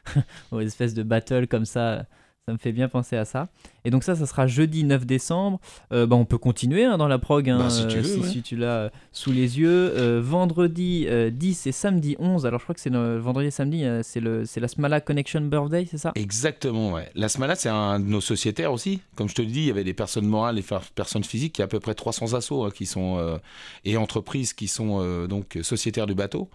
aux 0.52 0.60
espèces 0.60 0.96
de 0.96 1.04
battles 1.04 1.46
comme 1.48 1.66
ça. 1.66 2.08
Ça 2.46 2.52
me 2.52 2.58
fait 2.58 2.74
bien 2.74 2.90
penser 2.90 3.16
à 3.16 3.24
ça. 3.24 3.48
Et 3.86 3.90
donc 3.90 4.04
ça, 4.04 4.18
ça 4.18 4.26
sera 4.26 4.48
jeudi 4.48 4.84
9 4.84 5.06
décembre. 5.06 5.62
Euh, 5.94 6.06
bah, 6.06 6.18
on 6.18 6.26
peut 6.26 6.38
continuer 6.38 6.84
hein, 6.84 6.98
dans 6.98 7.08
la 7.08 7.18
prog 7.18 7.50
hein, 7.50 7.58
Bah, 7.58 7.70
si 7.70 7.88
tu 7.88 8.00
euh, 8.00 8.04
si, 8.04 8.20
ouais. 8.20 8.28
si 8.28 8.42
tu 8.42 8.58
l'as 8.58 8.76
euh, 8.76 8.90
sous 9.14 9.32
les 9.32 9.60
yeux. 9.62 9.94
Euh, 9.96 10.20
vendredi 10.22 11.06
euh, 11.08 11.30
10 11.30 11.68
et 11.68 11.72
samedi 11.72 12.18
11. 12.20 12.46
Alors 12.46 12.60
je 12.60 12.66
crois 12.66 12.76
que 12.76 12.82
c'est 12.82 12.90
le 12.90 13.18
vendredi 13.18 13.48
et 13.48 13.52
samedi, 13.52 13.86
c'est 14.04 14.20
le 14.20 14.44
c'est 14.46 14.60
la 14.60 14.68
Smala 14.68 15.00
Connection 15.00 15.40
Birthday, 15.40 15.88
c'est 15.90 15.98
ça? 15.98 16.12
Exactement, 16.16 16.92
ouais. 16.92 17.10
La 17.16 17.30
Smala, 17.30 17.56
c'est 17.56 17.70
un 17.70 18.02
de 18.02 18.08
nos 18.08 18.20
sociétaires 18.20 18.74
aussi. 18.74 19.00
Comme 19.16 19.30
je 19.30 19.36
te 19.36 19.42
le 19.42 19.48
dis, 19.48 19.62
il 19.62 19.68
y 19.68 19.72
avait 19.72 19.86
des 19.86 19.94
personnes 19.94 20.28
morales 20.28 20.60
et 20.60 20.64
fa- 20.64 20.82
personnes 20.96 21.24
physiques. 21.24 21.58
Il 21.60 21.62
y 21.62 21.64
a 21.64 21.66
à 21.66 21.70
peu 21.70 21.80
près 21.80 21.94
300 21.96 22.34
assos 22.34 22.66
hein, 22.66 22.72
qui 22.76 22.86
sont, 22.86 23.40
et 23.86 23.96
entreprises 23.96 24.52
qui 24.52 24.68
sont 24.68 25.26
donc 25.28 25.58
sociétaires 25.62 26.08
du 26.08 26.14
bateau, 26.14 26.50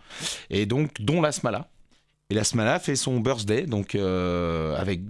et 0.50 0.66
donc 0.66 1.00
dont 1.00 1.22
la 1.22 1.32
Smala. 1.32 1.70
Et 2.28 2.34
la 2.34 2.44
Smala 2.44 2.78
fait 2.78 2.94
son 2.94 3.20
birthday, 3.20 3.62
donc 3.64 3.94
avec 3.94 5.00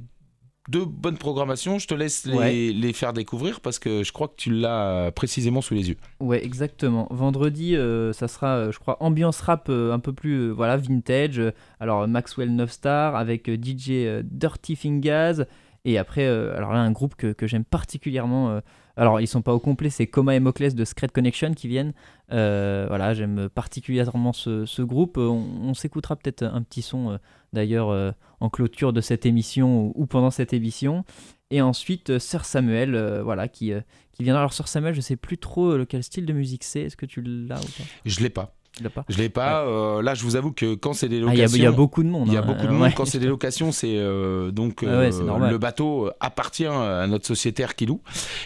deux 0.68 0.84
bonnes 0.84 1.16
programmations. 1.16 1.78
Je 1.78 1.86
te 1.86 1.94
laisse 1.94 2.26
les, 2.26 2.34
Ouais. 2.36 2.52
les 2.74 2.92
faire 2.92 3.12
découvrir 3.12 3.60
parce 3.60 3.78
que 3.78 4.02
je 4.04 4.12
crois 4.12 4.28
que 4.28 4.36
tu 4.36 4.50
l'as 4.50 5.10
précisément 5.12 5.60
sous 5.62 5.74
les 5.74 5.88
yeux. 5.88 5.96
Ouais, 6.20 6.44
exactement. 6.44 7.08
Vendredi, 7.10 7.74
euh, 7.74 8.12
ça 8.12 8.28
sera, 8.28 8.56
euh, 8.56 8.72
je 8.72 8.78
crois, 8.78 9.02
ambiance 9.02 9.40
rap 9.40 9.68
euh, 9.70 9.92
un 9.92 9.98
peu 9.98 10.12
plus 10.12 10.34
euh, 10.34 10.50
voilà, 10.50 10.76
vintage. 10.76 11.40
Alors, 11.80 12.06
Maxwell 12.06 12.54
9 12.54 12.70
Star 12.70 13.16
avec 13.16 13.48
DJ 13.50 14.22
Dirty 14.24 14.76
Fingaz. 14.76 15.46
Et 15.84 15.96
après, 15.96 16.26
alors 16.26 16.72
là, 16.72 16.80
un 16.80 16.90
groupe 16.90 17.14
que, 17.14 17.32
que 17.32 17.46
j'aime 17.46 17.64
particulièrement. 17.64 18.60
alors, 18.96 19.20
ils 19.22 19.26
sont 19.28 19.40
pas 19.42 19.54
au 19.54 19.60
complet, 19.60 19.88
c'est 19.88 20.06
Coma 20.06 20.34
et 20.34 20.40
Mocles 20.40 20.74
de 20.74 20.84
Secret 20.84 21.08
Connection 21.08 21.54
qui 21.54 21.66
viennent. 21.68 21.94
Voilà, 22.30 23.14
j'aime 23.14 23.48
particulièrement 23.48 24.32
ce, 24.34 24.66
ce 24.66 24.82
groupe. 24.82 25.16
On, 25.16 25.42
on 25.62 25.72
s'écoutera 25.74 26.16
peut-être 26.16 26.42
un 26.42 26.60
petit 26.62 26.82
son, 26.82 27.18
d'ailleurs, 27.54 28.12
en 28.40 28.48
clôture 28.50 28.92
de 28.92 29.00
cette 29.00 29.26
émission 29.26 29.92
ou, 29.94 30.06
pendant 30.06 30.30
cette 30.30 30.52
émission. 30.52 31.04
Et 31.50 31.62
ensuite, 31.62 32.10
euh, 32.10 32.18
Sir 32.18 32.44
Samuel, 32.44 32.94
euh, 32.94 33.22
voilà, 33.22 33.48
qui, 33.48 33.72
euh, 33.72 33.80
qui 34.12 34.22
viendra. 34.22 34.40
Alors, 34.42 34.52
Sir 34.52 34.68
Samuel, 34.68 34.94
je 34.94 35.00
sais 35.00 35.16
plus 35.16 35.38
trop 35.38 35.70
euh, 35.72 35.86
quel 35.88 36.02
style 36.02 36.26
de 36.26 36.32
musique 36.32 36.62
c'est. 36.64 36.82
Est-ce 36.82 36.96
que 36.96 37.06
tu 37.06 37.22
l'as 37.22 37.58
ou 37.58 37.62
pas? 37.62 37.84
Je 38.04 38.20
l'ai 38.20 38.30
pas. 38.30 38.54
Pas? 38.94 39.04
Je 39.08 39.18
l'ai 39.18 39.28
pas. 39.28 39.64
Euh, 39.64 40.02
là, 40.02 40.14
je 40.14 40.22
vous 40.22 40.36
avoue 40.36 40.52
que 40.52 40.76
quand 40.76 40.92
c'est 40.92 41.08
des 41.08 41.16
Ah, 41.16 41.30
Il 41.32 41.38
y, 41.38 41.40
a- 41.40 41.46
locations, 41.46 41.56
il 41.56 41.62
y 41.62 41.66
a 41.66 41.72
beaucoup 41.72 42.04
de 42.04 42.08
monde. 42.08 42.28
Il 42.28 42.34
y 42.34 42.36
a 42.36 42.42
hein. 42.42 42.46
beaucoup 42.46 42.64
de 42.64 42.70
monde 42.70 42.82
ouais. 42.82 42.92
quand 42.94 43.06
c'est 43.06 43.18
des 43.18 43.26
locations, 43.26 43.72
c'est 43.72 43.96
euh, 43.96 44.52
donc 44.52 44.84
Ah 44.86 44.98
ouais, 45.00 45.10
euh, 45.12 45.50
le 45.50 45.58
bateau 45.58 46.10
appartient 46.20 46.66
à 46.66 47.04
notre 47.08 47.26
sociétaire 47.26 47.74
qui 47.74 47.86
loue 47.86 48.00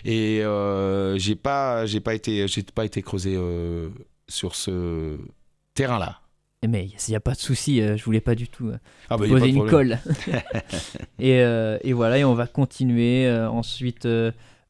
et 0.07 0.43
j'ai 1.17 1.35
pas 1.35 1.85
j'ai 1.85 2.01
pas 2.01 2.15
été 2.15 2.49
j'ai 2.49 2.63
pas 2.63 2.87
été 2.87 3.03
creusé 3.03 3.39
sur 4.27 4.55
ce 4.55 5.19
terrain 5.75 5.99
là. 5.99 6.22
Mais 6.69 6.87
il 6.87 7.11
n'y 7.11 7.17
a 7.17 7.21
pas 7.21 7.33
de 7.33 7.39
souci, 7.39 7.81
euh, 7.81 7.97
je 7.97 8.05
voulais 8.05 8.21
pas 8.21 8.35
du 8.37 8.47
tout 8.49 8.69
euh, 8.69 8.79
Ah 9.11 9.17
bah, 9.17 9.27
poser 9.29 9.49
une 9.49 9.67
colle. 9.67 9.99
et, 11.19 11.41
euh, 11.41 11.79
et 11.83 11.93
voilà, 11.93 12.19
et 12.19 12.25
on 12.25 12.35
va 12.35 12.47
continuer. 12.47 13.27
euh, 13.27 13.49
ensuite, 13.51 14.07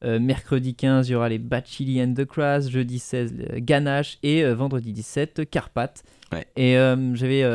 mercredi 0.03 0.75
15, 0.75 1.07
il 1.07 1.11
y 1.13 1.15
aura 1.15 1.29
les 1.29 1.37
Bad 1.37 1.65
Chili 1.65 2.01
and 2.01 2.13
the 2.15 2.25
Crass. 2.25 2.69
Jeudi 2.69 2.99
16, 2.99 3.33
le 3.37 3.59
Ganache. 3.59 4.17
Et 4.23 4.43
vendredi 4.43 4.91
17, 4.91 5.49
Carpath. 5.49 6.03
Ouais. 6.31 6.45
Et 6.57 6.73
j'avais. 7.13 7.47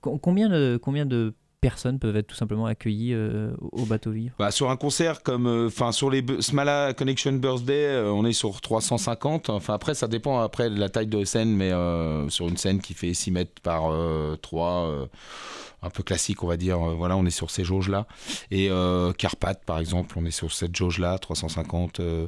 co- 0.00 0.18
combien, 0.18 0.48
de, 0.48 0.76
combien 0.82 1.06
de 1.06 1.32
personnes 1.68 1.98
peuvent 1.98 2.16
être 2.16 2.26
tout 2.28 2.34
simplement 2.36 2.66
accueillies 2.66 3.12
euh, 3.14 3.52
au 3.60 3.82
au 3.82 3.86
bateau 3.86 4.10
vivre 4.12 4.34
Bah, 4.38 4.50
sur 4.50 4.70
un 4.70 4.76
concert 4.76 5.22
comme 5.22 5.46
enfin 5.66 5.92
sur 5.92 6.10
les 6.10 6.24
Smala 6.40 6.94
Connection 6.94 7.32
Birthday, 7.32 7.86
euh, 7.86 8.10
on 8.12 8.24
est 8.24 8.32
sur 8.32 8.60
350. 8.60 9.50
Enfin 9.50 9.74
après 9.74 9.94
ça 9.94 10.06
dépend 10.08 10.40
après 10.40 10.70
de 10.70 10.78
la 10.78 10.88
taille 10.88 11.06
de 11.08 11.24
scène 11.24 11.54
mais 11.54 11.72
euh, 11.72 12.28
sur 12.28 12.48
une 12.48 12.56
scène 12.56 12.80
qui 12.80 12.94
fait 12.94 13.12
6 13.14 13.30
mètres 13.30 13.60
par 13.62 13.90
euh, 13.92 14.36
3 14.42 15.08
un 15.82 15.90
peu 15.90 16.02
classique, 16.02 16.42
on 16.42 16.46
va 16.46 16.56
dire. 16.56 16.78
Euh, 16.80 16.94
Voilà, 16.94 17.14
on 17.16 17.26
est 17.26 17.30
sur 17.30 17.50
ces 17.50 17.62
jauges-là. 17.62 18.06
Et 18.50 18.70
euh, 18.70 19.12
Carpath, 19.12 19.62
par 19.66 19.78
exemple, 19.78 20.14
on 20.18 20.24
est 20.24 20.30
sur 20.30 20.50
cette 20.50 20.74
jauge-là, 20.74 21.18
350. 21.18 22.00
Euh, 22.00 22.26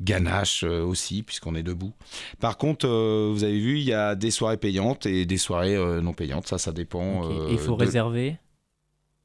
Ganache 0.00 0.62
euh, 0.62 0.84
aussi, 0.84 1.24
puisqu'on 1.24 1.56
est 1.56 1.64
debout. 1.64 1.92
Par 2.40 2.56
contre, 2.58 2.86
euh, 2.86 3.28
vous 3.32 3.42
avez 3.42 3.58
vu, 3.58 3.78
il 3.78 3.84
y 3.84 3.92
a 3.92 4.14
des 4.14 4.30
soirées 4.30 4.56
payantes 4.56 5.06
et 5.06 5.26
des 5.26 5.36
soirées 5.36 5.74
euh, 5.74 6.00
non 6.00 6.12
payantes. 6.12 6.46
Ça, 6.46 6.58
ça 6.58 6.70
dépend. 6.70 7.28
Euh, 7.28 7.48
Et 7.48 7.52
il 7.54 7.58
faut 7.58 7.74
de- 7.74 7.82
réserver. 7.84 8.36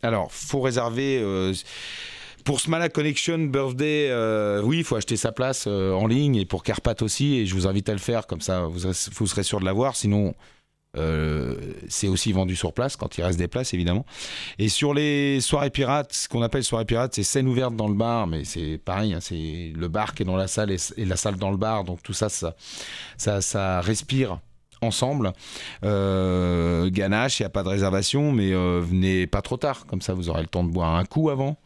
Alors, 0.01 0.31
faut 0.31 0.61
réserver. 0.61 1.19
euh, 1.21 1.53
pour 2.47 2.61
Smala 2.61 2.87
Connection 2.87 3.39
Birthday, 3.39 4.07
euh, 4.09 4.61
oui, 4.63 4.77
il 4.77 4.83
faut 4.85 4.95
acheter 4.95 5.17
sa 5.17 5.33
place 5.33 5.65
euh, 5.67 5.91
en 5.91 6.07
ligne 6.07 6.37
et 6.37 6.45
pour 6.45 6.63
Carpath 6.63 7.01
aussi. 7.01 7.35
Et 7.35 7.45
je 7.45 7.53
vous 7.53 7.67
invite 7.67 7.89
à 7.89 7.91
le 7.91 7.97
faire, 7.97 8.25
comme 8.25 8.39
ça 8.39 8.61
vous, 8.61 8.93
serez 9.27 9.43
sûr 9.43 9.59
de 9.59 9.65
l'avoir. 9.65 9.97
Sinon, 9.97 10.33
euh, 10.95 11.57
c'est 11.89 12.07
aussi 12.07 12.31
vendu 12.31 12.55
sur 12.55 12.71
place 12.71 12.95
quand 12.95 13.17
il 13.17 13.23
reste 13.25 13.37
des 13.37 13.49
places, 13.49 13.73
évidemment. 13.73 14.05
Et 14.59 14.69
sur 14.69 14.93
les 14.93 15.41
soirées 15.41 15.71
pirates, 15.71 16.13
ce 16.13 16.29
qu'on 16.29 16.41
appelle 16.41 16.63
soirée 16.63 16.85
pirate, 16.85 17.13
c'est 17.15 17.23
scène 17.23 17.49
ouverte 17.49 17.75
dans 17.75 17.89
le 17.89 17.95
bar, 17.95 18.27
mais 18.27 18.45
c'est 18.45 18.77
pareil, 18.77 19.13
hein, 19.13 19.19
c'est 19.19 19.73
le 19.75 19.87
bar 19.89 20.15
qui 20.15 20.23
est 20.23 20.25
dans 20.25 20.37
la 20.37 20.47
salle 20.47 20.71
et, 20.71 21.05
la 21.05 21.17
salle 21.17 21.35
dans 21.35 21.51
le 21.51 21.57
bar. 21.57 21.83
Donc 21.83 22.01
tout 22.01 22.13
ça, 22.13 22.29
ça 22.29 23.81
respire 23.81 24.39
ensemble. 24.81 25.33
Euh, 25.83 26.89
ganache, 26.89 27.39
il 27.39 27.43
n'y 27.43 27.47
a 27.47 27.49
pas 27.49 27.63
de 27.63 27.69
réservation, 27.69 28.31
mais 28.31 28.53
euh, 28.53 28.81
venez 28.81 29.27
pas 29.27 29.41
trop 29.41 29.57
tard, 29.57 29.85
comme 29.85 30.01
ça 30.01 30.13
vous 30.13 30.29
aurez 30.29 30.41
le 30.41 30.47
temps 30.47 30.63
de 30.63 30.71
boire 30.71 30.95
un 30.95 31.05
coup 31.05 31.29
avant, 31.29 31.57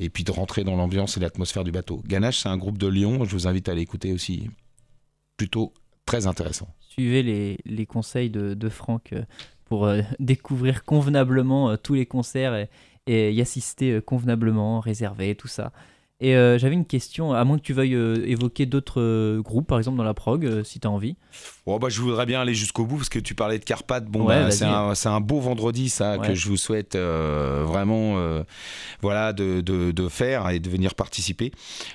et 0.00 0.10
puis 0.10 0.24
de 0.24 0.32
rentrer 0.32 0.64
dans 0.64 0.76
l'ambiance 0.76 1.16
et 1.16 1.20
l'atmosphère 1.20 1.64
du 1.64 1.70
bateau. 1.70 2.02
Ganache, 2.06 2.40
c'est 2.42 2.48
un 2.48 2.56
groupe 2.56 2.78
de 2.78 2.86
Lyon, 2.86 3.24
je 3.24 3.32
vous 3.32 3.46
invite 3.46 3.68
à 3.68 3.74
l'écouter 3.74 4.12
aussi. 4.12 4.50
Plutôt 5.36 5.72
très 6.04 6.26
intéressant. 6.26 6.68
Suivez 6.80 7.22
les, 7.22 7.58
les 7.64 7.86
conseils 7.86 8.30
de, 8.30 8.54
de 8.54 8.68
Franck 8.68 9.12
euh, 9.12 9.22
pour 9.64 9.90
découvrir 10.18 10.84
convenablement 10.84 11.76
tous 11.76 11.94
les 11.94 12.06
concerts 12.06 12.54
et, 12.54 12.68
et 13.06 13.32
y 13.32 13.40
assister 13.40 14.00
convenablement, 14.02 14.80
réserver, 14.80 15.34
tout 15.34 15.48
ça. 15.48 15.72
Et 16.20 16.34
euh, 16.34 16.58
j'avais 16.58 16.74
une 16.74 16.84
question, 16.84 17.32
à 17.32 17.44
moins 17.44 17.58
que 17.58 17.62
tu 17.62 17.72
veuilles 17.72 17.94
euh, 17.94 18.16
évoquer 18.26 18.66
d'autres 18.66 19.00
euh, 19.00 19.40
groupes, 19.40 19.68
par 19.68 19.78
exemple 19.78 19.98
dans 19.98 20.02
la 20.04 20.14
prog, 20.14 20.64
si 20.64 20.80
tu 20.80 20.88
as 20.88 20.90
envie. 20.90 21.14
Bon, 21.64 21.78
bah, 21.78 21.88
je 21.90 22.00
voudrais 22.00 22.26
bien 22.26 22.40
aller 22.40 22.54
jusqu'au 22.54 22.86
bout 22.86 22.96
parce 22.96 23.08
que 23.08 23.20
tu 23.20 23.36
parlais 23.36 23.58
de 23.60 23.64
Carpath. 23.64 24.04
Bon, 24.06 24.26
Ouais, 24.26 24.40
bah, 24.42 24.50
c'est 24.50 24.64
un, 24.64 24.92
un 25.04 25.20
beau 25.20 25.38
vendredi, 25.38 25.88
ça, 25.88 26.18
Ouais. 26.18 26.28
que 26.28 26.34
je 26.34 26.48
vous 26.48 26.56
souhaite 26.56 26.96
vraiment 26.96 28.16
voilà, 29.00 29.32
de, 29.32 29.60
de- 29.60 29.92
de 29.92 30.08
faire 30.08 30.48
et 30.50 30.58
de 30.58 30.68
venir 30.68 30.94
participer. 30.96 31.52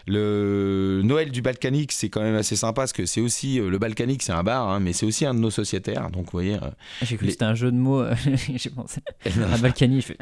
Le 0.08 1.02
Noël 1.04 1.32
du 1.32 1.42
Balkanique, 1.42 1.92
c'est 1.92 2.10
quand 2.10 2.22
même 2.22 2.36
assez 2.36 2.56
sympa 2.56 2.82
parce 2.84 2.94
que 2.94 3.06
c'est 3.06 3.20
aussi. 3.22 3.58
le 3.60 3.78
Balkanique, 3.78 4.24
c'est 4.24 4.32
un 4.32 4.44
bar, 4.44 4.70
hein, 4.70 4.80
mais 4.80 4.94
c'est 4.94 5.06
aussi 5.06 5.26
un 5.26 5.34
de 5.34 5.40
nos 5.40 5.52
sociétaires. 5.52 6.10
Donc, 6.12 6.26
vous 6.26 6.32
voyez. 6.32 6.58
J'ai 7.02 7.18
cru 7.18 7.26
Les- 7.26 7.28
que 7.28 7.32
c'était 7.34 7.46
un 7.46 7.56
jeu 7.56 7.72
de 7.72 7.78
mots, 7.78 8.04
j'ai 8.56 8.70
pensé 8.70 9.02
il 9.26 10.02
fait- 10.02 10.18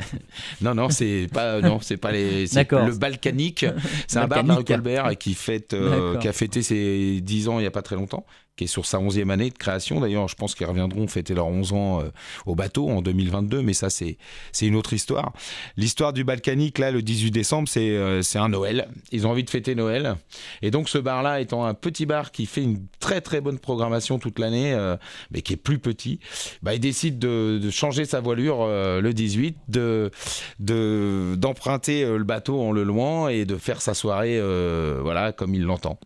non, 0.61 0.73
non, 0.73 0.89
c'est 0.89 1.27
pas, 1.31 1.61
non, 1.61 1.79
c'est 1.81 1.97
pas 1.97 2.11
les. 2.11 2.47
D'accord. 2.47 2.85
Le 2.87 2.93
Balkanique, 2.95 3.65
c'est 4.07 4.19
un 4.19 4.27
bar 4.27 4.43
de. 4.43 4.61
Colbert 4.61 5.17
qui, 5.17 5.33
fête, 5.33 5.73
euh, 5.73 6.17
qui 6.17 6.27
a 6.27 6.33
fêté 6.33 6.61
ses 6.61 7.21
10 7.21 7.49
ans 7.49 7.59
il 7.59 7.63
y 7.63 7.67
a 7.67 7.71
pas 7.71 7.81
très 7.81 7.95
longtemps, 7.95 8.25
qui 8.57 8.65
est 8.65 8.67
sur 8.67 8.85
sa 8.85 8.99
11e 8.99 9.29
année 9.29 9.49
de 9.49 9.57
création. 9.57 9.99
D'ailleurs, 9.99 10.27
je 10.27 10.35
pense 10.35 10.55
qu'ils 10.55 10.67
reviendront 10.67 11.07
fêter 11.07 11.33
leurs 11.33 11.47
11 11.47 11.73
ans 11.73 12.01
euh, 12.01 12.09
au 12.45 12.55
bateau 12.55 12.89
en 12.89 13.01
2022, 13.01 13.61
mais 13.61 13.73
ça, 13.73 13.89
c'est 13.89 14.17
une 14.61 14.75
autre 14.75 14.93
histoire. 14.93 15.33
L'histoire 15.77 16.13
du 16.13 16.23
Balkanique, 16.23 16.77
là, 16.77 16.91
le 16.91 17.01
18 17.01 17.31
décembre, 17.31 17.67
c'est 17.67 17.89
euh, 17.89 18.21
c'est 18.21 18.39
un 18.39 18.49
Noël. 18.49 18.89
Ils 19.11 19.25
ont 19.25 19.31
envie 19.31 19.43
de 19.43 19.49
fêter 19.49 19.73
Noël. 19.73 20.15
Et 20.61 20.69
donc, 20.69 20.89
ce 20.89 20.97
bar-là 20.97 21.39
étant 21.39 21.65
un 21.65 21.73
petit 21.73 22.05
bar 22.05 22.31
qui 22.31 22.45
fait 22.45 22.61
une 22.63 22.85
très 22.99 23.21
très 23.21 23.41
bonne 23.41 23.57
programmation 23.57 24.19
toute 24.19 24.37
l'année, 24.37 24.73
euh, 24.73 24.97
mais 25.31 25.41
qui 25.41 25.53
est 25.53 25.57
plus 25.57 25.79
petit, 25.79 26.19
bah, 26.61 26.73
il 26.75 26.79
décide 26.79 27.19
de, 27.19 27.69
changer 27.71 28.05
sa 28.05 28.19
voilure 28.19 28.65
le 28.67 29.11
18, 29.11 29.57
de 29.69 30.11
de- 30.59 31.35
d'emprunter 31.37 32.03
le 32.05 32.23
bateau 32.23 32.61
en 32.61 32.71
le 32.71 32.83
louant 32.83 33.27
et 33.29 33.45
de 33.45 33.57
faire 33.57 33.81
sa 33.81 33.93
soirée 33.93 34.39
voilà 35.01 35.31
comme 35.31 35.55
il 35.55 35.63
l'entend. 35.63 35.97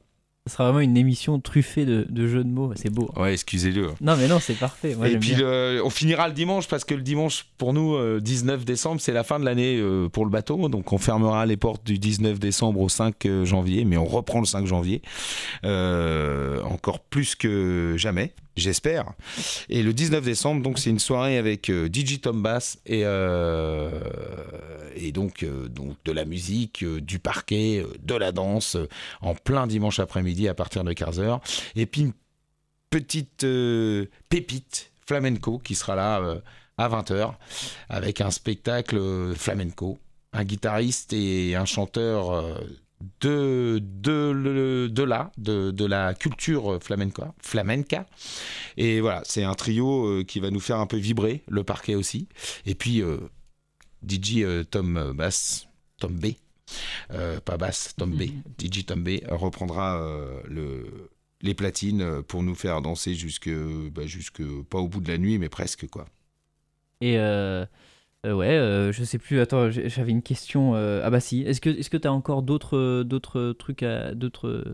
Ce 0.47 0.53
sera 0.53 0.65
vraiment 0.65 0.81
une 0.81 0.95
émission 0.95 1.39
truffée 1.39 1.85
de, 1.85 2.05
de 2.07 2.27
jeux 2.27 2.43
de 2.43 2.49
mots, 2.49 2.71
c'est 2.75 2.91
beau. 2.91 3.09
Ouais, 3.15 3.33
excusez-le. 3.33 3.87
Non 3.99 4.15
mais 4.15 4.27
non, 4.27 4.39
c'est 4.39 4.53
parfait. 4.53 4.93
Moi, 4.95 5.07
et 5.09 5.17
puis 5.17 5.33
le- 5.33 5.81
on 5.83 5.89
finira 5.89 6.27
le 6.27 6.35
dimanche 6.35 6.67
parce 6.67 6.85
que 6.85 6.93
le 6.93 7.01
dimanche 7.01 7.47
pour 7.57 7.73
nous 7.73 7.95
euh, 7.95 8.19
19 8.21 8.63
décembre 8.63 9.01
c'est 9.01 9.11
la 9.13 9.23
fin 9.23 9.39
de 9.39 9.45
l'année 9.45 9.77
euh, 9.79 10.07
pour 10.07 10.23
le 10.23 10.29
bateau 10.29 10.69
donc 10.69 10.93
on 10.93 10.99
fermera 10.99 11.45
les 11.47 11.57
portes 11.57 11.83
du 11.83 11.97
19 11.97 12.37
décembre 12.39 12.79
au 12.81 12.89
5 12.89 13.27
janvier 13.43 13.85
mais 13.85 13.97
on 13.97 14.05
reprend 14.05 14.39
le 14.39 14.45
5 14.45 14.67
janvier 14.67 15.01
euh, 15.63 16.61
encore 16.63 16.99
plus 16.99 17.35
que 17.35 17.95
jamais 17.97 18.33
j'espère. 18.56 19.14
Et 19.70 19.84
le 19.84 19.93
19 19.93 20.24
décembre 20.24 20.62
donc 20.62 20.80
c'est 20.80 20.89
une 20.89 20.99
soirée 20.99 21.38
avec 21.38 21.70
euh, 21.70 21.89
DJ 21.91 22.22
Tom 22.22 22.41
Bass 22.41 22.80
et 22.86 23.01
euh, 23.03 23.89
donc 25.14 25.43
euh, 25.43 25.68
donc 25.68 25.95
de 26.03 26.12
la 26.12 26.26
musique 26.26 26.84
euh, 26.84 26.99
du 26.99 27.20
parquet 27.20 27.86
de 28.03 28.16
la 28.16 28.32
danse 28.32 28.78
en 29.22 29.36
plein 29.36 29.68
dimanche 29.68 29.99
après-midi 29.99 30.47
à 30.47 30.53
partir 30.53 30.84
de 30.84 30.91
15h 30.91 31.39
et 31.76 31.86
puis 31.86 32.01
une 32.01 32.14
petite 32.89 33.45
pépite 34.30 34.91
flamenco 35.06 35.60
qui 35.60 35.76
sera 35.76 35.95
là 35.95 36.41
à 36.78 36.89
20h 36.89 37.34
avec 37.89 38.22
un 38.22 38.32
spectacle 38.32 39.34
flamenco, 39.36 39.97
un 40.32 40.43
guitariste 40.43 41.12
et 41.12 41.56
un 41.56 41.66
chanteur 41.66 42.58
de, 43.21 43.79
de, 43.81 45.03
là, 45.03 45.31
de, 45.37 45.71
de 45.71 45.85
la 45.85 46.13
culture 46.13 46.79
flamenca, 46.81 47.33
flamenca. 47.41 48.05
Et 48.77 49.01
voilà, 49.01 49.21
c'est 49.25 49.43
un 49.43 49.53
trio 49.53 50.05
euh, 50.07 50.23
qui 50.23 50.39
va 50.39 50.49
nous 50.51 50.59
faire 50.59 50.79
un 50.79 50.87
peu 50.87 50.97
vibrer, 50.97 51.43
le 51.47 51.63
parquet 51.63 51.95
aussi. 51.95 52.27
Et 52.65 52.75
puis 52.75 53.01
euh, 53.01 53.17
DJ 54.07 54.37
euh, 54.43 54.63
Tom 54.63 55.13
Bass, 55.15 55.67
Tom 55.99 56.15
B. 56.17 56.27
euh, 57.11 57.39
pas 57.39 57.57
Bass, 57.57 57.93
Tom 57.97 58.11
B. 58.15 58.23
DJ 58.59 58.85
Tom 58.85 59.03
B 59.03 59.19
reprendra 59.29 59.97
euh, 60.01 60.41
le, 60.45 61.09
les 61.41 61.53
platines 61.53 62.23
pour 62.23 62.43
nous 62.43 62.55
faire 62.55 62.81
danser 62.81 63.13
jusque, 63.13 63.49
bah, 63.91 64.05
jusque 64.05 64.43
pas 64.69 64.79
au 64.79 64.87
bout 64.87 65.01
de 65.01 65.11
la 65.11 65.17
nuit, 65.17 65.37
mais 65.37 65.49
presque 65.49 65.87
quoi. 65.87 66.07
Et 67.01 67.17
euh, 68.26 68.34
ouais, 68.34 68.49
euh, 68.49 68.91
je 68.91 69.03
sais 69.03 69.17
plus. 69.17 69.39
Attends, 69.39 69.69
j'avais 69.71 70.11
une 70.11 70.21
question. 70.21 70.73
euh, 70.76 71.01
ah 71.03 71.09
bah 71.09 71.19
si. 71.19 71.41
Est-ce 71.43 71.61
que 71.61 71.69
est-ce 71.69 71.89
que 71.89 71.97
t'as 71.97 72.09
encore 72.09 72.41
d'autres 72.41 73.03
d'autres 73.03 73.53
trucs 73.57 73.84
à 73.84 74.13
d'autres 74.13 74.65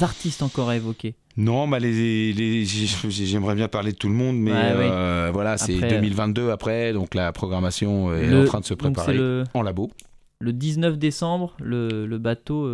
artistes 0.00 0.42
encore 0.42 0.68
à 0.68 0.76
évoquer? 0.76 1.14
Non, 1.36 1.66
bah 1.68 1.78
les, 1.78 2.32
les- 2.32 2.64
j'ai- 2.64 3.10
j'aimerais 3.10 3.54
bien 3.54 3.68
parler 3.68 3.92
de 3.92 3.96
tout 3.96 4.08
le 4.08 4.14
monde, 4.14 4.36
mais 4.38 4.50
Ouais, 4.52 4.74
oui. 4.78 5.30
voilà, 5.32 5.56
c'est 5.58 5.74
Après, 5.76 5.88
2022 5.88 6.50
après, 6.50 6.92
donc 6.92 7.14
la 7.14 7.32
programmation 7.32 8.12
est 8.14 8.26
Le- 8.26 8.42
en 8.42 8.44
train 8.44 8.60
de 8.60 8.64
se 8.64 8.74
préparer 8.74 9.14
le, 9.16 9.44
en 9.54 9.62
labo. 9.62 9.90
le 10.40 10.52
19 10.52 10.98
décembre, 10.98 11.56
le, 11.60 12.06
le 12.06 12.18
bateau 12.18 12.66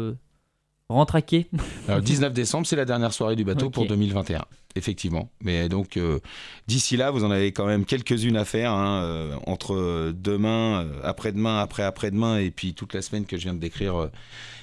rentre 0.89 1.17
à 1.17 1.23
quai. 1.23 1.47
Alors, 1.89 2.01
19 2.01 2.33
décembre, 2.33 2.67
c'est 2.67 2.77
la 2.77 2.85
dernière 2.85 3.13
soirée 3.13 3.37
du 3.37 3.45
bateau 3.45 3.71
pour 3.71 3.87
2021, 3.87 4.45
effectivement. 4.77 5.31
Mais 5.43 5.69
donc, 5.69 5.97
euh, 5.97 6.21
d'ici 6.67 6.97
là, 6.97 7.11
vous 7.11 7.25
en 7.25 7.31
avez 7.31 7.53
quand 7.53 7.67
même 7.67 7.85
quelques-unes 7.85 8.37
à 8.37 8.45
faire, 8.45 8.73
hein, 8.73 9.03
euh, 9.03 9.37
entre 9.47 10.13
demain, 10.13 10.85
euh, 10.85 11.01
après-demain, 11.03 11.59
après-après-demain, 11.59 12.39
et 12.39 12.51
puis 12.51 12.75
toute 12.75 12.95
la 12.95 13.03
semaine 13.03 13.27
que 13.27 13.37
je 13.37 13.43
viens 13.45 13.55
de 13.55 13.59
décrire. 13.59 13.97
euh, 13.97 14.11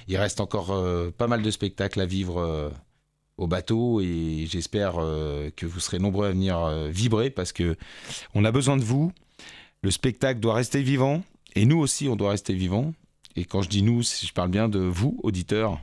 il 0.06 0.16
reste 0.18 0.40
encore 0.40 0.74
pas 1.16 1.26
mal 1.28 1.40
de 1.40 1.50
spectacles 1.50 1.98
à 1.98 2.04
vivre 2.04 2.70
au 3.38 3.46
bateau, 3.46 4.02
et 4.02 4.46
j'espère 4.46 4.96
que 5.56 5.64
vous 5.64 5.80
serez 5.80 5.98
nombreux 5.98 6.26
à 6.26 6.30
venir 6.30 6.68
vibrer, 6.90 7.30
parce 7.30 7.52
que 7.52 7.74
on 8.34 8.44
a 8.44 8.52
besoin 8.52 8.76
de 8.76 8.84
vous. 8.84 9.12
Le 9.80 9.90
spectacle 9.90 10.40
doit 10.40 10.52
rester 10.52 10.82
vivant, 10.82 11.22
et 11.54 11.64
nous 11.64 11.78
aussi, 11.78 12.06
on 12.10 12.16
doit 12.16 12.32
rester 12.32 12.52
vivant. 12.52 12.92
Et 13.34 13.46
quand 13.46 13.62
je 13.62 13.70
dis 13.70 13.80
nous, 13.82 14.02
je 14.02 14.30
parle 14.34 14.50
bien 14.50 14.68
de 14.68 14.78
vous, 14.78 15.18
auditeurs, 15.22 15.80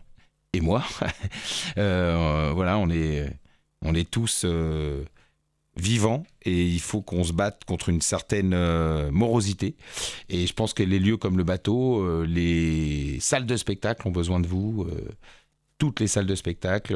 et 0.54 0.62
moi. 0.62 0.84
Euh, 1.78 2.52
voilà, 2.54 2.78
on 2.78 2.90
est, 2.90 3.32
on 3.82 3.96
est 3.96 4.10
tous 4.10 4.44
euh, 4.44 5.06
vivants 5.78 6.24
et 6.44 6.66
il 6.66 6.82
faut 6.82 7.02
qu'on 7.02 7.24
se 7.24 7.32
batte 7.32 7.64
contre 7.64 7.88
une 7.88 8.02
certaine 8.02 8.54
euh, 8.54 9.10
morosité. 9.12 9.78
Et 10.28 10.46
je 10.48 10.54
pense 10.54 10.74
que 10.74 10.84
les 10.84 11.00
lieux 11.00 11.16
comme 11.16 11.38
le 11.38 11.46
bateau, 11.46 12.26
les 12.26 13.20
salles 13.22 13.46
de 13.46 13.56
spectacle 13.56 14.06
ont 14.08 14.12
besoin 14.12 14.42
de 14.42 14.48
vous. 14.48 14.86
toutes 15.78 16.02
les 16.02 16.08
salles 16.08 16.26
de 16.26 16.36
spectacle, 16.36 16.94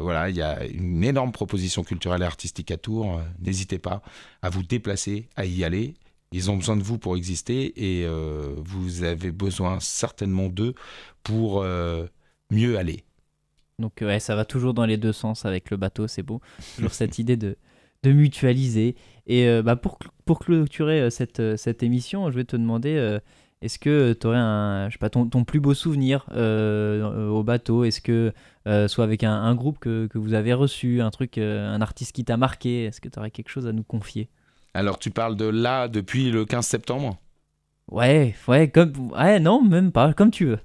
voilà, 0.00 0.28
il 0.28 0.36
y 0.36 0.42
a 0.42 0.64
une 0.66 1.02
énorme 1.02 1.32
proposition 1.32 1.82
culturelle 1.82 2.22
et 2.22 2.26
artistique 2.26 2.70
à 2.70 2.76
Tours. 2.76 3.20
N'hésitez 3.40 3.78
pas 3.78 4.02
à 4.42 4.50
vous 4.50 4.62
déplacer, 4.62 5.28
à 5.36 5.46
y 5.46 5.64
aller. 5.64 5.94
Ils 6.32 6.50
ont 6.50 6.56
besoin 6.56 6.76
de 6.76 6.82
vous 6.82 6.98
pour 6.98 7.16
exister 7.16 7.72
et 7.76 8.06
vous 8.58 9.02
avez 9.02 9.30
besoin 9.30 9.80
certainement 9.80 10.48
d'eux 10.48 10.74
pour 11.22 11.64
mieux 12.50 12.78
aller. 12.78 13.04
Donc 13.78 13.94
ouais, 14.00 14.20
ça 14.20 14.36
va 14.36 14.44
toujours 14.44 14.74
dans 14.74 14.86
les 14.86 14.96
deux 14.96 15.12
sens 15.12 15.44
avec 15.44 15.70
le 15.70 15.76
bateau, 15.76 16.06
c'est 16.06 16.22
beau. 16.22 16.40
Toujours 16.76 16.92
cette 16.92 17.18
idée 17.18 17.36
de, 17.36 17.56
de 18.02 18.12
mutualiser. 18.12 18.94
Et 19.26 19.48
euh, 19.48 19.62
bah, 19.62 19.76
pour, 19.76 19.98
pour 20.24 20.38
clôturer 20.38 21.00
euh, 21.00 21.10
cette, 21.10 21.40
euh, 21.40 21.56
cette 21.56 21.82
émission, 21.82 22.30
je 22.30 22.36
vais 22.36 22.44
te 22.44 22.56
demander, 22.56 22.94
euh, 22.94 23.18
est-ce 23.62 23.78
que 23.78 24.12
tu 24.12 24.26
aurais 24.26 24.36
un, 24.38 24.88
je 24.88 24.92
sais 24.92 24.98
pas, 24.98 25.10
ton, 25.10 25.26
ton 25.26 25.44
plus 25.44 25.58
beau 25.60 25.74
souvenir 25.74 26.26
euh, 26.32 27.02
euh, 27.02 27.28
au 27.28 27.42
bateau? 27.42 27.84
Est-ce 27.84 28.00
que, 28.00 28.32
euh, 28.68 28.86
soit 28.88 29.04
avec 29.04 29.24
un, 29.24 29.32
un 29.32 29.54
groupe 29.54 29.78
que, 29.78 30.06
que 30.06 30.18
vous 30.18 30.34
avez 30.34 30.52
reçu, 30.52 31.00
un 31.00 31.10
truc, 31.10 31.38
euh, 31.38 31.74
un 31.74 31.80
artiste 31.80 32.12
qui 32.12 32.24
t'a 32.24 32.36
marqué, 32.36 32.84
est-ce 32.84 33.00
que 33.00 33.08
tu 33.08 33.18
aurais 33.18 33.30
quelque 33.30 33.48
chose 33.48 33.66
à 33.66 33.72
nous 33.72 33.82
confier? 33.84 34.28
Alors 34.74 34.98
tu 34.98 35.10
parles 35.10 35.36
de 35.36 35.46
là 35.46 35.88
depuis 35.88 36.30
le 36.30 36.44
15 36.44 36.66
septembre? 36.66 37.16
Ouais, 37.90 38.34
ouais, 38.48 38.68
comme, 38.68 39.12
ouais, 39.12 39.40
non, 39.40 39.62
même 39.62 39.92
pas, 39.92 40.12
comme 40.14 40.30
tu 40.30 40.46
veux. 40.46 40.58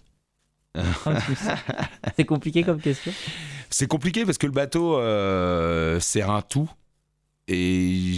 C'est 2.15 2.25
compliqué 2.25 2.63
comme 2.63 2.79
question. 2.79 3.11
C'est 3.69 3.87
compliqué 3.87 4.25
parce 4.25 4.37
que 4.37 4.45
le 4.47 4.51
bateau, 4.51 4.97
euh, 4.97 5.99
c'est 5.99 6.21
un 6.21 6.41
tout. 6.41 6.69
Et 7.51 8.13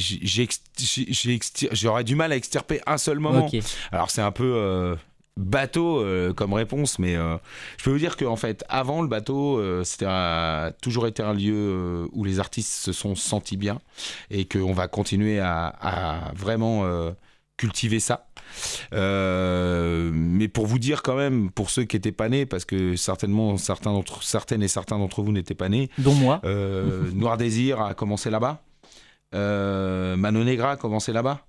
j'aurais 1.72 2.04
du 2.04 2.16
mal 2.16 2.34
à 2.34 2.36
extirper 2.36 2.82
un 2.86 2.98
seul 2.98 3.20
moment. 3.20 3.50
Alors 3.94 4.10
c'est 4.12 4.22
un 4.22 4.32
peu 4.34 4.54
euh, 4.58 4.96
bateau 5.38 6.02
euh, 6.02 6.34
comme 6.34 6.52
réponse, 6.52 7.00
mais 7.00 7.16
euh, 7.16 7.38
je 7.78 7.86
peux 7.86 7.92
vous 7.92 7.98
dire 7.98 8.18
qu'en 8.18 8.36
fait, 8.36 8.66
avant 8.68 9.02
le 9.02 9.08
bateau, 9.08 9.62
c'était 9.86 10.06
toujours 10.82 11.08
été 11.08 11.24
un 11.24 11.34
lieu 11.34 12.10
où 12.12 12.26
les 12.26 12.42
artistes 12.42 12.74
se 12.74 12.92
sont 12.92 13.16
sentis 13.16 13.56
bien 13.56 13.80
et 14.30 14.44
qu'on 14.44 14.74
va 14.74 14.90
continuer 14.90 15.40
à, 15.40 15.68
à 15.68 16.34
vraiment 16.34 16.86
cultiver 17.56 18.02
ça. 18.02 18.28
Euh, 18.94 20.10
mais 20.14 20.48
pour 20.48 20.66
vous 20.68 20.80
dire 20.80 21.02
quand 21.02 21.16
même, 21.16 21.50
pour 21.52 21.70
ceux 21.70 21.84
qui 21.84 21.96
étaient 21.96 22.12
pas 22.12 22.30
nés, 22.30 22.46
parce 22.46 22.66
que 22.66 22.96
certainement 22.96 23.58
certains 23.58 23.92
d'entre, 23.92 24.24
certaines 24.24 24.64
et 24.64 24.68
certains 24.68 24.98
d'entre 24.98 25.22
vous 25.22 25.32
n'étaient 25.32 25.56
pas 25.56 25.70
nés, 25.70 25.90
Dont 25.98 26.14
moi. 26.16 26.42
euh, 26.46 27.10
Noir 27.14 27.38
Désir 27.38 27.82
a 27.82 27.94
commencé 27.94 28.30
là-bas. 28.30 28.64
Euh, 29.34 30.16
Mano 30.18 30.44
Negra 30.44 30.72
a 30.72 30.78
commencé 30.78 31.14
là-bas. 31.14 31.46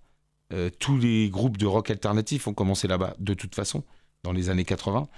Euh, 0.53 0.71
tous 0.79 0.99
les 0.99 1.31
groupes 1.31 1.57
de 1.57 1.67
rock 1.67 1.91
alternatif 1.91 2.47
ont 2.47 2.55
commencé 2.55 2.87
là-bas, 2.87 3.15
de 3.19 3.35
toute 3.35 3.55
façon, 3.55 3.83
dans 4.23 4.33
les 4.33 4.51
années 4.51 4.65
80. 4.65 5.09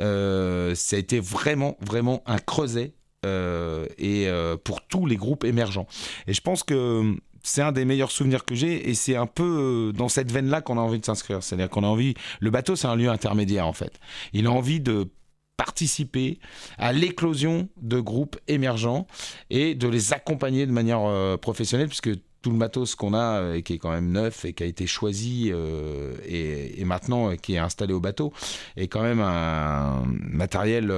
Euh, 0.00 0.74
ça 0.74 0.96
a 0.96 0.98
été 0.98 1.18
vraiment, 1.18 1.76
vraiment 1.80 2.22
un 2.26 2.38
creuset 2.38 2.94
et 3.24 4.28
pour 4.64 4.82
tous 4.88 5.06
les 5.06 5.16
groupes 5.16 5.44
émergents. 5.44 5.86
Et 6.26 6.32
je 6.34 6.40
pense 6.40 6.64
que 6.64 7.16
c'est 7.42 7.62
un 7.62 7.72
des 7.72 7.84
meilleurs 7.84 8.10
souvenirs 8.10 8.44
que 8.44 8.54
j'ai 8.54 8.88
et 8.88 8.94
c'est 8.94 9.16
un 9.16 9.26
peu 9.26 9.42
euh, 9.90 9.92
dans 9.92 10.08
cette 10.08 10.30
veine-là 10.30 10.60
qu'on 10.60 10.78
a 10.78 10.80
envie 10.80 11.00
de 11.00 11.04
s'inscrire. 11.04 11.42
C'est-à-dire 11.42 11.68
qu'on 11.68 11.84
a 11.84 11.88
envie. 11.88 12.14
Le 12.40 12.50
bateau, 12.50 12.76
c'est 12.76 12.86
un 12.86 12.96
lieu 12.96 13.08
intermédiaire 13.08 13.66
en 13.66 13.72
fait. 13.72 13.98
Il 14.32 14.46
a 14.46 14.50
envie 14.50 14.80
de 14.80 15.08
participer 15.56 16.38
à 16.78 16.92
l'éclosion 16.92 17.68
de 17.80 18.00
groupes 18.00 18.36
émergents 18.48 19.06
et 19.50 19.74
de 19.74 19.88
les 19.88 20.12
accompagner 20.12 20.66
de 20.66 20.72
manière 20.72 21.02
euh, 21.02 21.36
professionnelle, 21.36 21.88
puisque 21.88 22.10
tout 22.42 22.50
le 22.50 22.56
matos 22.56 22.96
qu'on 22.96 23.14
a, 23.14 23.40
euh, 23.40 23.54
et 23.54 23.62
qui 23.62 23.74
est 23.74 23.78
quand 23.78 23.90
même 23.90 24.10
neuf 24.10 24.44
et 24.44 24.52
qui 24.52 24.62
a 24.64 24.66
été 24.66 24.86
choisi 24.86 25.52
et, 26.26 26.84
maintenant 26.84 27.36
qui 27.36 27.54
est 27.54 27.58
installé 27.58 27.92
au 27.92 28.00
bateau, 28.00 28.32
est 28.76 28.88
quand 28.88 29.02
même 29.02 29.20
un 29.20 30.02
matériel 30.06 30.92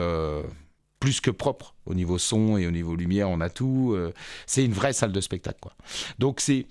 plus 1.00 1.20
que 1.20 1.30
propre 1.30 1.74
au 1.86 1.94
niveau 1.94 2.18
son 2.18 2.56
et 2.56 2.66
au 2.66 2.70
niveau 2.70 2.96
lumière. 2.96 3.28
On 3.30 3.40
a 3.40 3.50
tout. 3.50 3.92
euh, 3.94 4.12
c'est 4.46 4.64
une 4.64 4.72
vraie 4.72 4.92
salle 4.92 5.12
de 5.12 5.20
spectacle, 5.20 5.58
quoi. 5.60 5.74
Donc 6.18 6.40
c'est 6.40 6.66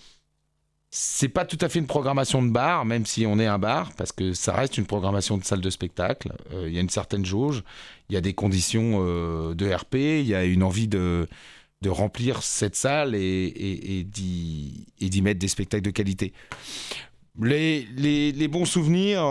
c'est 0.96 1.30
pas 1.30 1.44
tout 1.44 1.58
à 1.62 1.70
fait 1.70 1.80
une 1.80 1.88
programmation 1.88 2.44
de 2.44 2.52
bar, 2.52 2.86
même 2.86 3.08
si 3.08 3.26
on 3.26 3.40
est 3.40 3.48
un 3.48 3.58
bar, 3.58 3.92
parce 3.98 4.12
que 4.12 4.34
ça 4.34 4.54
reste 4.54 4.78
une 4.78 4.86
programmation 4.86 5.40
de 5.40 5.44
salle 5.44 5.62
de 5.62 5.70
spectacle. 5.72 6.32
Euh, 6.52 6.68
Il 6.68 6.74
y 6.74 6.78
a 6.78 6.82
une 6.82 6.90
certaine 6.90 7.26
jauge, 7.26 7.64
il 8.10 8.14
y 8.14 8.18
a 8.18 8.22
des 8.22 8.34
conditions 8.34 9.00
euh, 9.02 9.56
de 9.56 9.74
RP, 9.74 9.96
il 9.96 10.28
y 10.28 10.36
a 10.36 10.44
une 10.46 10.62
envie 10.62 10.88
de, 10.88 11.28
de 11.82 11.90
remplir 11.90 12.44
cette 12.44 12.76
salle 12.76 13.16
et, 13.16 14.06
d'y 14.08 14.86
et 15.00 15.10
d'y 15.10 15.22
mettre 15.24 15.40
des 15.40 15.48
spectacles 15.48 15.84
de 15.84 15.90
qualité. 15.90 16.32
Les, 17.42 17.88
les, 17.98 18.48
bons 18.48 18.66
souvenirs, 18.66 19.24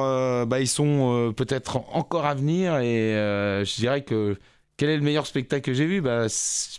bah, 0.48 0.58
ils 0.58 0.66
sont 0.66 1.32
peut-être 1.36 1.76
encore 1.94 2.26
à 2.26 2.34
venir 2.34 2.78
et 2.78 3.12
je 3.64 3.76
dirais 3.76 4.02
que 4.02 4.36
quel 4.78 4.88
est 4.90 4.96
le 4.96 5.02
meilleur 5.02 5.26
spectacle 5.26 5.62
que 5.62 5.74
j'ai 5.74 5.86
vu? 5.86 6.00
Bah, 6.00 6.26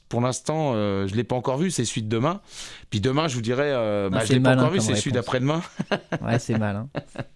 Pour 0.10 0.20
l'instant, 0.20 0.74
euh, 0.74 1.08
je 1.08 1.12
ne 1.14 1.18
l'ai 1.18 1.24
pas 1.24 1.36
encore 1.36 1.58
vu, 1.58 1.72
c'est 1.72 1.86
celui 1.86 2.02
de 2.04 2.10
demain. 2.10 2.42
Puis 2.90 3.00
demain, 3.00 3.28
je 3.28 3.36
vous 3.36 3.42
dirais, 3.42 3.72
euh, 3.72 4.10
bah, 4.10 4.18
Ah, 4.20 4.24
je 4.24 4.28
c'est 4.28 4.34
l'ai 4.34 4.40
pas 4.40 4.50
malin 4.50 4.62
encore 4.64 4.74
vu, 4.74 4.80
c'est 4.82 4.96
celui 4.96 5.12
d'après-demain. 5.12 5.62
Ouais, 6.22 6.40
c'est 6.40 6.58
mal. 6.58 6.76
hein. 6.76 6.90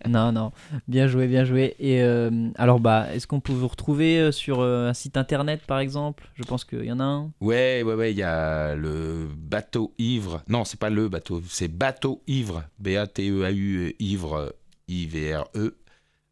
Non, 0.08 0.32
non. 0.32 0.52
Bien 0.88 1.08
joué, 1.08 1.28
bien 1.28 1.44
joué. 1.46 1.76
Et 1.80 2.02
euh, 2.02 2.50
alors, 2.56 2.80
bah, 2.80 3.08
est-ce 3.14 3.28
qu'on 3.28 3.40
peut 3.40 3.54
vous 3.54 3.68
retrouver 3.68 4.32
sur 4.32 4.62
un 4.62 4.94
site 4.94 5.16
internet, 5.18 5.62
par 5.68 5.80
exemple? 5.80 6.28
Je 6.36 6.44
pense 6.44 6.66
qu'il 6.66 6.84
y 6.86 6.92
en 6.92 7.00
a 7.00 7.04
un. 7.04 7.32
Ouais, 7.40 7.84
ouais, 7.84 7.94
ouais, 7.94 8.12
il 8.12 8.18
y 8.18 8.24
a 8.24 8.76
le 8.76 9.28
bateau 9.38 9.94
ivre. 9.98 10.44
Non, 10.48 10.66
c'est 10.66 10.80
pas 10.80 10.90
le 10.90 11.08
bateau, 11.08 11.42
c'est 11.48 11.68
bateau 11.70 12.24
ivre. 12.28 12.64
B-A-T-E-A-U, 12.80 13.96
ivre, 14.00 14.54
I-V-R-E. 14.88 15.78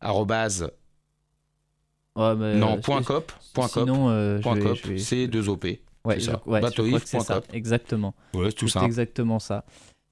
Arrobase, 0.01 0.71
Ouais, 2.15 2.35
mais, 2.35 2.55
non, 2.55 2.77
euh, 2.77 2.81
point 2.81 3.03
cop, 3.03 3.31
point 3.53 3.67
cop, 3.67 3.83
Sinon, 3.87 4.09
euh, 4.09 4.39
point 4.39 4.59
cop, 4.59 4.77
vais- 4.85 4.97
c'est 4.97 5.27
2 5.27 5.49
OP. 5.49 5.65
Ouais, 6.05 6.15
c'est 6.19 6.21
ça. 6.31 6.41
ouais, 6.45 6.61
je 6.61 6.99
c'est 7.03 7.17
point 7.17 7.25
ça. 7.25 7.33
com. 7.35 7.43
Exactement. 7.53 8.13
Ouais, 8.33 8.45
c'est 8.49 8.53
tout 8.55 8.67
C'est 8.67 8.73
simple. 8.73 8.85
exactement 8.85 9.39
ça. 9.39 9.65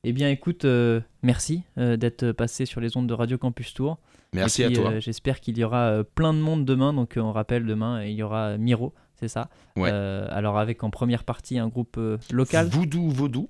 Eh 0.03 0.11
bien, 0.11 0.29
écoute, 0.29 0.65
euh, 0.65 0.99
merci 1.21 1.63
euh, 1.77 1.95
d'être 1.95 2.31
passé 2.33 2.65
sur 2.65 2.81
les 2.81 2.97
ondes 2.97 3.07
de 3.07 3.13
Radio 3.13 3.37
Campus 3.37 3.73
Tour. 3.73 3.97
Merci 4.33 4.63
à 4.63 4.71
toi. 4.71 4.99
J'espère 4.99 5.39
qu'il 5.39 5.57
y 5.57 5.63
aura 5.63 6.03
plein 6.15 6.33
de 6.33 6.39
monde 6.39 6.65
demain. 6.65 6.91
Donc, 6.91 7.13
on 7.17 7.31
rappelle 7.31 7.65
demain, 7.65 8.03
il 8.03 8.13
y 8.13 8.23
aura 8.23 8.57
Miro, 8.57 8.93
c'est 9.19 9.27
ça 9.27 9.49
Ouais. 9.77 9.89
Alors, 9.91 10.57
avec 10.57 10.83
en 10.83 10.89
première 10.89 11.23
partie 11.23 11.57
un 11.59 11.67
groupe 11.69 11.97
local. 12.31 12.67
Voodoo 12.67 13.09
Vaudou, 13.09 13.49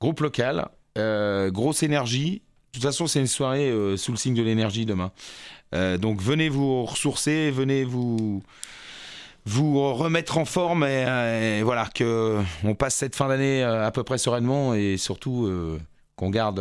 groupe 0.00 0.20
local, 0.20 0.68
grosse 1.52 1.82
énergie. 1.82 2.42
De 2.72 2.78
toute 2.78 2.84
façon, 2.84 3.08
c'est 3.08 3.18
une 3.18 3.26
soirée 3.26 3.68
euh, 3.68 3.96
sous 3.96 4.12
le 4.12 4.16
signe 4.16 4.34
de 4.34 4.42
l'énergie 4.42 4.86
demain. 4.86 5.10
Euh, 5.74 5.98
donc 5.98 6.22
venez 6.22 6.48
vous 6.48 6.84
ressourcer, 6.84 7.50
venez 7.50 7.82
vous 7.82 8.44
vous 9.44 9.92
remettre 9.94 10.38
en 10.38 10.44
forme 10.44 10.84
et, 10.84 11.04
euh, 11.06 11.62
voilà 11.64 11.88
que 11.92 12.40
on 12.62 12.76
passe 12.76 12.94
cette 12.94 13.16
fin 13.16 13.26
d'année 13.26 13.64
à 13.64 13.90
peu 13.90 14.04
près 14.04 14.18
sereinement 14.18 14.74
et 14.74 14.98
surtout 14.98 15.50
qu'on 16.14 16.30
garde 16.30 16.60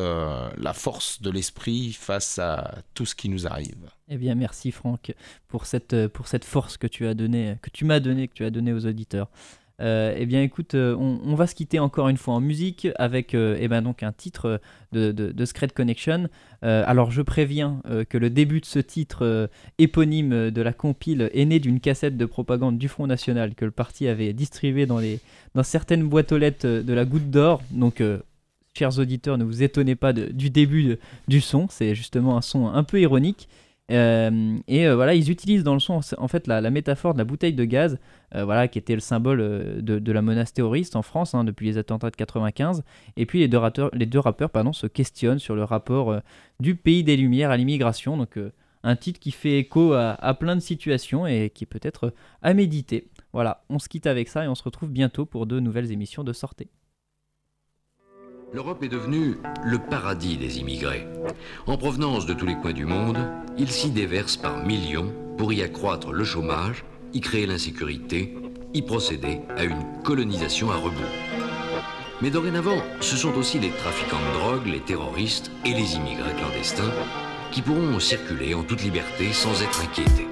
la 0.57 0.73
force 0.73 1.21
de 1.21 1.29
l'esprit 1.29 1.93
face 1.93 2.39
à 2.39 2.79
tout 2.95 3.05
ce 3.05 3.13
qui 3.13 3.29
nous 3.29 3.45
arrive. 3.45 3.91
Eh 4.07 4.17
bien, 4.17 4.33
merci 4.33 4.71
Franck 4.71 5.13
pour 5.47 5.67
cette, 5.67 6.07
pour 6.07 6.27
cette 6.27 6.45
force 6.45 6.77
que 6.77 6.87
tu 6.87 7.05
as 7.05 7.13
donné, 7.13 7.57
que 7.61 7.69
tu 7.69 7.85
m'as 7.85 7.99
donné, 7.99 8.27
que 8.27 8.33
tu 8.33 8.45
as 8.45 8.49
donné 8.49 8.73
aux 8.73 8.85
auditeurs. 8.85 9.29
Euh, 9.81 10.13
eh 10.17 10.25
bien, 10.25 10.41
écoute, 10.41 10.75
euh, 10.75 10.95
on, 10.95 11.35
va 11.35 11.47
se 11.47 11.55
quitter 11.55 11.79
encore 11.79 12.09
une 12.09 12.17
fois 12.17 12.33
en 12.33 12.41
musique 12.41 12.87
avec 12.95 13.33
euh, 13.33 13.57
eh 13.59 13.67
ben, 13.67 13.81
donc 13.81 14.03
un 14.03 14.11
titre 14.11 14.59
de, 14.91 15.11
de, 15.11 15.45
Connection. 15.73 16.29
Alors, 16.61 17.11
je 17.11 17.21
préviens 17.21 17.81
que 18.09 18.17
le 18.17 18.29
début 18.29 18.59
de 18.59 18.65
ce 18.65 18.79
titre 18.79 19.49
éponyme 19.77 20.51
de 20.51 20.61
la 20.61 20.73
compile 20.73 21.29
est 21.33 21.45
né 21.45 21.59
d'une 21.59 21.79
cassette 21.79 22.17
de 22.17 22.25
propagande 22.25 22.77
du 22.77 22.87
Front 22.87 23.07
National 23.07 23.55
que 23.55 23.65
le 23.65 23.71
parti 23.71 24.07
avait 24.07 24.33
distribuée 24.33 24.85
dans, 24.85 24.99
les, 24.99 25.19
dans 25.55 25.63
certaines 25.63 26.07
boîtes 26.07 26.31
aux 26.31 26.37
lettres 26.37 26.67
de 26.67 26.93
la 26.93 27.05
Goutte 27.05 27.29
d'Or. 27.29 27.61
Donc, 27.71 28.03
chers 28.73 28.99
auditeurs, 28.99 29.37
ne 29.37 29.43
vous 29.43 29.63
étonnez 29.63 29.95
pas 29.95 30.11
du 30.13 30.49
début 30.49 30.97
du 31.27 31.41
son. 31.41 31.67
C'est 31.69 31.95
justement 31.95 32.37
un 32.37 32.41
son 32.41 32.67
un 32.67 32.83
peu 32.83 32.99
ironique. 32.99 33.47
Euh, 33.91 34.57
et 34.67 34.87
euh, 34.87 34.95
voilà, 34.95 35.15
ils 35.15 35.31
utilisent 35.31 35.63
dans 35.63 35.73
le 35.73 35.79
son 35.79 35.99
en 36.17 36.27
fait 36.27 36.47
la, 36.47 36.61
métaphore 36.69 37.13
de 37.13 37.17
la 37.17 37.23
bouteille 37.23 37.53
de 37.53 37.65
gaz, 37.65 37.99
euh, 38.35 38.45
voilà, 38.45 38.67
qui 38.67 38.77
était 38.77 38.93
le 38.93 38.99
symbole 38.99 39.39
de, 39.81 40.11
la 40.11 40.21
menace 40.21 40.53
terroriste 40.53 40.95
en 40.95 41.01
France 41.01 41.33
hein, 41.33 41.43
depuis 41.43 41.65
les 41.65 41.77
attentats 41.77 42.09
de 42.09 42.15
95. 42.15 42.83
Et 43.17 43.25
puis 43.25 43.39
les 43.39 43.47
deux 43.47 44.19
rappeurs, 44.19 44.49
pardon, 44.49 44.73
se 44.73 44.87
questionnent 44.87 45.39
sur 45.39 45.55
le 45.55 45.63
rapport 45.63 46.21
du 46.59 46.75
pays 46.75 47.03
des 47.03 47.17
Lumières 47.17 47.51
à 47.51 47.57
l'immigration. 47.57 48.17
Donc 48.17 48.37
un 48.83 48.95
titre 48.95 49.19
qui 49.19 49.31
fait 49.31 49.59
écho 49.59 49.93
à, 49.93 50.33
plein 50.39 50.55
de 50.55 50.61
situations 50.61 51.25
et 51.25 51.49
qui 51.53 51.65
peut 51.65 51.79
être 51.81 52.13
à 52.41 52.53
méditer. 52.53 53.09
Voilà, 53.33 53.63
on 53.69 53.79
se 53.79 53.89
quitte 53.89 54.07
avec 54.07 54.27
ça 54.29 54.45
et 54.45 54.47
on 54.47 54.55
se 54.55 54.63
retrouve 54.63 54.89
bientôt 54.89 55.25
pour 55.25 55.45
de 55.45 55.59
nouvelles 55.59 55.91
émissions 55.91 56.23
de 56.23 56.33
sortie. 56.33 56.69
L'Europe 58.51 58.81
est 58.81 58.89
devenue 58.89 59.37
le 59.63 59.77
paradis 59.77 60.35
des 60.37 60.57
immigrés. 60.57 61.05
En 61.67 61.77
provenance 61.77 62.25
de 62.25 62.33
tous 62.33 62.47
les 62.47 62.55
coins 62.55 62.73
du 62.73 62.85
monde, 62.85 63.17
ils 63.59 63.69
s'y 63.69 63.91
déversent 63.91 64.37
par 64.37 64.65
millions 64.65 65.13
pour 65.37 65.53
y 65.53 65.61
accroître 65.61 66.11
le 66.11 66.23
chômage, 66.23 66.83
y 67.13 67.21
créer 67.21 67.45
l'insécurité, 67.45 68.35
y 68.73 68.81
procéder 68.81 69.41
à 69.55 69.65
une 69.65 70.01
colonisation 70.03 70.71
à 70.71 70.77
rebours. 70.77 71.15
Mais 72.21 72.31
dorénavant, 72.31 72.81
ce 73.01 73.15
sont 73.15 73.35
aussi 73.35 73.59
les 73.59 73.69
trafiquants 73.69 74.17
de 74.17 74.39
drogue, 74.39 74.65
les 74.65 74.81
terroristes 74.81 75.51
et 75.63 75.73
les 75.73 75.95
immigrés 75.95 76.33
clandestins 76.33 76.91
qui 77.51 77.61
pourront 77.61 77.99
circuler 77.99 78.55
en 78.55 78.63
toute 78.63 78.83
liberté 78.83 79.31
sans 79.31 79.61
être 79.61 79.81
inquiétés. 79.81 80.27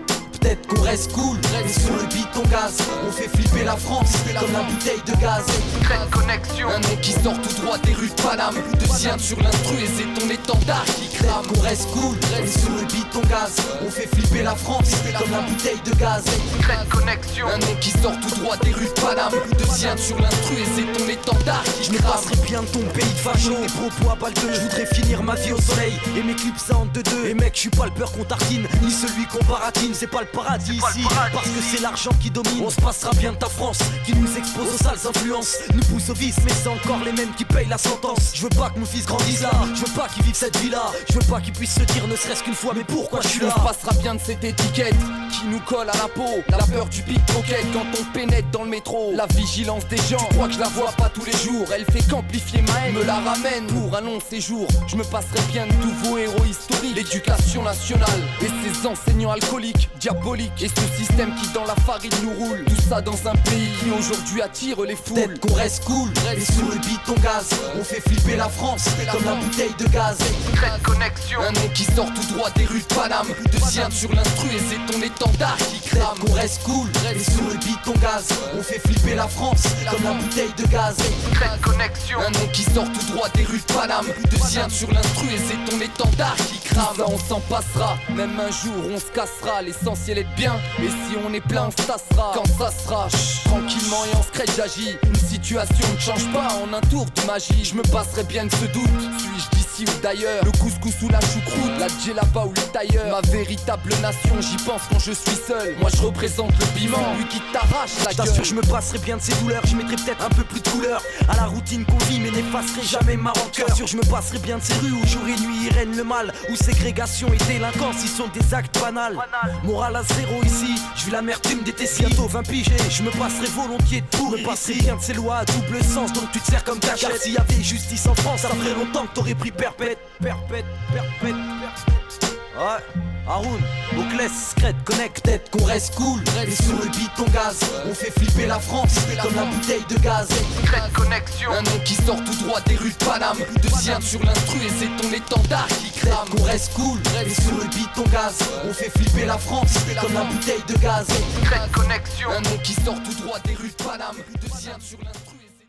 Qu'on 0.55 0.81
reste 0.81 1.11
cool, 1.11 1.37
mais 1.51 1.67
sur 1.67 1.93
le 1.93 2.03
beat 2.03 2.27
on 2.37 2.47
gaz 2.47 2.77
On 3.05 3.11
fait 3.11 3.27
flipper 3.27 3.65
la 3.65 3.75
France 3.75 4.13
comme 4.39 4.53
la 4.53 4.61
bouteille 4.61 5.01
de 5.05 5.11
gaz. 5.19 5.43
Secret 5.45 5.99
connexion. 6.09 6.69
Un 6.69 6.79
nom 6.79 6.95
qui 7.01 7.11
sort 7.11 7.41
tout 7.41 7.61
droit 7.61 7.77
des 7.79 7.93
rues 7.93 8.07
de 8.07 8.21
Paname. 8.21 8.55
Deuxième 8.79 9.19
sur 9.19 9.37
l'instru 9.41 9.75
et 9.83 9.87
c'est 9.87 10.19
ton 10.19 10.29
étendard 10.29 10.85
qui 10.85 11.09
crame. 11.17 11.45
Qu'on 11.47 11.61
reste 11.61 11.89
cool, 11.91 12.15
mais 12.31 12.47
sur 12.47 12.71
le 12.71 12.85
beat 12.85 13.07
on 13.15 13.27
gaz 13.27 13.57
On 13.85 13.91
fait 13.91 14.07
flipper 14.07 14.43
la 14.43 14.55
France 14.55 14.89
comme 15.19 15.31
la 15.31 15.41
bouteille 15.41 15.81
de 15.83 15.91
gaz. 15.95 16.23
Secret 16.23 16.77
connexion. 16.89 17.47
Un 17.47 17.57
nom 17.57 17.75
qui 17.81 17.91
sort 17.91 18.17
tout 18.21 18.39
droit 18.39 18.55
des 18.57 18.71
rues 18.71 18.85
de 18.85 19.01
Paname. 19.01 19.33
Deuxième 19.59 19.97
sur 19.97 20.17
l'instru 20.17 20.55
et 20.55 20.65
c'est 20.75 20.97
ton 20.97 21.09
étendard 21.09 21.63
qui 21.81 21.89
Je 21.89 21.91
me 21.91 21.97
passerai 21.97 22.35
bien 22.47 22.61
de 22.61 22.67
ton 22.67 22.79
pays 22.93 23.03
de 23.03 23.19
facho 23.19 23.53
Tes 23.53 23.73
propos 23.73 24.11
à 24.11 24.15
balle 24.15 24.33
de 24.33 24.53
Je 24.53 24.61
voudrais 24.61 24.85
finir 24.85 25.23
ma 25.23 25.35
vie 25.35 25.51
au 25.51 25.59
soleil. 25.59 25.93
Et 26.17 26.23
mes 26.23 26.35
clips 26.35 26.57
ça 26.57 26.77
en 26.77 26.85
deux 26.85 27.03
deux. 27.03 27.25
Et 27.25 27.33
mec 27.33 27.51
je 27.53 27.59
suis 27.61 27.69
pas 27.69 27.85
le 27.85 27.91
peur 27.91 28.13
qu'on 28.13 28.23
tartine 28.23 28.65
Ni 28.81 28.91
celui 28.91 29.25
qu'on 29.25 29.43
baratine. 29.43 29.93
C'est 29.93 30.07
pas 30.07 30.21
le 30.21 30.27
paradis 30.37 30.73
ici 30.73 31.03
Parce 31.33 31.47
que 31.47 31.61
c'est 31.61 31.81
l'argent 31.81 32.11
qui 32.21 32.29
domine 32.29 32.63
On 32.65 32.69
se 32.69 32.79
passera 32.79 33.11
bien 33.13 33.33
de 33.33 33.37
ta 33.37 33.47
France 33.47 33.79
Qui 34.05 34.13
nous 34.15 34.37
expose 34.37 34.67
aux 34.73 34.83
sales 34.83 35.09
influences 35.09 35.57
Nous 35.73 35.83
pousse 35.85 36.09
au 36.09 36.13
vice 36.13 36.37
Mais 36.45 36.51
c'est 36.51 36.69
encore 36.69 37.03
les 37.03 37.11
mêmes 37.11 37.33
qui 37.35 37.45
payent 37.45 37.67
la 37.67 37.77
sentence 37.77 38.31
Je 38.35 38.43
veux 38.43 38.49
pas 38.49 38.69
que 38.69 38.79
mon 38.79 38.85
fils 38.85 39.05
grandisse 39.05 39.41
là 39.41 39.51
Je 39.73 39.85
veux 39.85 39.93
pas 39.99 40.07
qu'il 40.07 40.23
vive 40.23 40.35
cette 40.35 40.57
vie 40.57 40.69
là 40.69 40.91
Je 41.09 41.13
veux 41.15 41.27
pas 41.27 41.41
qu'il 41.41 41.53
puisse 41.53 41.73
se 41.73 41.83
dire 41.83 42.07
ne 42.07 42.15
serait-ce 42.15 42.43
qu'une 42.43 42.53
fois 42.53 42.73
Mais 42.75 42.83
pourquoi 42.83 43.21
je 43.21 43.27
suis 43.27 43.39
là 43.41 43.53
On 43.55 43.59
se 43.59 43.67
passera 43.67 44.01
bien 44.01 44.15
de 44.15 44.21
cette 44.21 44.43
étiquette 44.43 44.95
qui 45.31 45.47
nous 45.47 45.59
colle 45.59 45.89
à 45.89 45.97
la 45.97 46.07
peau. 46.07 46.43
La 46.49 46.57
peur 46.57 46.85
du 46.87 47.01
pickpocket 47.01 47.65
quand 47.73 47.85
on 47.99 48.13
pénètre 48.13 48.49
dans 48.51 48.63
le 48.63 48.69
métro. 48.69 49.11
La 49.13 49.25
vigilance 49.27 49.87
des 49.87 49.97
gens, 49.97 50.17
je 50.29 50.35
crois 50.35 50.47
que 50.47 50.53
je 50.53 50.59
la 50.59 50.69
vois 50.69 50.91
pas 50.91 51.09
tous 51.09 51.25
les 51.25 51.33
jours. 51.33 51.67
Elle 51.73 51.85
fait 51.85 52.07
qu'amplifier 52.09 52.61
ma 52.61 52.87
haine, 52.87 52.95
me 52.95 53.03
la 53.03 53.15
ramène 53.15 53.67
pour 53.67 53.95
un 53.95 54.01
long 54.01 54.19
séjour. 54.19 54.67
Je 54.87 54.95
me 54.95 55.03
passerai 55.03 55.39
bien 55.51 55.67
de 55.67 55.73
nouveaux 55.73 56.17
héros 56.17 56.45
historiques. 56.45 56.95
L'éducation 56.95 57.63
nationale 57.63 58.21
et 58.41 58.47
ses 58.63 58.87
enseignants 58.87 59.31
alcooliques, 59.31 59.89
diaboliques. 60.17 60.61
Et 60.61 60.67
ce 60.67 60.97
système 60.97 61.33
qui 61.35 61.51
dans 61.53 61.65
la 61.65 61.75
farine 61.75 62.11
nous 62.23 62.33
roule. 62.33 62.63
Tout 62.65 62.81
ça 62.89 63.01
dans 63.01 63.27
un 63.27 63.35
pays 63.35 63.69
qui 63.79 63.91
aujourd'hui 63.91 64.41
attire 64.41 64.81
les 64.81 64.95
foules. 64.95 65.15
Peut-être 65.15 65.39
qu'on 65.39 65.53
reste 65.53 65.83
cool, 65.85 66.09
mais 66.25 66.39
sur 66.39 66.65
le 66.65 66.75
beat 66.75 66.99
on 67.09 67.19
gaz 67.21 67.49
On 67.79 67.83
fait 67.83 68.01
flipper 68.01 68.35
la 68.35 68.49
France. 68.49 68.85
Comme 69.11 69.25
la 69.25 69.35
bouteille 69.35 69.75
de 69.79 69.87
gaz. 69.87 70.17
Secret 70.17 70.79
connexion. 70.83 71.39
Un 71.41 71.51
nom 71.51 71.69
qui 71.73 71.83
sort 71.83 72.11
tout 72.13 72.33
droit 72.33 72.49
des 72.51 72.65
rues 72.65 72.81
de 72.87 72.93
Paname. 72.93 73.27
Deuxième 73.51 73.91
sur 73.91 74.11
l'instru. 74.13 74.47
Et 74.49 74.61
c'est 74.69 74.91
ton 74.91 75.01
étendard 75.01 75.57
qui 75.57 75.89
crame. 75.89 76.17
qu'on 76.19 76.33
reste 76.33 76.63
cool, 76.63 76.87
mais 77.03 77.19
sur 77.19 77.43
le 77.43 77.57
beat 77.57 77.79
on 77.87 77.97
gaz 77.99 78.27
On 78.57 78.63
fait 78.63 78.79
flipper 78.79 79.15
la 79.15 79.27
France. 79.27 79.63
Comme 79.89 80.03
la 80.03 80.13
bouteille 80.13 80.53
de 80.57 80.65
gaz. 80.67 80.95
Secret 80.97 81.59
connexion. 81.61 82.19
Un 82.19 82.31
nom 82.31 82.47
qui 82.53 82.63
sort 82.63 82.91
tout 82.91 83.13
droit 83.13 83.29
des 83.29 83.43
rues 83.43 83.59
de 83.67 83.73
Paname. 83.73 84.05
Deuxième 84.31 84.69
sur 84.69 84.91
l'instru. 84.91 85.27
Et 85.27 85.37
c'est 85.37 85.71
ton 85.71 85.79
étendard 85.81 86.35
qui 86.35 86.59
crame. 86.59 86.95
Ça 86.95 87.05
on 87.07 87.17
s'en 87.17 87.39
passera, 87.41 87.97
même 88.15 88.39
un 88.39 88.51
jour 88.51 88.73
on 88.91 88.99
se 88.99 89.11
cassera. 89.11 89.61
L'essentiel 89.61 90.06
est 90.11 90.23
de 90.23 90.35
bien, 90.35 90.55
et 90.79 90.87
si 90.87 91.17
on 91.27 91.33
est 91.33 91.41
plein 91.41 91.67
on 91.67 91.71
se 91.71 91.87
tassera 91.87 92.31
Quand 92.33 92.45
ça 92.45 92.71
sera, 92.71 93.07
tranquillement 93.45 94.05
et 94.11 94.15
en 94.15 94.23
secret 94.23 94.45
j'agis. 94.55 94.95
Une 95.03 95.15
situation 95.15 95.93
ne 95.93 95.99
change 95.99 96.31
pas 96.31 96.47
en 96.63 96.73
un 96.73 96.81
tour 96.81 97.05
de 97.05 97.27
magie 97.27 97.65
Je 97.65 97.75
me 97.75 97.81
passerai 97.83 98.23
bien 98.23 98.45
de 98.45 98.51
ce 98.51 98.65
doute, 98.65 99.01
suis-je 99.19 99.56
d'ailleurs. 100.01 100.43
Le 100.43 100.51
couscous 100.51 100.93
ou 101.03 101.09
la 101.09 101.19
choucroute, 101.21 101.79
la 101.79 101.87
djellaba 101.87 102.45
ou 102.45 102.49
le 102.53 102.61
tailleur. 102.71 103.21
Ma 103.21 103.21
véritable 103.29 103.93
nation, 104.01 104.35
j'y 104.41 104.57
pense 104.63 104.81
quand 104.89 104.99
je 104.99 105.11
suis 105.11 105.35
seul. 105.47 105.75
Moi 105.79 105.89
je 105.95 106.01
représente 106.01 106.51
le 106.59 106.65
piment, 106.77 107.15
lui 107.17 107.25
qui 107.27 107.41
t'arrache 107.53 107.91
la 108.05 108.11
Je 108.25 108.31
gueule. 108.31 108.45
je 108.45 108.53
me 108.55 108.61
passerai 108.61 108.99
bien 108.99 109.17
de 109.17 109.21
ces 109.21 109.33
douleurs. 109.41 109.61
Je 109.65 109.75
mettrai 109.75 109.95
peut-être 109.95 110.25
un 110.25 110.29
peu 110.29 110.43
plus 110.43 110.61
de 110.61 110.69
couleur 110.69 111.01
à 111.29 111.35
la 111.35 111.45
routine 111.45 111.85
qu'on 111.85 111.97
vit, 112.05 112.19
mais 112.19 112.31
n'effacerai 112.31 112.83
jamais 112.83 113.17
ma 113.17 113.31
rancœur. 113.31 113.73
Sûr, 113.75 113.87
je 113.87 113.97
me 113.97 114.03
passerai 114.03 114.39
bien 114.39 114.57
de 114.57 114.63
ces 114.63 114.73
rues 114.75 114.91
où 114.91 115.05
jour 115.07 115.21
et 115.27 115.39
nuit 115.39 115.69
règne 115.69 115.95
le 115.95 116.03
mal, 116.03 116.33
où 116.49 116.55
ségrégation 116.55 117.27
et 117.33 117.37
délinquance 117.51 118.03
y 118.03 118.07
sont 118.07 118.27
des 118.33 118.53
actes 118.53 118.79
banals. 118.79 119.17
Moral 119.63 119.95
à 119.95 120.03
zéro 120.03 120.41
ici, 120.43 120.75
je 120.95 121.05
vis 121.05 121.11
l'amertume 121.11 121.63
des 121.63 121.73
tessis. 121.73 122.03
Bientôt 122.03 122.27
20 122.27 122.43
piges, 122.43 122.67
je 122.89 123.03
me 123.03 123.11
passerai 123.11 123.47
volontiers 123.55 124.01
de 124.01 124.07
tout. 124.17 124.29
Me 124.31 124.43
passerai 124.43 124.75
bien 124.75 124.95
de 124.95 125.01
ces 125.01 125.13
lois 125.13 125.37
à 125.37 125.45
double 125.45 125.83
sens, 125.83 126.11
donc 126.13 126.31
tu 126.31 126.39
te 126.39 126.47
sers 126.51 126.63
comme 126.63 126.79
cachette. 126.79 127.09
Car 127.09 127.17
s'il 127.19 127.33
y 127.33 127.37
avait 127.37 127.63
justice 127.63 128.05
en 128.07 128.15
France, 128.15 128.41
ça 128.41 128.49
ferait 128.49 128.73
longtemps 128.73 129.05
que 129.07 129.13
t'aurais 129.15 129.35
pris 129.35 129.51
perpète, 129.67 129.99
perpète, 130.21 130.65
perpète, 130.93 131.35
perpète. 131.35 132.35
Ouais. 132.57 133.03
Haroun, 133.29 133.59
Oclès, 133.97 134.31
Scred, 134.51 134.75
Connect, 134.85 135.21
Peut-être 135.21 135.51
qu'on 135.51 135.65
reste 135.65 135.95
cool, 135.95 136.21
et 136.47 136.51
sur 136.51 136.77
le 136.77 136.85
beat 136.85 137.33
gaz 137.33 137.59
On 137.85 137.93
fait 137.93 138.11
flipper 138.11 138.45
la 138.45 138.57
France, 138.57 138.95
comme 139.21 139.35
la 139.35 139.43
bouteille 139.43 139.83
de 139.89 139.97
gaz 139.97 140.29
Secrète 140.29 140.93
connexion. 140.93 141.51
Un 141.51 141.61
nom 141.61 141.79
qui 141.83 141.95
sort 141.95 142.23
tout 142.23 142.45
droit 142.45 142.61
des 142.61 142.77
rues 142.77 142.91
de 142.97 143.05
Paname. 143.05 143.37
De 143.61 143.67
sur 144.01 144.23
l'instru 144.23 144.59
et 144.65 144.69
c'est 144.69 145.01
ton 145.01 145.13
étendard 145.13 145.67
qui 145.67 145.91
crame. 145.99 146.29
Qu'on 146.29 146.43
reste 146.43 146.73
cool, 146.73 146.99
et 147.25 147.29
sur 147.29 147.57
le 147.57 147.65
beat 147.65 148.11
gaz 148.11 148.39
On 148.63 148.73
fait 148.73 148.89
flipper 148.89 149.25
la 149.25 149.37
France, 149.37 149.73
comme 149.99 150.13
la 150.13 150.23
bouteille 150.23 150.63
de 150.69 150.77
gaz 150.77 151.05
Secrète 151.35 151.71
connexion. 151.73 152.29
Un 152.31 152.41
nom 152.41 152.57
qui 152.63 152.73
sort 152.73 153.03
tout 153.03 153.23
droit 153.23 153.39
des 153.39 153.55
rues 153.55 153.73
de 153.77 153.83
Paname. 153.83 154.15
De 154.41 154.47
sur 154.47 154.99
l'instru. 155.03 155.36